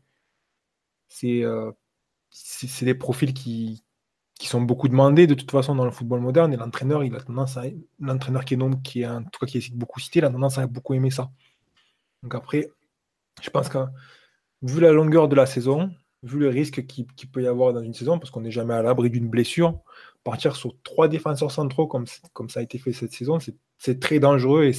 [1.08, 1.44] c'est
[2.82, 3.84] des profils qui,
[4.40, 7.56] sont beaucoup demandés de toute façon dans le football moderne et l'entraîneur, il a tendance
[7.56, 7.64] à
[7.98, 10.30] l'entraîneur qui est non, qui est en tout cas qui est beaucoup cité, il a
[10.30, 11.30] tendance à beaucoup aimer ça.
[12.22, 12.70] Donc après,
[13.42, 13.78] je pense que
[14.62, 15.90] vu la longueur de la saison,
[16.22, 18.82] vu le risque qu'il peut y avoir dans une saison, parce qu'on n'est jamais à
[18.82, 19.80] l'abri d'une blessure,
[20.24, 23.38] partir sur trois défenseurs centraux comme, comme ça a été fait cette saison,
[23.78, 24.72] c'est très dangereux et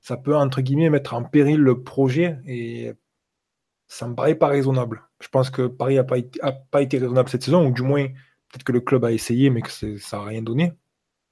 [0.00, 2.92] ça peut, entre guillemets, mettre en péril le projet et
[3.86, 5.08] ça me paraît pas raisonnable.
[5.22, 8.72] Je pense que Paris n'a pas, été raisonnable cette saison, ou du moins, peut-être que
[8.72, 10.72] le club a essayé, mais que ça n'a rien donné.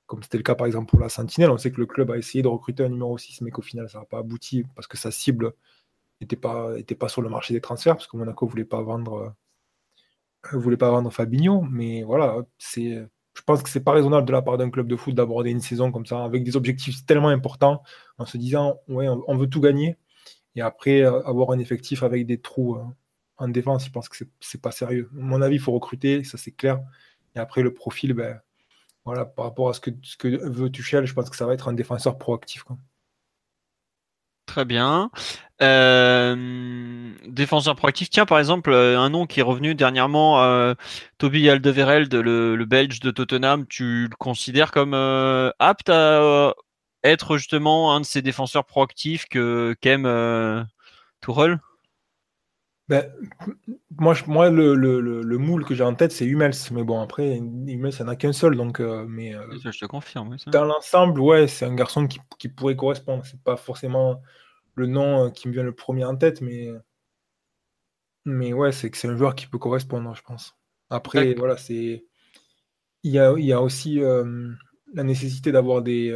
[0.07, 1.51] Comme c'était le cas, par exemple, pour la Sentinelle.
[1.51, 3.89] On sait que le club a essayé de recruter un numéro 6, mais qu'au final,
[3.89, 5.53] ça n'a pas abouti parce que sa cible
[6.21, 6.77] n'était pas,
[7.09, 9.35] sur le marché des transferts, parce que Monaco ne voulait pas vendre
[10.53, 12.39] ne voulait pas vendre Fabinho, mais voilà,
[13.41, 15.61] je pense que c'est pas raisonnable de la part d'un club de foot d'aborder une
[15.61, 17.83] saison comme ça avec des objectifs tellement importants
[18.19, 19.97] en se disant ouais, on veut tout gagner
[20.57, 22.83] et après euh, avoir un effectif avec des trous euh,
[23.41, 25.11] en défense, je pense que c'est pas sérieux.
[25.13, 26.81] À mon avis, il faut recruter, ça c'est clair.
[27.35, 28.41] Et après le profil, ben
[29.05, 31.55] voilà, par rapport à ce que, ce que veut Tuchel, je pense que ça va
[31.55, 32.65] être un défenseur proactif.
[34.47, 35.11] Très bien.
[35.63, 38.11] Euh, défenseur proactif.
[38.11, 40.75] Tiens, par exemple, euh, un nom qui est revenu dernièrement, euh,
[41.19, 43.67] Toby Alderweireld, le, Belge de Tottenham.
[43.69, 44.95] Tu le considères comme
[45.59, 46.55] apte à
[47.05, 50.67] être justement un de ces défenseurs proactifs que qu'aime
[51.21, 51.61] Tourelle?
[52.91, 53.09] Ben,
[54.01, 56.57] moi, je, moi le, le, le, moule que j'ai en tête, c'est Hummels.
[56.73, 58.57] Mais bon, après, Hummels, ça n'a qu'un seul.
[58.57, 60.37] Donc, euh, mais, euh, je te confirme.
[60.49, 63.25] Dans l'ensemble, ouais, c'est un garçon qui, qui pourrait correspondre.
[63.25, 64.21] C'est pas forcément
[64.75, 66.69] le nom euh, qui me vient le premier en tête, mais,
[68.25, 70.57] mais ouais, c'est que c'est un joueur qui peut correspondre, je pense.
[70.89, 72.05] Après, voilà, c'est.
[73.05, 74.51] Il y a, il y a aussi euh,
[74.95, 76.11] la nécessité d'avoir des,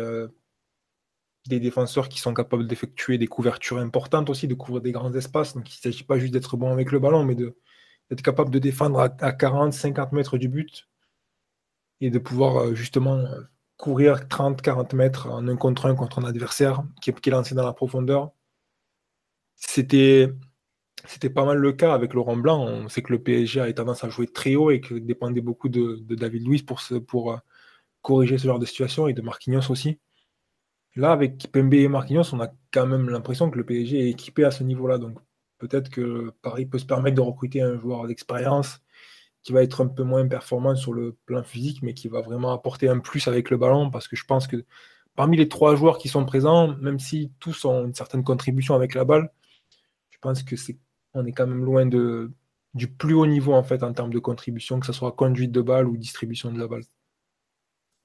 [1.46, 5.54] des défenseurs qui sont capables d'effectuer des couvertures importantes aussi, de couvrir des grands espaces.
[5.54, 8.58] Donc il ne s'agit pas juste d'être bon avec le ballon, mais d'être capable de
[8.58, 10.88] défendre à, à, 40, 50 mètres du but
[12.00, 13.24] et de pouvoir justement
[13.76, 17.66] courir 30, 40 mètres en un contre un contre un adversaire qui est, lancé dans
[17.66, 18.32] la profondeur.
[19.56, 20.28] C'était
[21.34, 22.64] pas mal le cas avec Laurent Blanc.
[22.64, 25.68] On sait que le PSG a tendance à jouer très haut et que dépendait beaucoup
[25.68, 27.36] de, David Luiz pour euh,
[28.02, 29.98] corriger ce genre de situation et de Marquinhos aussi.
[30.96, 34.44] Là, avec Kipembe et Marquinhos, on a quand même l'impression que le PSG est équipé
[34.44, 34.98] à ce niveau-là.
[34.98, 35.18] Donc
[35.58, 38.80] peut-être que Paris peut se permettre de recruter un joueur d'expérience
[39.42, 42.52] qui va être un peu moins performant sur le plan physique, mais qui va vraiment
[42.52, 44.64] apporter un plus avec le ballon, parce que je pense que
[45.16, 48.94] parmi les trois joueurs qui sont présents, même si tous ont une certaine contribution avec
[48.94, 49.30] la balle,
[50.10, 50.78] je pense que c'est
[51.14, 54.80] on est quand même loin du plus haut niveau en fait en termes de contribution,
[54.80, 56.84] que ce soit conduite de balle ou distribution de la balle.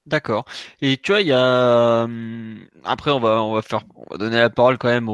[0.10, 0.45] D'accord.
[0.81, 4.18] Et tu vois, il y a hum, après on va on va faire on va
[4.18, 5.07] donner la parole quand même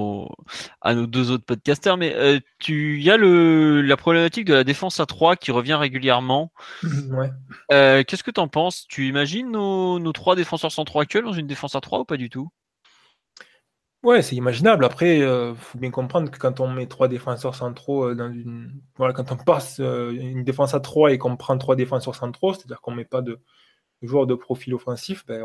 [0.80, 4.54] à nos deux autres podcasters, mais euh, tu il y a le la problématique de
[4.54, 6.54] la défense à 3 qui revient régulièrement.
[7.12, 7.30] ouais.
[7.74, 8.86] Euh, Qu'est-ce que tu en penses?
[8.88, 12.16] Tu imagines nos, nos trois défenseurs centraux actuels dans une défense à 3 ou pas
[12.16, 12.50] du tout?
[14.02, 14.86] Ouais, c'est imaginable.
[14.86, 18.72] Après, il euh, faut bien comprendre que quand on met trois défenseurs centraux dans une.
[18.96, 22.80] Voilà, quand on passe une défense à 3 et qu'on prend trois défenseurs centraux, c'est-à-dire
[22.80, 23.42] qu'on ne met pas de
[24.08, 25.44] joueurs de profil offensif, ben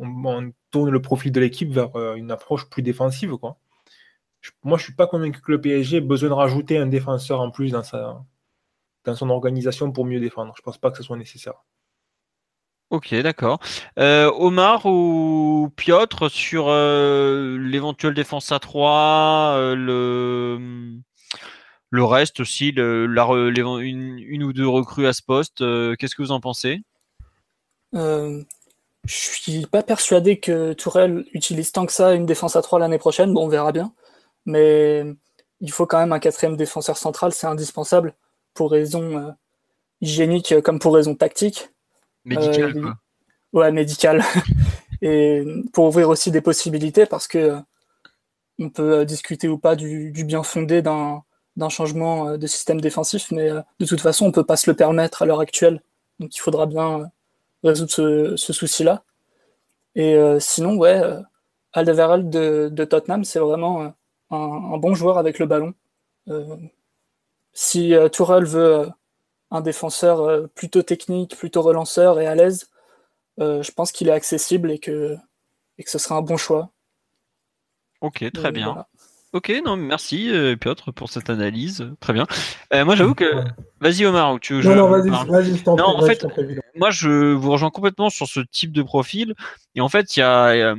[0.00, 3.36] on, tourne le profil de l'équipe vers euh, une approche plus défensive.
[3.36, 3.56] Quoi.
[4.62, 7.40] Moi, je ne suis pas convaincu que le PSG ait besoin de rajouter un défenseur
[7.40, 8.24] en plus dans, sa,
[9.04, 10.52] dans son organisation pour mieux défendre.
[10.56, 11.64] Je ne pense pas que ce soit nécessaire.
[12.90, 13.58] Ok, d'accord.
[13.98, 21.00] Euh, Omar ou Piotr sur euh, l'éventuelle défense à 3, euh, le,
[21.90, 25.58] le reste aussi, la, une, une, ou deux recrues à ce poste,
[25.96, 26.82] qu'est-ce que vous en pensez?
[27.94, 28.42] Euh,
[29.04, 32.98] Je suis pas persuadé que Tourelle utilise tant que ça une défense à 3 l'année
[32.98, 33.32] prochaine.
[33.32, 33.92] Bon, on verra bien.
[34.46, 35.04] Mais
[35.60, 38.14] il faut quand même un quatrième défenseur central, c'est indispensable
[38.54, 39.34] pour raisons
[40.00, 41.70] hygiéniques comme pour raisons tactiques.
[42.24, 42.92] Médical, euh.
[43.52, 44.22] Ouais, médical.
[45.02, 47.58] et pour ouvrir aussi des possibilités parce que
[48.58, 51.22] on peut discuter ou pas du, du bien fondé d'un
[51.56, 55.22] d'un changement de système défensif, mais de toute façon, on peut pas se le permettre
[55.22, 55.82] à l'heure actuelle.
[56.18, 57.10] Donc, il faudra bien
[57.64, 59.04] résoudre ce, ce souci-là.
[59.94, 61.20] Et euh, sinon, ouais, euh,
[61.72, 63.94] Alderweireld de, de Tottenham, c'est vraiment un,
[64.30, 65.74] un, bon joueur avec le ballon.
[66.28, 66.56] Euh,
[67.52, 68.88] si Tourelle veut
[69.50, 72.70] un défenseur plutôt technique, plutôt relanceur et à l'aise,
[73.38, 75.16] je pense qu'il est accessible et que,
[75.78, 76.70] et que ce sera un bon choix.
[78.00, 78.66] Ok, très et bien.
[78.66, 78.88] Voilà.
[79.34, 81.90] Ok, non, merci euh, Piotr pour cette analyse.
[81.98, 82.24] Très bien.
[82.72, 83.24] Euh, moi, j'avoue que.
[83.80, 86.24] Vas-y, Omar, tu veux Non, non, vas-y, vas-y, je t'en Non, en fait,
[86.76, 89.34] moi, je vous rejoins complètement sur ce type de profil.
[89.74, 90.76] Et en fait, il y a.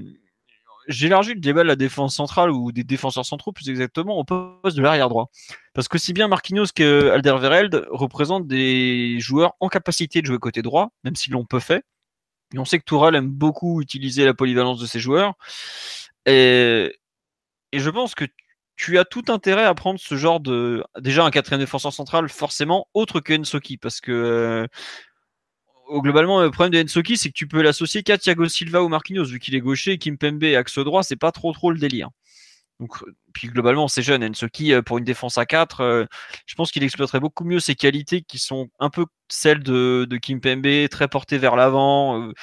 [0.88, 4.24] J'ai élargi le débat de la défense centrale ou des défenseurs centraux, plus exactement, au
[4.24, 5.30] poste de l'arrière droit.
[5.74, 10.62] Parce que si bien Marquinhos que Alderweireld représentent des joueurs en capacité de jouer côté
[10.62, 11.84] droit, même s'ils l'ont peu fait.
[12.54, 15.34] Et on sait que Toural aime beaucoup utiliser la polyvalence de ses joueurs.
[16.26, 16.96] Et,
[17.74, 18.26] et je pense que
[18.76, 22.88] tu as tout intérêt à prendre ce genre de déjà un quatrième défenseur central forcément
[22.94, 24.68] autre que Ensoki parce que euh,
[26.02, 29.26] globalement le problème de Ensoki c'est que tu peux l'associer qu'à Thiago Silva ou Marquinhos
[29.26, 32.10] vu qu'il est gaucher et Kim Pembe axe droit c'est pas trop trop le délire.
[32.82, 33.02] Donc
[33.34, 36.06] puis globalement c'est jeune Ensoki pour une défense à 4 euh,
[36.46, 40.42] je pense qu'il exploiterait beaucoup mieux ses qualités qui sont un peu celles de, Kim
[40.42, 42.34] Pembe très porté vers l'avant euh,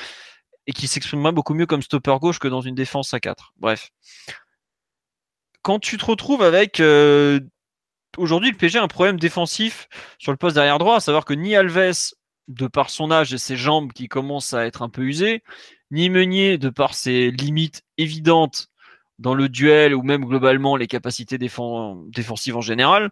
[0.66, 3.90] et qui s'exprimerait beaucoup mieux comme stopper gauche que dans une défense à 4 bref
[5.62, 7.40] quand tu te retrouves avec euh,
[8.16, 11.34] aujourd'hui le PSG a un problème défensif sur le poste derrière droit, à savoir que
[11.34, 12.12] ni Alves,
[12.48, 15.42] de par son âge et ses jambes qui commencent à être un peu usées,
[15.90, 18.68] ni Meunier, de par ses limites évidentes
[19.18, 23.10] dans le duel ou même globalement les capacités défensives en général,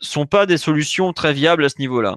[0.00, 2.16] sont pas des solutions très viables à ce niveau-là.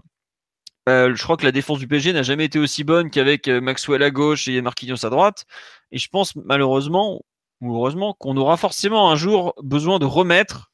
[0.87, 4.01] Euh, je crois que la défense du PSG n'a jamais été aussi bonne qu'avec Maxwell
[4.03, 5.45] à gauche et Marquinhos à droite.
[5.91, 7.21] Et je pense malheureusement,
[7.61, 10.71] ou heureusement, qu'on aura forcément un jour besoin de remettre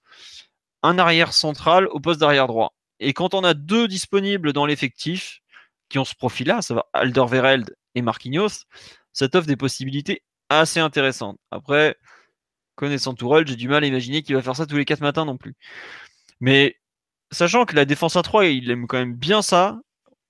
[0.84, 2.74] un arrière central au poste d'arrière droit.
[3.00, 5.40] Et quand on a deux disponibles dans l'effectif
[5.90, 8.66] qui ont ce profil-là, ça va Alderweireld et Marquinhos,
[9.14, 11.38] ça offre des possibilités assez intéressantes.
[11.52, 11.96] Après,
[12.76, 15.26] connaissant Tourelle, j'ai du mal à imaginer qu'il va faire ça tous les quatre matins
[15.26, 15.56] non plus.
[16.40, 16.78] Mais
[17.32, 19.80] sachant que la défense à 3, il aime quand même bien ça,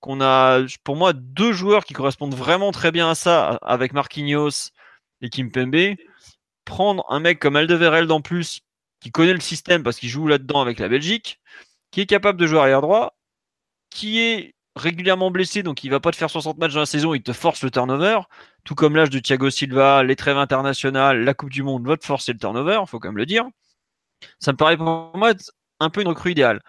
[0.00, 4.70] qu'on a pour moi deux joueurs qui correspondent vraiment très bien à ça, avec Marquinhos
[5.22, 5.96] et Kimpembe,
[6.64, 8.62] prendre un mec comme Alderweireld en plus,
[9.00, 11.40] qui connaît le système parce qu'il joue là-dedans avec la Belgique,
[11.90, 13.16] qui est capable de jouer arrière droit,
[13.90, 17.14] qui est régulièrement blessé, donc il va pas te faire 60 matchs dans la saison,
[17.14, 18.20] il te force le turnover,
[18.64, 22.04] tout comme l'âge de Thiago Silva, les trêves internationales, la Coupe du Monde va te
[22.04, 23.44] forcer le turnover, faut quand même le dire.
[24.40, 26.60] Ça me paraît pour moi être un peu une recrue idéale.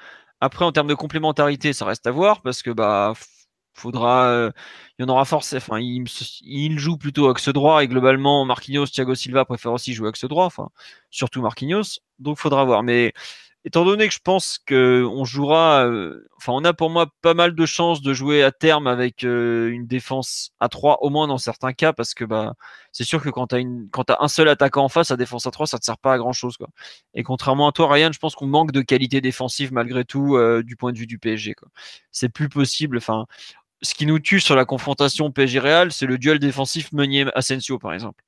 [0.42, 3.14] Après, en termes de complémentarité, ça reste à voir parce que bah
[3.86, 4.52] euh,
[4.98, 5.78] il y en aura forcément.
[5.78, 10.50] Il, joue plutôt axe droit et globalement, Marquinhos, Thiago Silva préfère aussi jouer axe droit.
[11.10, 12.00] Surtout Marquinhos.
[12.20, 12.84] Donc, faudra voir.
[12.84, 13.14] Mais
[13.66, 17.56] étant donné que je pense qu'on jouera, euh, enfin, on a pour moi pas mal
[17.56, 21.40] de chances de jouer à terme avec euh, une défense à 3, au moins dans
[21.40, 22.54] certains cas, parce que bah,
[22.92, 25.52] c'est sûr que quand tu as, as, un seul attaquant en face, la défense à
[25.52, 26.58] 3, ça te sert pas à grand chose.
[27.16, 30.76] Et contrairement à toi, Ryan, je pense qu'on manque de qualité défensive malgré tout du
[30.76, 31.56] point de vue du PSG.
[32.12, 32.98] C'est plus possible.
[32.98, 33.26] Enfin,
[33.86, 37.94] ce qui nous tue sur la confrontation PSG Real, c'est le duel défensif Meunier-Asensio, par
[37.94, 38.24] exemple.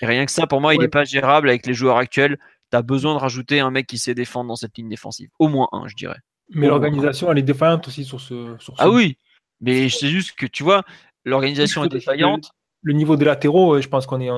[0.00, 2.38] Et rien que ça, pour moi, il n'est pas gérable avec les joueurs actuels.
[2.70, 5.30] Tu as besoin de rajouter un mec qui sait défendre dans cette ligne défensive.
[5.38, 6.18] Au moins un, je dirais.
[6.50, 8.56] Mais l'organisation, elle est défaillante aussi sur ce.
[8.78, 9.16] Ah oui,
[9.60, 10.82] mais c'est juste que tu vois,
[11.24, 12.50] l'organisation est défaillante.
[12.82, 14.28] Le, niveau des latéraux, je pense qu'on est,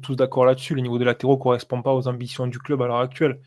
[0.00, 0.74] tous d'accord là-dessus.
[0.74, 3.40] Le niveau des latéraux ne correspond pas aux ambitions du club à l'heure actuelle.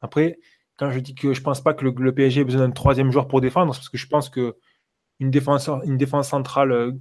[0.00, 0.38] Après,
[0.76, 2.70] quand je dis que je ne pense pas que le, le PSG ait besoin d'un
[2.70, 4.56] troisième joueur pour défendre, c'est parce que je pense que
[5.20, 6.92] une défense, une défense centrale, euh,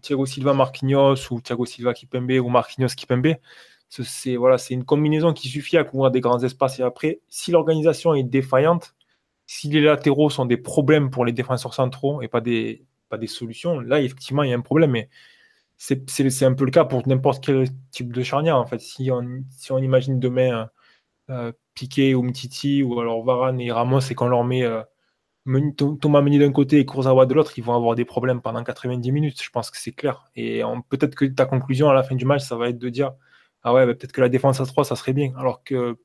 [0.00, 3.36] Thiago Silva, Marquinhos, ou Thiago Silva Kipembe, ou Marquinhos Kipembe,
[3.88, 6.78] c'est voilà, une combinaison qui suffit à couvrir des grands espaces.
[6.78, 8.94] Et après, si l'organisation est défaillante,
[9.46, 13.26] si les latéraux sont des problèmes pour les défenseurs centraux et pas des, pas des
[13.26, 14.92] solutions, là, effectivement, il y a un problème.
[14.92, 15.10] Mais
[15.76, 18.56] c'est un peu le cas pour n'importe quel type de charnière.
[18.56, 20.70] En fait, si on, si on imagine demain
[21.30, 24.82] euh, Piqué ou Mtiti, ou alors Varane et Ramos, et qu'on leur met euh,
[25.44, 29.10] Thomas Meunier d'un côté et Kurzawa de l'autre, ils vont avoir des problèmes pendant 90
[29.12, 29.42] minutes.
[29.42, 30.30] Je pense que c'est clair.
[30.36, 33.12] Et peut-être que ta conclusion à la fin du match, ça va être de dire
[33.62, 35.32] Ah ouais, bah, peut-être que la défense à 3, ça serait bien.
[35.36, 35.96] Alors que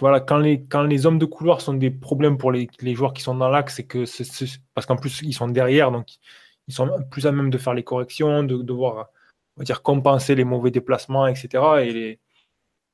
[0.00, 3.22] voilà, quand les, quand les hommes de couloir sont des problèmes pour les, joueurs qui
[3.22, 4.04] sont dans l'axe, c'est que
[4.74, 6.06] parce qu'en plus ils sont derrière, donc
[6.68, 9.08] ils sont plus à même de faire les corrections, de devoir
[9.58, 11.48] dire, compenser les mauvais déplacements, etc.
[11.82, 12.20] Et les,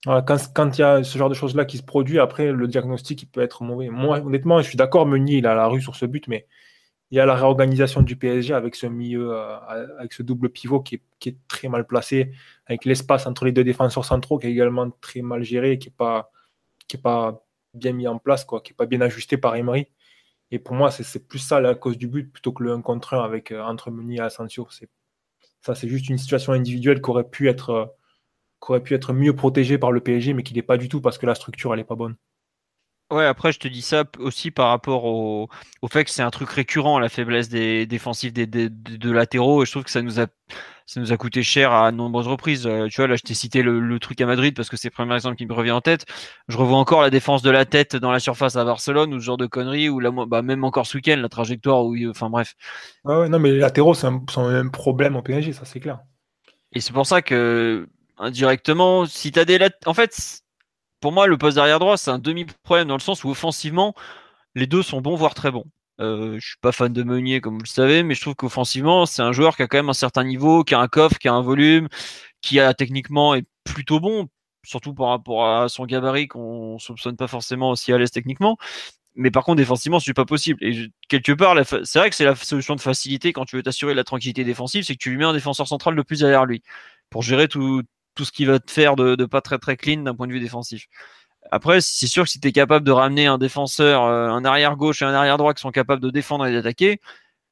[0.05, 3.27] quand il y a ce genre de choses-là qui se produit, après, le diagnostic il
[3.27, 3.89] peut être mauvais.
[3.89, 6.47] Moi, honnêtement, je suis d'accord, Meunier, il a la rue sur ce but, mais
[7.11, 9.57] il y a la réorganisation du PSG avec ce milieu, euh,
[9.99, 12.33] avec ce double pivot qui est, très mal placé,
[12.67, 15.95] avec l'espace entre les deux défenseurs centraux qui est également très mal géré, qui n'est
[15.95, 16.31] pas,
[16.93, 19.89] est pas bien mis en place, quoi, qui n'est pas bien ajusté par Emery.
[20.51, 23.15] Et pour moi, c'est plus ça la cause du but plutôt que le 1 contre
[23.15, 24.69] 1 avec, euh, entre Meunier et Asensio.
[25.63, 27.87] Ça, c'est juste une situation individuelle qui aurait pu être euh,
[28.73, 31.19] aurait pu être mieux protégé par le PSG, mais qui n'est pas du tout parce
[31.19, 32.17] que la structure, elle n'est pas bonne.
[33.11, 35.49] Ouais, après, je te dis ça aussi par rapport au,
[35.91, 39.63] fait que c'est un truc récurrent, la faiblesse des défensifs des, de latéraux.
[39.63, 40.27] Et je trouve que ça nous a,
[40.87, 42.67] ça nous a coûté cher à nombreuses reprises.
[42.67, 44.95] Euh, tu vois, là, je t'ai cité le, truc à Madrid parce que c'est le
[44.95, 46.07] premier exemple qui me revient en tête.
[46.49, 49.25] Je revois encore la défense de la tête dans la surface à Barcelone ou ce
[49.25, 52.55] genre de conneries, ou bah, même encore ce week-end, la trajectoire, où, enfin bref.
[53.05, 56.01] Ouais, non, mais les latéraux, c'est un, un problème au PSG, ça c'est clair.
[56.73, 57.87] Et c'est pour ça que
[58.19, 59.07] indirectement.
[59.07, 59.79] Si tu as des lettres.
[59.87, 60.43] En fait,
[61.01, 63.95] pour moi, le poste d'arrière droit, c'est un demi-problème dans le sens où offensivement,
[64.55, 65.67] les deux sont bons, voire très bons.
[66.01, 69.07] Euh, je suis pas fan de Meunier, comme vous le savez, mais je trouve qu'offensivement,
[69.07, 71.29] c'est un joueur qui a quand même un certain niveau, qui a un coffre, qui
[71.29, 71.89] a un volume,
[72.41, 74.29] qui a techniquement est plutôt bon,
[74.65, 78.57] surtout par rapport à son gabarit qu'on soupçonne pas forcément aussi à l'aise techniquement.
[79.17, 80.59] Mais par contre, défensivement, c'est pas possible.
[80.65, 83.95] Et quelque part, c'est vrai que c'est la solution de facilité quand tu veux t'assurer
[83.95, 86.63] la tranquillité défensive, c'est que tu lui mets un défenseur central de plus derrière lui
[87.11, 87.83] pour gérer tout,
[88.15, 90.41] tout ce qui va te faire de, pas très très clean d'un point de vue
[90.41, 90.87] défensif.
[91.51, 94.77] Après, c'est sûr que si tu es capable de ramener un défenseur, euh, un arrière
[94.77, 97.01] gauche et un arrière droit qui sont capables de défendre et d'attaquer,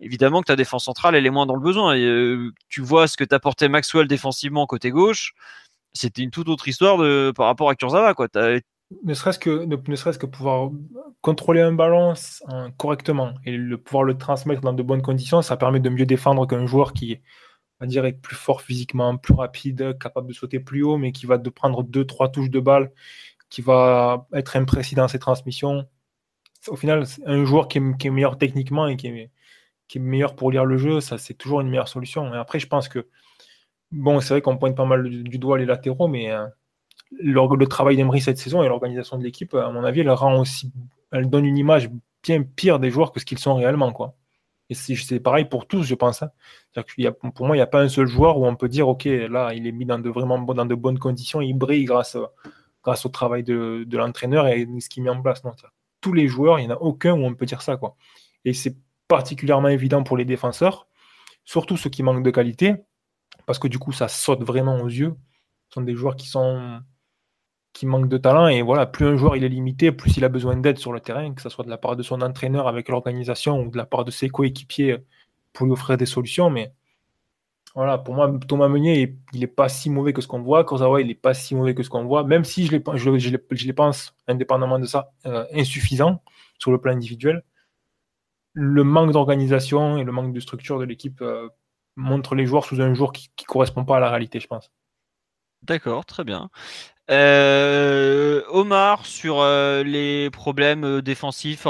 [0.00, 1.96] évidemment que ta défense centrale, elle est moins dans le besoin.
[1.96, 5.34] Euh, tu vois ce que t'apportait Maxwell défensivement côté gauche,
[5.92, 8.14] c'était une toute autre histoire de, par rapport à Kurzawa.
[8.14, 8.28] Quoi.
[9.04, 10.70] Ne serait-ce que, ne, serait que pouvoir
[11.20, 12.14] contrôler un ballon
[12.78, 16.46] correctement et le, pouvoir le transmettre dans de bonnes conditions, ça permet de mieux défendre
[16.46, 17.20] qu'un joueur qui,
[17.82, 21.38] va dire, plus fort physiquement, plus rapide, capable de sauter plus haut, mais qui va
[21.38, 22.92] de prendre deux, trois touches de balle,
[23.50, 25.86] qui va être imprécis dans ses transmissions.
[26.68, 29.30] Au final, un joueur qui est, meilleur techniquement et qui est,
[29.96, 32.32] meilleur pour lire le jeu, c'est toujours une meilleure solution.
[32.32, 33.08] Et après, je pense que,
[33.90, 36.46] bon, c'est vrai qu'on pointe pas mal du, doigt les latéraux, mais euh,
[37.20, 40.72] le, travail d'Emery cette saison et l'organisation de l'équipe, à mon avis, elle rend aussi,
[41.10, 41.90] elle donne une image
[42.22, 44.14] bien pire des joueurs que ce qu'ils sont réellement, quoi.
[44.72, 46.22] Et c'est pareil pour tous, je pense.
[46.22, 46.30] Hein.
[47.34, 49.52] Pour moi, il n'y a pas un seul joueur où on peut dire, OK, là,
[49.54, 53.42] il est mis dans de vraiment dans de bonnes conditions, il brille grâce, au travail
[53.42, 55.44] de, de l'entraîneur et ce qu'il met en place.
[55.44, 55.52] Non,
[56.00, 57.76] tous les joueurs, il n'y en a aucun où on peut dire ça.
[57.76, 57.96] Quoi.
[58.44, 58.76] Et c'est
[59.08, 60.88] particulièrement évident pour les défenseurs,
[61.44, 62.76] surtout ceux qui manquent de qualité,
[63.46, 65.14] parce que du coup, ça saute vraiment aux yeux.
[65.68, 66.80] Ce sont des joueurs qui sont
[67.72, 70.28] qui manquent de talent et voilà, plus un joueur il est limité, plus il a
[70.28, 72.88] besoin d'aide sur le terrain, que ce soit de la part de son entraîneur avec
[72.88, 74.98] l'organisation ou de la part de ses coéquipiers
[75.52, 76.50] pour lui offrir des solutions.
[76.50, 76.72] Mais
[77.74, 80.64] voilà, pour moi, Thomas Meunier, il n'est pas si mauvais que ce qu'on voit.
[80.64, 84.14] Kurzawa, il n'est pas si mauvais que ce qu'on voit, même si je les, pense,
[84.28, 86.22] indépendamment de ça, euh, insuffisant
[86.58, 87.42] sur le plan individuel.
[88.52, 91.48] Le manque d'organisation et le manque de structure de l'équipe euh,
[91.96, 94.70] montrent les joueurs sous un jour qui ne correspond pas à la réalité, je pense.
[95.62, 96.50] D'accord, très bien.
[97.10, 99.44] Euh, Omar, sur
[99.84, 101.66] les problèmes défensifs,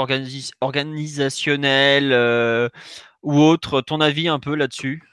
[0.61, 2.69] organisationnels
[3.23, 5.03] ou autres, ton avis un peu là-dessus?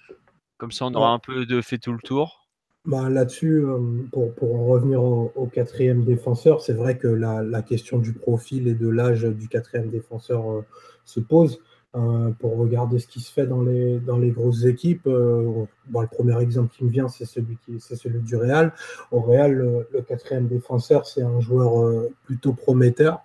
[0.58, 2.40] Comme ça, on aura un peu de fait tout le tour.
[2.86, 3.78] Bah, Là-dessus, euh,
[4.10, 8.68] pour, pour, en revenir au, quatrième défenseur, c'est vrai que la, la, question du profil
[8.68, 10.64] et de l'âge du quatrième défenseur euh,
[11.04, 11.60] se pose.
[11.96, 16.06] Euh, pour regarder ce qui se fait dans les, dans les grosses équipes, bon, le
[16.06, 18.72] premier exemple qui me vient, c'est celui, qui, celui du Real.
[19.10, 23.22] Au Real, le, quatrième défenseur, c'est un joueur plutôt prometteur,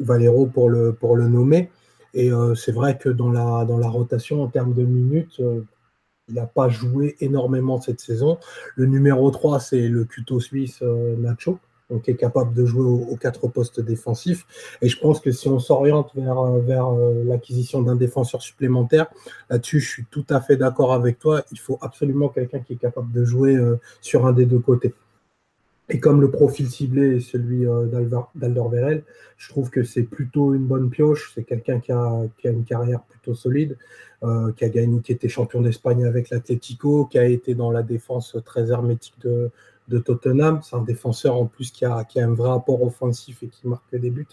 [0.00, 1.70] Valero pour le, pour le nommer.
[2.14, 5.42] Et c'est vrai que dans la, dans la rotation, en termes de minutes,
[6.28, 8.38] il n'a pas joué énormément cette saison.
[8.76, 11.58] Le numéro 3, c'est le cuto suisse euh, Nacho,
[11.92, 14.46] donc qui est capable de jouer aux, quatre postes défensifs.
[14.80, 19.06] Et je pense que si on s'oriente vers, euh, euh, l'acquisition d'un défenseur supplémentaire,
[19.50, 21.44] là-dessus, je suis tout à fait d'accord avec toi.
[21.52, 23.58] Il faut absolument quelqu'un qui est capable de jouer
[24.00, 24.94] sur un des deux côtés.
[25.88, 27.66] Et comme le profil ciblé est celui
[28.34, 29.02] d'Alder
[29.36, 31.32] je trouve que c'est plutôt une bonne pioche.
[31.34, 33.76] C'est quelqu'un qui a, une carrière plutôt solide.
[34.24, 37.82] Euh, qui a gagné, qui était champion d'Espagne avec l'Atlético, qui a été dans la
[37.82, 39.50] défense très hermétique de,
[39.92, 40.60] de Tottenham.
[40.62, 43.68] C'est un défenseur en plus qui a, qui a un vrai apport offensif et qui
[43.68, 44.26] marque des buts.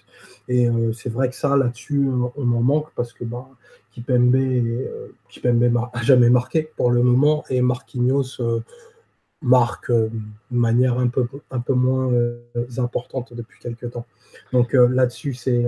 [0.48, 3.48] Et euh, c'est vrai que ça, là-dessus, on en manque parce que bah,
[3.92, 5.10] Kipembe, euh,
[5.44, 8.42] n'a jamais marqué pour le moment et Marquinhos
[9.42, 10.12] marque de
[10.52, 12.12] manière un peu, un peu moins
[12.78, 14.06] importante depuis quelques temps.
[14.52, 15.66] Donc là-dessus, c'est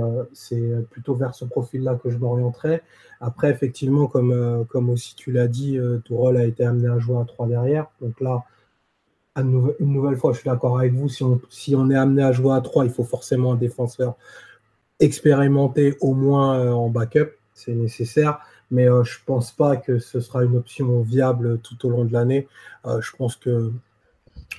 [0.89, 2.81] plutôt vers ce profil-là que je m'orienterai.
[3.21, 6.97] Après, effectivement, comme, euh, comme aussi tu l'as dit, euh, Tourol a été amené à
[6.97, 7.85] jouer à 3 derrière.
[8.01, 8.43] Donc là,
[9.37, 11.09] une nouvelle fois, je suis d'accord avec vous.
[11.09, 11.23] Si
[11.75, 14.15] on, est amené à jouer à 3, il faut forcément un défenseur
[14.99, 17.31] expérimenté, au moins euh, en backup.
[17.53, 18.39] C'est nécessaire.
[18.71, 22.13] Mais je ne pense pas que ce sera une option viable tout au long de
[22.13, 22.47] l'année.
[22.85, 23.71] je pense que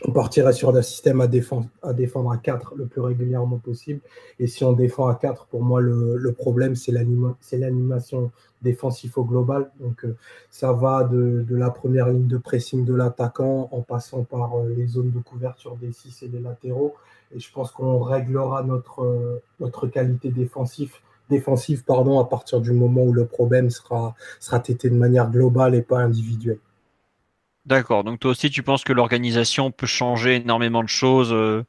[0.04, 4.00] on partirait sur un système à défendre, à défendre à 4 le plus régulièrement possible.
[4.38, 8.30] Et si on défend à 4, pour moi, le, problème, c'est l'animation
[8.62, 9.70] défensive au global.
[9.80, 10.16] Donc, euh,
[10.50, 14.86] ça va de, la première ligne de pressing de l'attaquant en passant par euh, les
[14.86, 16.94] zones de couverture des 6 et des latéraux.
[17.34, 20.94] Et je pense qu'on réglera notre, euh, qualité défensive,
[21.30, 25.82] défensive pardon, à partir du moment où le problème sera traité de manière globale et
[25.82, 26.58] pas individuelle.
[27.66, 28.02] D'accord.
[28.04, 31.64] Donc toi aussi, tu penses que l'organisation peut changer énormément de choses euh,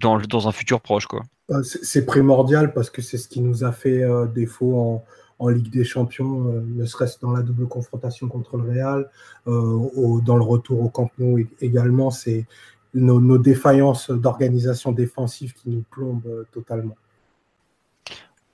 [0.00, 1.22] dans, un futur proche, quoi?
[1.50, 5.04] Euh, c'est primordial parce que c'est ce qui nous a fait euh, défaut en,
[5.38, 9.10] en, Ligue des Champions, ne serait-ce dans la double confrontation contre le Real,
[9.46, 12.10] dans le retour au Camp Nou également.
[12.10, 12.46] C'est
[12.94, 16.96] nos, nos, défaillances d'organisation défensive qui nous plombent totalement.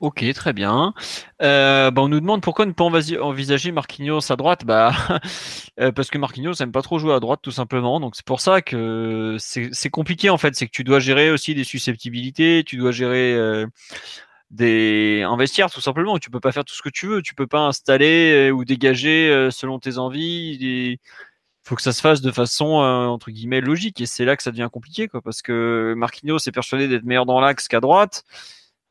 [0.00, 0.92] Ok, très bien.
[1.40, 4.66] Euh, bah, on nous demande pourquoi ne pas envisager Marquinhos à droite.
[4.66, 4.92] Bah,
[5.80, 7.98] euh, parce que Marquinhos n'aime pas trop jouer à droite, tout simplement.
[7.98, 10.54] Donc c'est pour ça que c'est compliqué en fait.
[10.54, 13.66] C'est que tu dois gérer aussi des susceptibilités, tu dois gérer euh,
[14.50, 16.18] des investières tout simplement.
[16.18, 17.22] Tu peux pas faire tout ce que tu veux.
[17.22, 20.58] Tu peux pas installer ou dégager selon tes envies.
[20.60, 20.98] Il
[21.64, 24.00] faut que ça se fasse de façon entre guillemets logique.
[24.02, 27.26] Et c'est là que ça devient compliqué, quoi, parce que Marquinhos est persuadé d'être meilleur
[27.26, 28.24] dans l'axe qu'à droite.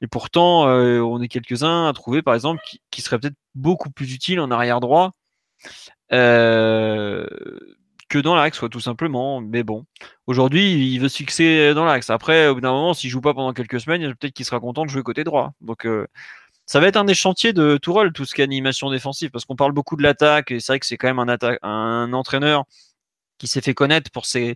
[0.06, 2.61] Et pourtant, euh, on est quelques-uns à trouver, par exemple,
[2.91, 5.14] qui, serait peut-être beaucoup plus utile en arrière droit
[6.14, 7.26] euh,
[8.07, 9.41] que dans l'axe, tout simplement.
[9.41, 9.84] Mais bon,
[10.27, 12.11] aujourd'hui, il veut se fixer dans l'axe.
[12.11, 14.86] Après, au bout d'un moment, s'il joue pas pendant quelques semaines, peut-être qu'il sera content
[14.86, 15.53] de jouer côté droit.
[15.60, 16.06] Donc, euh,
[16.68, 19.45] ça va être un des chantiers de Tourelle, tout ce qui est animation défensive, parce
[19.45, 22.65] qu'on parle beaucoup de l'attaque, et c'est vrai que c'est quand même un entraîneur
[23.40, 24.56] qui s'est fait connaître pour ses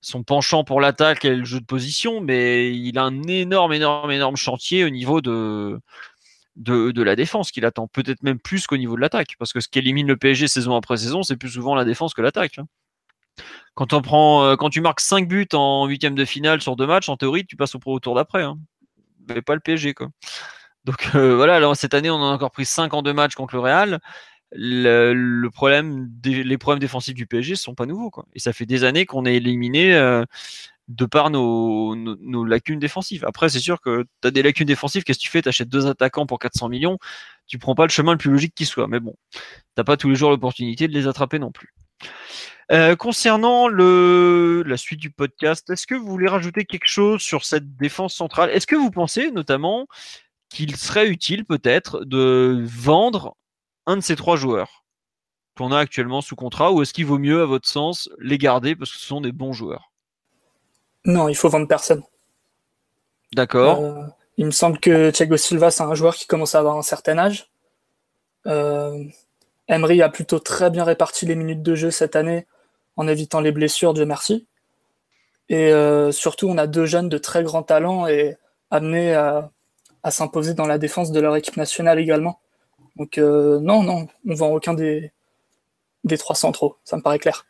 [0.00, 4.10] son penchant pour l'attaque et le jeu de position, mais il a un énorme, énorme,
[4.10, 5.80] énorme chantier au niveau de,
[6.56, 9.78] la défense qu'il attend, peut-être même plus qu'au niveau de l'attaque, parce que ce qui
[9.78, 12.58] élimine le PSG saison après saison, c'est plus souvent la défense que l'attaque.
[12.58, 12.66] Hein.
[13.74, 17.46] Prend, quand tu marques 5 buts en huitième de finale sur deux matchs, en théorie,
[17.46, 18.42] tu passes au, tour d'après.
[18.42, 18.58] Hein.
[19.28, 19.94] Mais pas le PSG.
[20.84, 23.54] Donc voilà, alors, cette année, on en a encore pris 5 en deux matchs contre
[23.54, 24.00] le Real.
[24.52, 28.10] Le, problème, les problèmes défensifs du PSG ne sont pas nouveaux.
[28.10, 28.26] Quoi.
[28.34, 29.94] Et ça fait des années qu'on est éliminé
[30.88, 31.94] de par nos,
[32.44, 33.24] lacunes défensives.
[33.24, 35.42] Après, c'est sûr que tu as des lacunes défensives, qu'est-ce que tu fais?
[35.42, 36.98] Tu achètes deux attaquants pour 400 millions,
[37.46, 38.88] tu prends pas le chemin le plus logique qui soit.
[38.88, 39.14] Mais bon,
[39.74, 41.74] t'as pas tous les jours l'opportunité de les attraper non plus.
[42.70, 47.44] Euh, concernant le, la suite du podcast, est-ce que vous voulez rajouter quelque chose sur
[47.44, 48.50] cette défense centrale?
[48.50, 49.86] Est-ce que vous pensez notamment
[50.50, 53.36] qu'il serait utile peut-être de vendre
[53.88, 54.84] un de ces trois joueurs
[55.56, 58.76] qu'on a actuellement sous contrat ou est-ce qu'il vaut mieux, à votre sens, les garder
[58.76, 59.90] parce que ce sont des bons joueurs?
[61.04, 62.02] Non, il faut vendre personne.
[63.34, 63.80] D'accord.
[63.80, 64.04] Euh,
[64.36, 67.18] il me semble que Thiago Silva, c'est un joueur qui commence à avoir un certain
[67.18, 67.50] âge.
[68.46, 69.04] Euh,
[69.66, 72.46] Emery a plutôt très bien réparti les minutes de jeu cette année
[72.96, 74.46] en évitant les blessures, Dieu merci.
[75.48, 78.36] Et euh, surtout, on a deux jeunes de très grand talent et
[78.70, 79.50] amenés à,
[80.10, 82.40] s'imposer dans la défense de leur équipe nationale également.
[82.98, 85.12] Donc non, non, on vend aucun des,
[86.04, 87.46] des trois centraux, ça me paraît clair.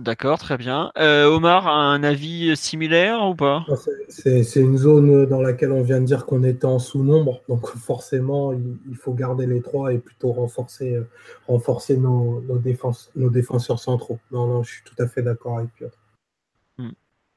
[0.00, 0.92] D'accord, très bien.
[0.96, 3.66] Euh, Omar, un avis similaire ou pas?
[4.08, 8.54] C'est une zone dans laquelle on vient de dire qu'on était en sous-nombre, donc forcément,
[8.54, 11.06] il, faut garder les trois et plutôt renforcer, euh,
[11.46, 14.18] renforcer nos, défenses, nos défenseurs centraux.
[14.30, 15.98] Non, non, je suis tout à fait d'accord avec Piotr.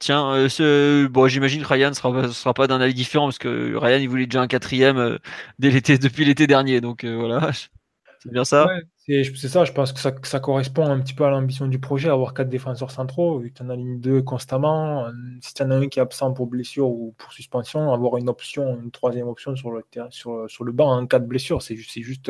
[0.04, 3.74] Tiens, euh, bon, j'imagine que Ryan ne sera, sera, pas d'un avis différent parce que
[3.78, 5.18] Ryan, il voulait déjà un quatrième
[5.60, 7.52] dès l'été, depuis l'été dernier, donc voilà.
[8.20, 8.68] C'est bien ça?
[8.98, 12.34] C'est ça, je pense que ça, correspond un petit peu à l'ambition du projet, avoir
[12.34, 15.08] quatre défenseurs centraux, vu que tu en as ligne deux constamment.
[15.42, 18.28] Si tu en as un qui est absent pour blessure ou pour suspension, avoir une
[18.28, 22.30] option, une troisième option sur le, sur, le banc en cas de blessure, c'est juste.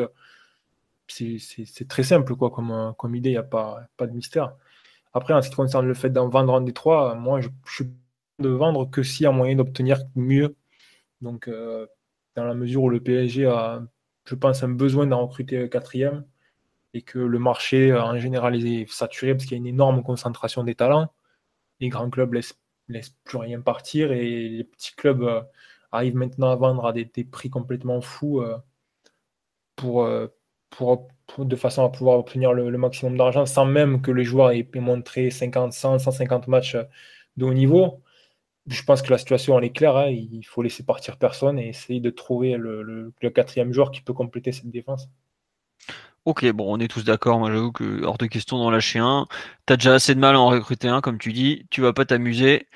[1.08, 4.54] C'est très simple quoi, comme, idée, il n'y a pas de mystère.
[5.14, 7.86] Après, en ce qui concerne le fait d'en vendre un des trois, moi, je, suis
[8.40, 10.56] de vendre que s'il y a moyen d'obtenir mieux.
[11.20, 11.86] Donc, euh,
[12.36, 13.82] dans la mesure où le PSG a
[14.26, 16.26] je pense, un besoin d'en recruter quatrième
[16.94, 20.02] et que le marché euh, en général est saturé parce qu'il y a une énorme
[20.02, 21.12] concentration des talents.
[21.80, 22.58] Les grands clubs laissent,
[22.88, 25.42] laissent plus rien partir et les petits clubs euh,
[25.92, 28.42] arrivent maintenant à vendre à des, prix complètement fous
[29.76, 30.08] pour,
[30.70, 34.68] pour, de façon à pouvoir obtenir le, maximum d'argent sans même que les joueurs aient
[34.76, 36.76] montré 50, 100, 150 matchs
[37.36, 38.02] de haut niveau
[38.66, 39.96] je pense que la situation elle est claire.
[39.96, 40.08] Hein.
[40.08, 44.52] Il faut laisser partir personne et essayer de trouver le, quatrième joueur qui peut compléter
[44.52, 45.08] cette défense.
[46.24, 47.38] Ok, bon, on est tous d'accord.
[47.38, 49.26] Moi, j'avoue que hors de question d'en lâcher un.
[49.66, 51.66] T'as déjà assez de mal à en recruter un, comme tu dis.
[51.70, 52.66] Tu vas pas t'amuser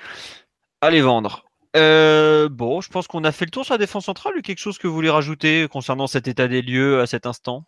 [0.81, 1.45] à les vendre.
[1.75, 4.39] Euh, bon, je pense qu'on a fait le tour sur la défense centrale.
[4.43, 7.65] Quelque chose que vous voulez rajouter concernant cet état des lieux à cet instant?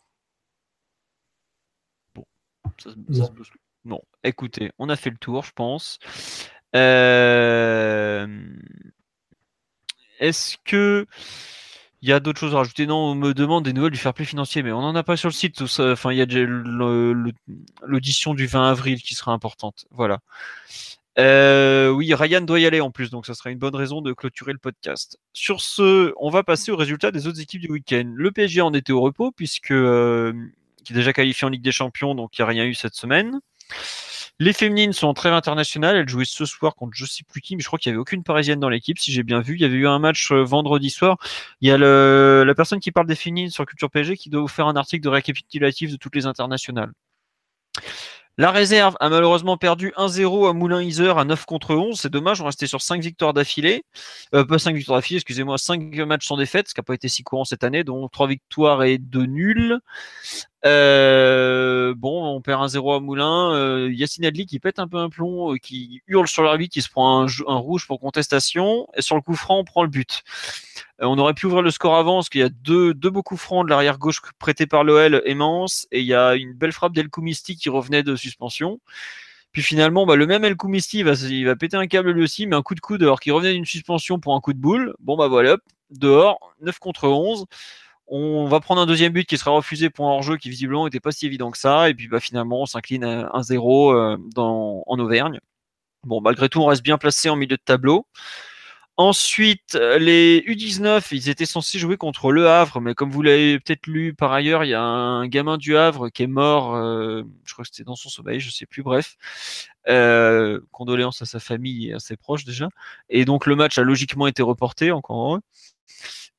[2.85, 3.31] Bon,
[3.85, 4.02] non.
[4.23, 5.99] écoutez, on a fait le tour, je pense.
[6.76, 8.27] Euh,
[10.19, 11.06] est-ce que
[12.02, 12.88] il y a d'autres choses à rajouter?
[12.88, 15.18] Non, on me demande des nouvelles du fair play financier, mais on n'en a pas
[15.18, 15.61] sur le site.
[15.61, 16.26] Enfin, il y a
[17.84, 19.85] l'audition du 20 avril qui sera importante.
[19.91, 20.19] Voilà.
[21.19, 24.14] Euh, oui, Ryan doit y aller en plus, donc ça sera une bonne raison de
[24.14, 25.19] clôturer le podcast.
[25.34, 28.11] Sur ce, on va passer aux résultats des autres équipes du week-end.
[28.15, 30.34] Le PSG en était au repos, puisque euh,
[30.83, 32.95] qui est déjà qualifié en Ligue des Champions, donc il n'y a rien eu cette
[32.95, 33.39] semaine.
[34.39, 35.95] Les féminines sont en trêve internationale.
[35.95, 38.01] Elles jouaient ce soir contre je sais plus qui, mais je crois qu'il n'y avait
[38.01, 39.53] aucune parisienne dans l'équipe, si j'ai bien vu.
[39.53, 41.17] Il y avait eu un match euh, vendredi soir.
[41.61, 44.47] Il y a la personne qui parle des féminines sur Culture PSG qui doit vous
[44.47, 46.91] faire un article de récapitulatif de toutes les internationales.
[48.37, 51.99] La réserve a malheureusement perdu 1-0 à Moulin-Iser à 9 contre 11.
[51.99, 53.83] C'est dommage, on restait sur 5 victoires d'affilée.
[54.33, 57.09] Euh, pas 5 victoires d'affilée, excusez-moi, 5 matchs sans défaite, ce qui n'a pas été
[57.09, 59.79] si courant cette année, dont 3 victoires et 2 nuls.
[60.63, 63.53] Euh, bon, on perd 1-0 à Moulin.
[63.53, 66.81] Euh, Yacine Adli qui pète un peu un plomb, euh, qui hurle sur l'arbitre, qui
[66.81, 68.88] se prend un, un, rouge pour contestation.
[68.95, 70.23] Et sur le coup franc, on prend le but.
[71.01, 73.23] Euh, on aurait pu ouvrir le score avant, parce qu'il y a deux, deux beaux
[73.23, 75.88] coups francs de l'arrière gauche prêté par l'OL, immense.
[75.91, 78.79] Et il y a une belle frappe d'El Koumisti qui revenait de suspension.
[79.51, 82.23] Puis finalement, bah, le même El Koumisti, il va, il va péter un câble lui
[82.23, 84.59] aussi, mais un coup de coude alors qu'il revenait d'une suspension pour un coup de
[84.59, 84.95] boule.
[84.99, 85.57] Bon, bah voilà,
[85.89, 87.45] dehors, 9 contre 11
[88.11, 90.99] on va prendre un deuxième but qui sera refusé pour un hors-jeu qui visiblement n'était
[90.99, 91.89] pas si évident que ça.
[91.89, 95.39] Et puis bah, finalement, on s'incline à 1-0 euh, en Auvergne.
[96.03, 98.05] Bon, malgré tout, on reste bien placé en milieu de tableau.
[98.97, 103.88] Ensuite, les U19, ils étaient censés jouer contre Le Havre, mais comme vous l'avez peut-être
[103.88, 107.53] lu par ailleurs, il y a un gamin du Havre qui est mort, euh, je
[107.53, 109.15] crois que c'était dans son sommeil, je sais plus, bref.
[109.88, 112.69] Euh, condoléances à sa famille et à ses proches déjà.
[113.09, 115.39] Et donc le match a logiquement été reporté, encore.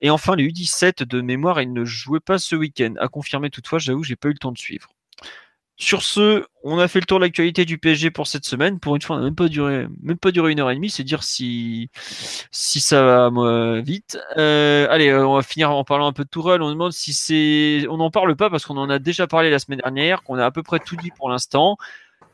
[0.03, 2.95] Et enfin, les U17 de mémoire, ils ne jouaient pas ce week-end.
[2.99, 4.91] À confirmer toutefois, j'avoue, j'ai pas eu le temps de suivre.
[5.79, 8.79] Sur ce, on a fait le tour de l'actualité du PSG pour cette semaine.
[8.79, 10.91] Pour une fois, on n'a même pas duré, une heure et demie.
[10.91, 11.89] C'est dire si,
[12.51, 14.19] si ça va vite.
[14.37, 16.63] Euh, allez, euh, on va finir en parlant un peu de Tourelle.
[16.63, 19.59] On demande si c'est, on n'en parle pas parce qu'on en a déjà parlé la
[19.59, 21.77] semaine dernière, qu'on a à peu près tout dit pour l'instant.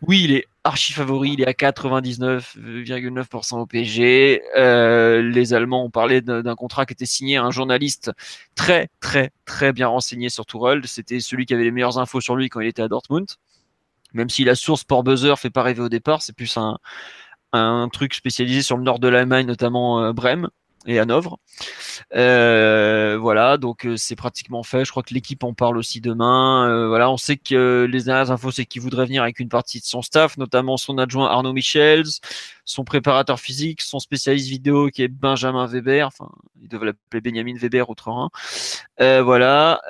[0.07, 4.43] Oui, il est archi favori, il est à 99,9% au PSG.
[4.57, 8.13] Euh, les Allemands ont parlé d'un contrat qui était signé à un journaliste
[8.55, 10.83] très, très, très bien renseigné sur Tourelle.
[10.87, 13.27] C'était celui qui avait les meilleures infos sur lui quand il était à Dortmund.
[14.15, 16.79] Même si la source Port Buzzer fait pas rêver au départ, c'est plus un,
[17.53, 20.49] un truc spécialisé sur le nord de l'Allemagne, notamment euh, Brême
[20.87, 21.39] et Hanovre.
[22.15, 24.85] Euh, voilà, donc euh, c'est pratiquement fait.
[24.85, 26.69] Je crois que l'équipe en parle aussi demain.
[26.69, 29.81] Euh, voilà, on sait que les dernières infos, c'est qu'il voudrait venir avec une partie
[29.81, 32.07] de son staff, notamment son adjoint Arnaud Michels,
[32.65, 36.07] son préparateur physique, son spécialiste vidéo qui est Benjamin Weber.
[36.07, 36.31] Enfin,
[36.63, 38.31] il devrait l'appeler Benjamin Weber outre-Rhin.
[39.01, 39.81] Euh, voilà.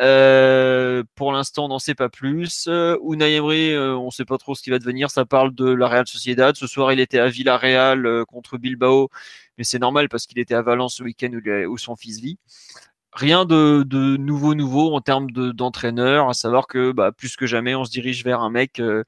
[1.15, 2.69] pour l'instant, on n'en sait pas plus.
[2.69, 5.11] Unai Emery, on sait pas trop ce qui va devenir.
[5.11, 6.57] Ça parle de la Real Sociedad.
[6.57, 9.11] Ce soir, il était à Villarreal contre Bilbao
[9.59, 11.31] mais c'est normal parce qu'il était à Valence ce week-end
[11.69, 12.39] où, son fils vit.
[13.13, 13.85] Rien de,
[14.17, 18.23] nouveau nouveau en termes d'entraîneur, à savoir que bah, plus que jamais, on se dirige
[18.23, 19.03] vers un mec euh,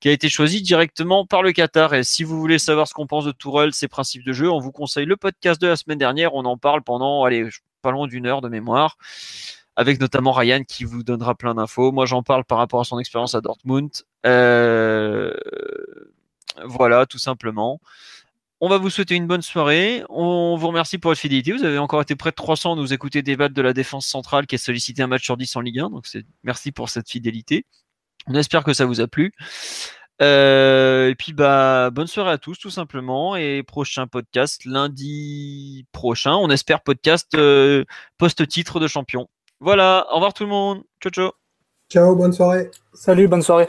[0.00, 1.94] qui a été choisi directement par le Qatar.
[1.94, 4.58] Et si vous voulez savoir ce qu'on pense de Tourelle, ses principes de jeu, on
[4.58, 6.34] vous conseille le podcast de la semaine dernière.
[6.34, 7.48] On en parle pendant, allez,
[7.82, 8.96] pas loin d'une heure de mémoire
[9.76, 11.92] avec notamment Ryan qui vous donnera plein d'infos.
[11.92, 13.90] Moi, j'en parle par rapport à son expérience à Dortmund.
[14.26, 15.34] Euh,
[16.64, 17.80] voilà, tout simplement.
[18.64, 20.04] On va vous souhaiter une bonne soirée.
[20.08, 21.52] On vous remercie pour votre fidélité.
[21.52, 24.46] Vous avez encore été près de 300 à nous écouter débattre de la défense centrale
[24.46, 25.90] qui a sollicité un match sur 10 en Ligue 1.
[25.90, 26.06] Donc
[26.44, 27.66] merci pour cette fidélité.
[28.26, 29.32] On espère que ça vous a plu.
[30.22, 36.32] Euh, et puis bah bonne soirée à tous tout simplement et prochain podcast lundi prochain.
[36.32, 37.84] On espère podcast euh,
[38.16, 39.28] post-titre de champion.
[39.60, 40.84] Voilà, au revoir tout le monde.
[41.02, 41.32] Ciao ciao.
[41.92, 42.70] Ciao, bonne soirée.
[42.94, 43.68] Salut, bonne soirée.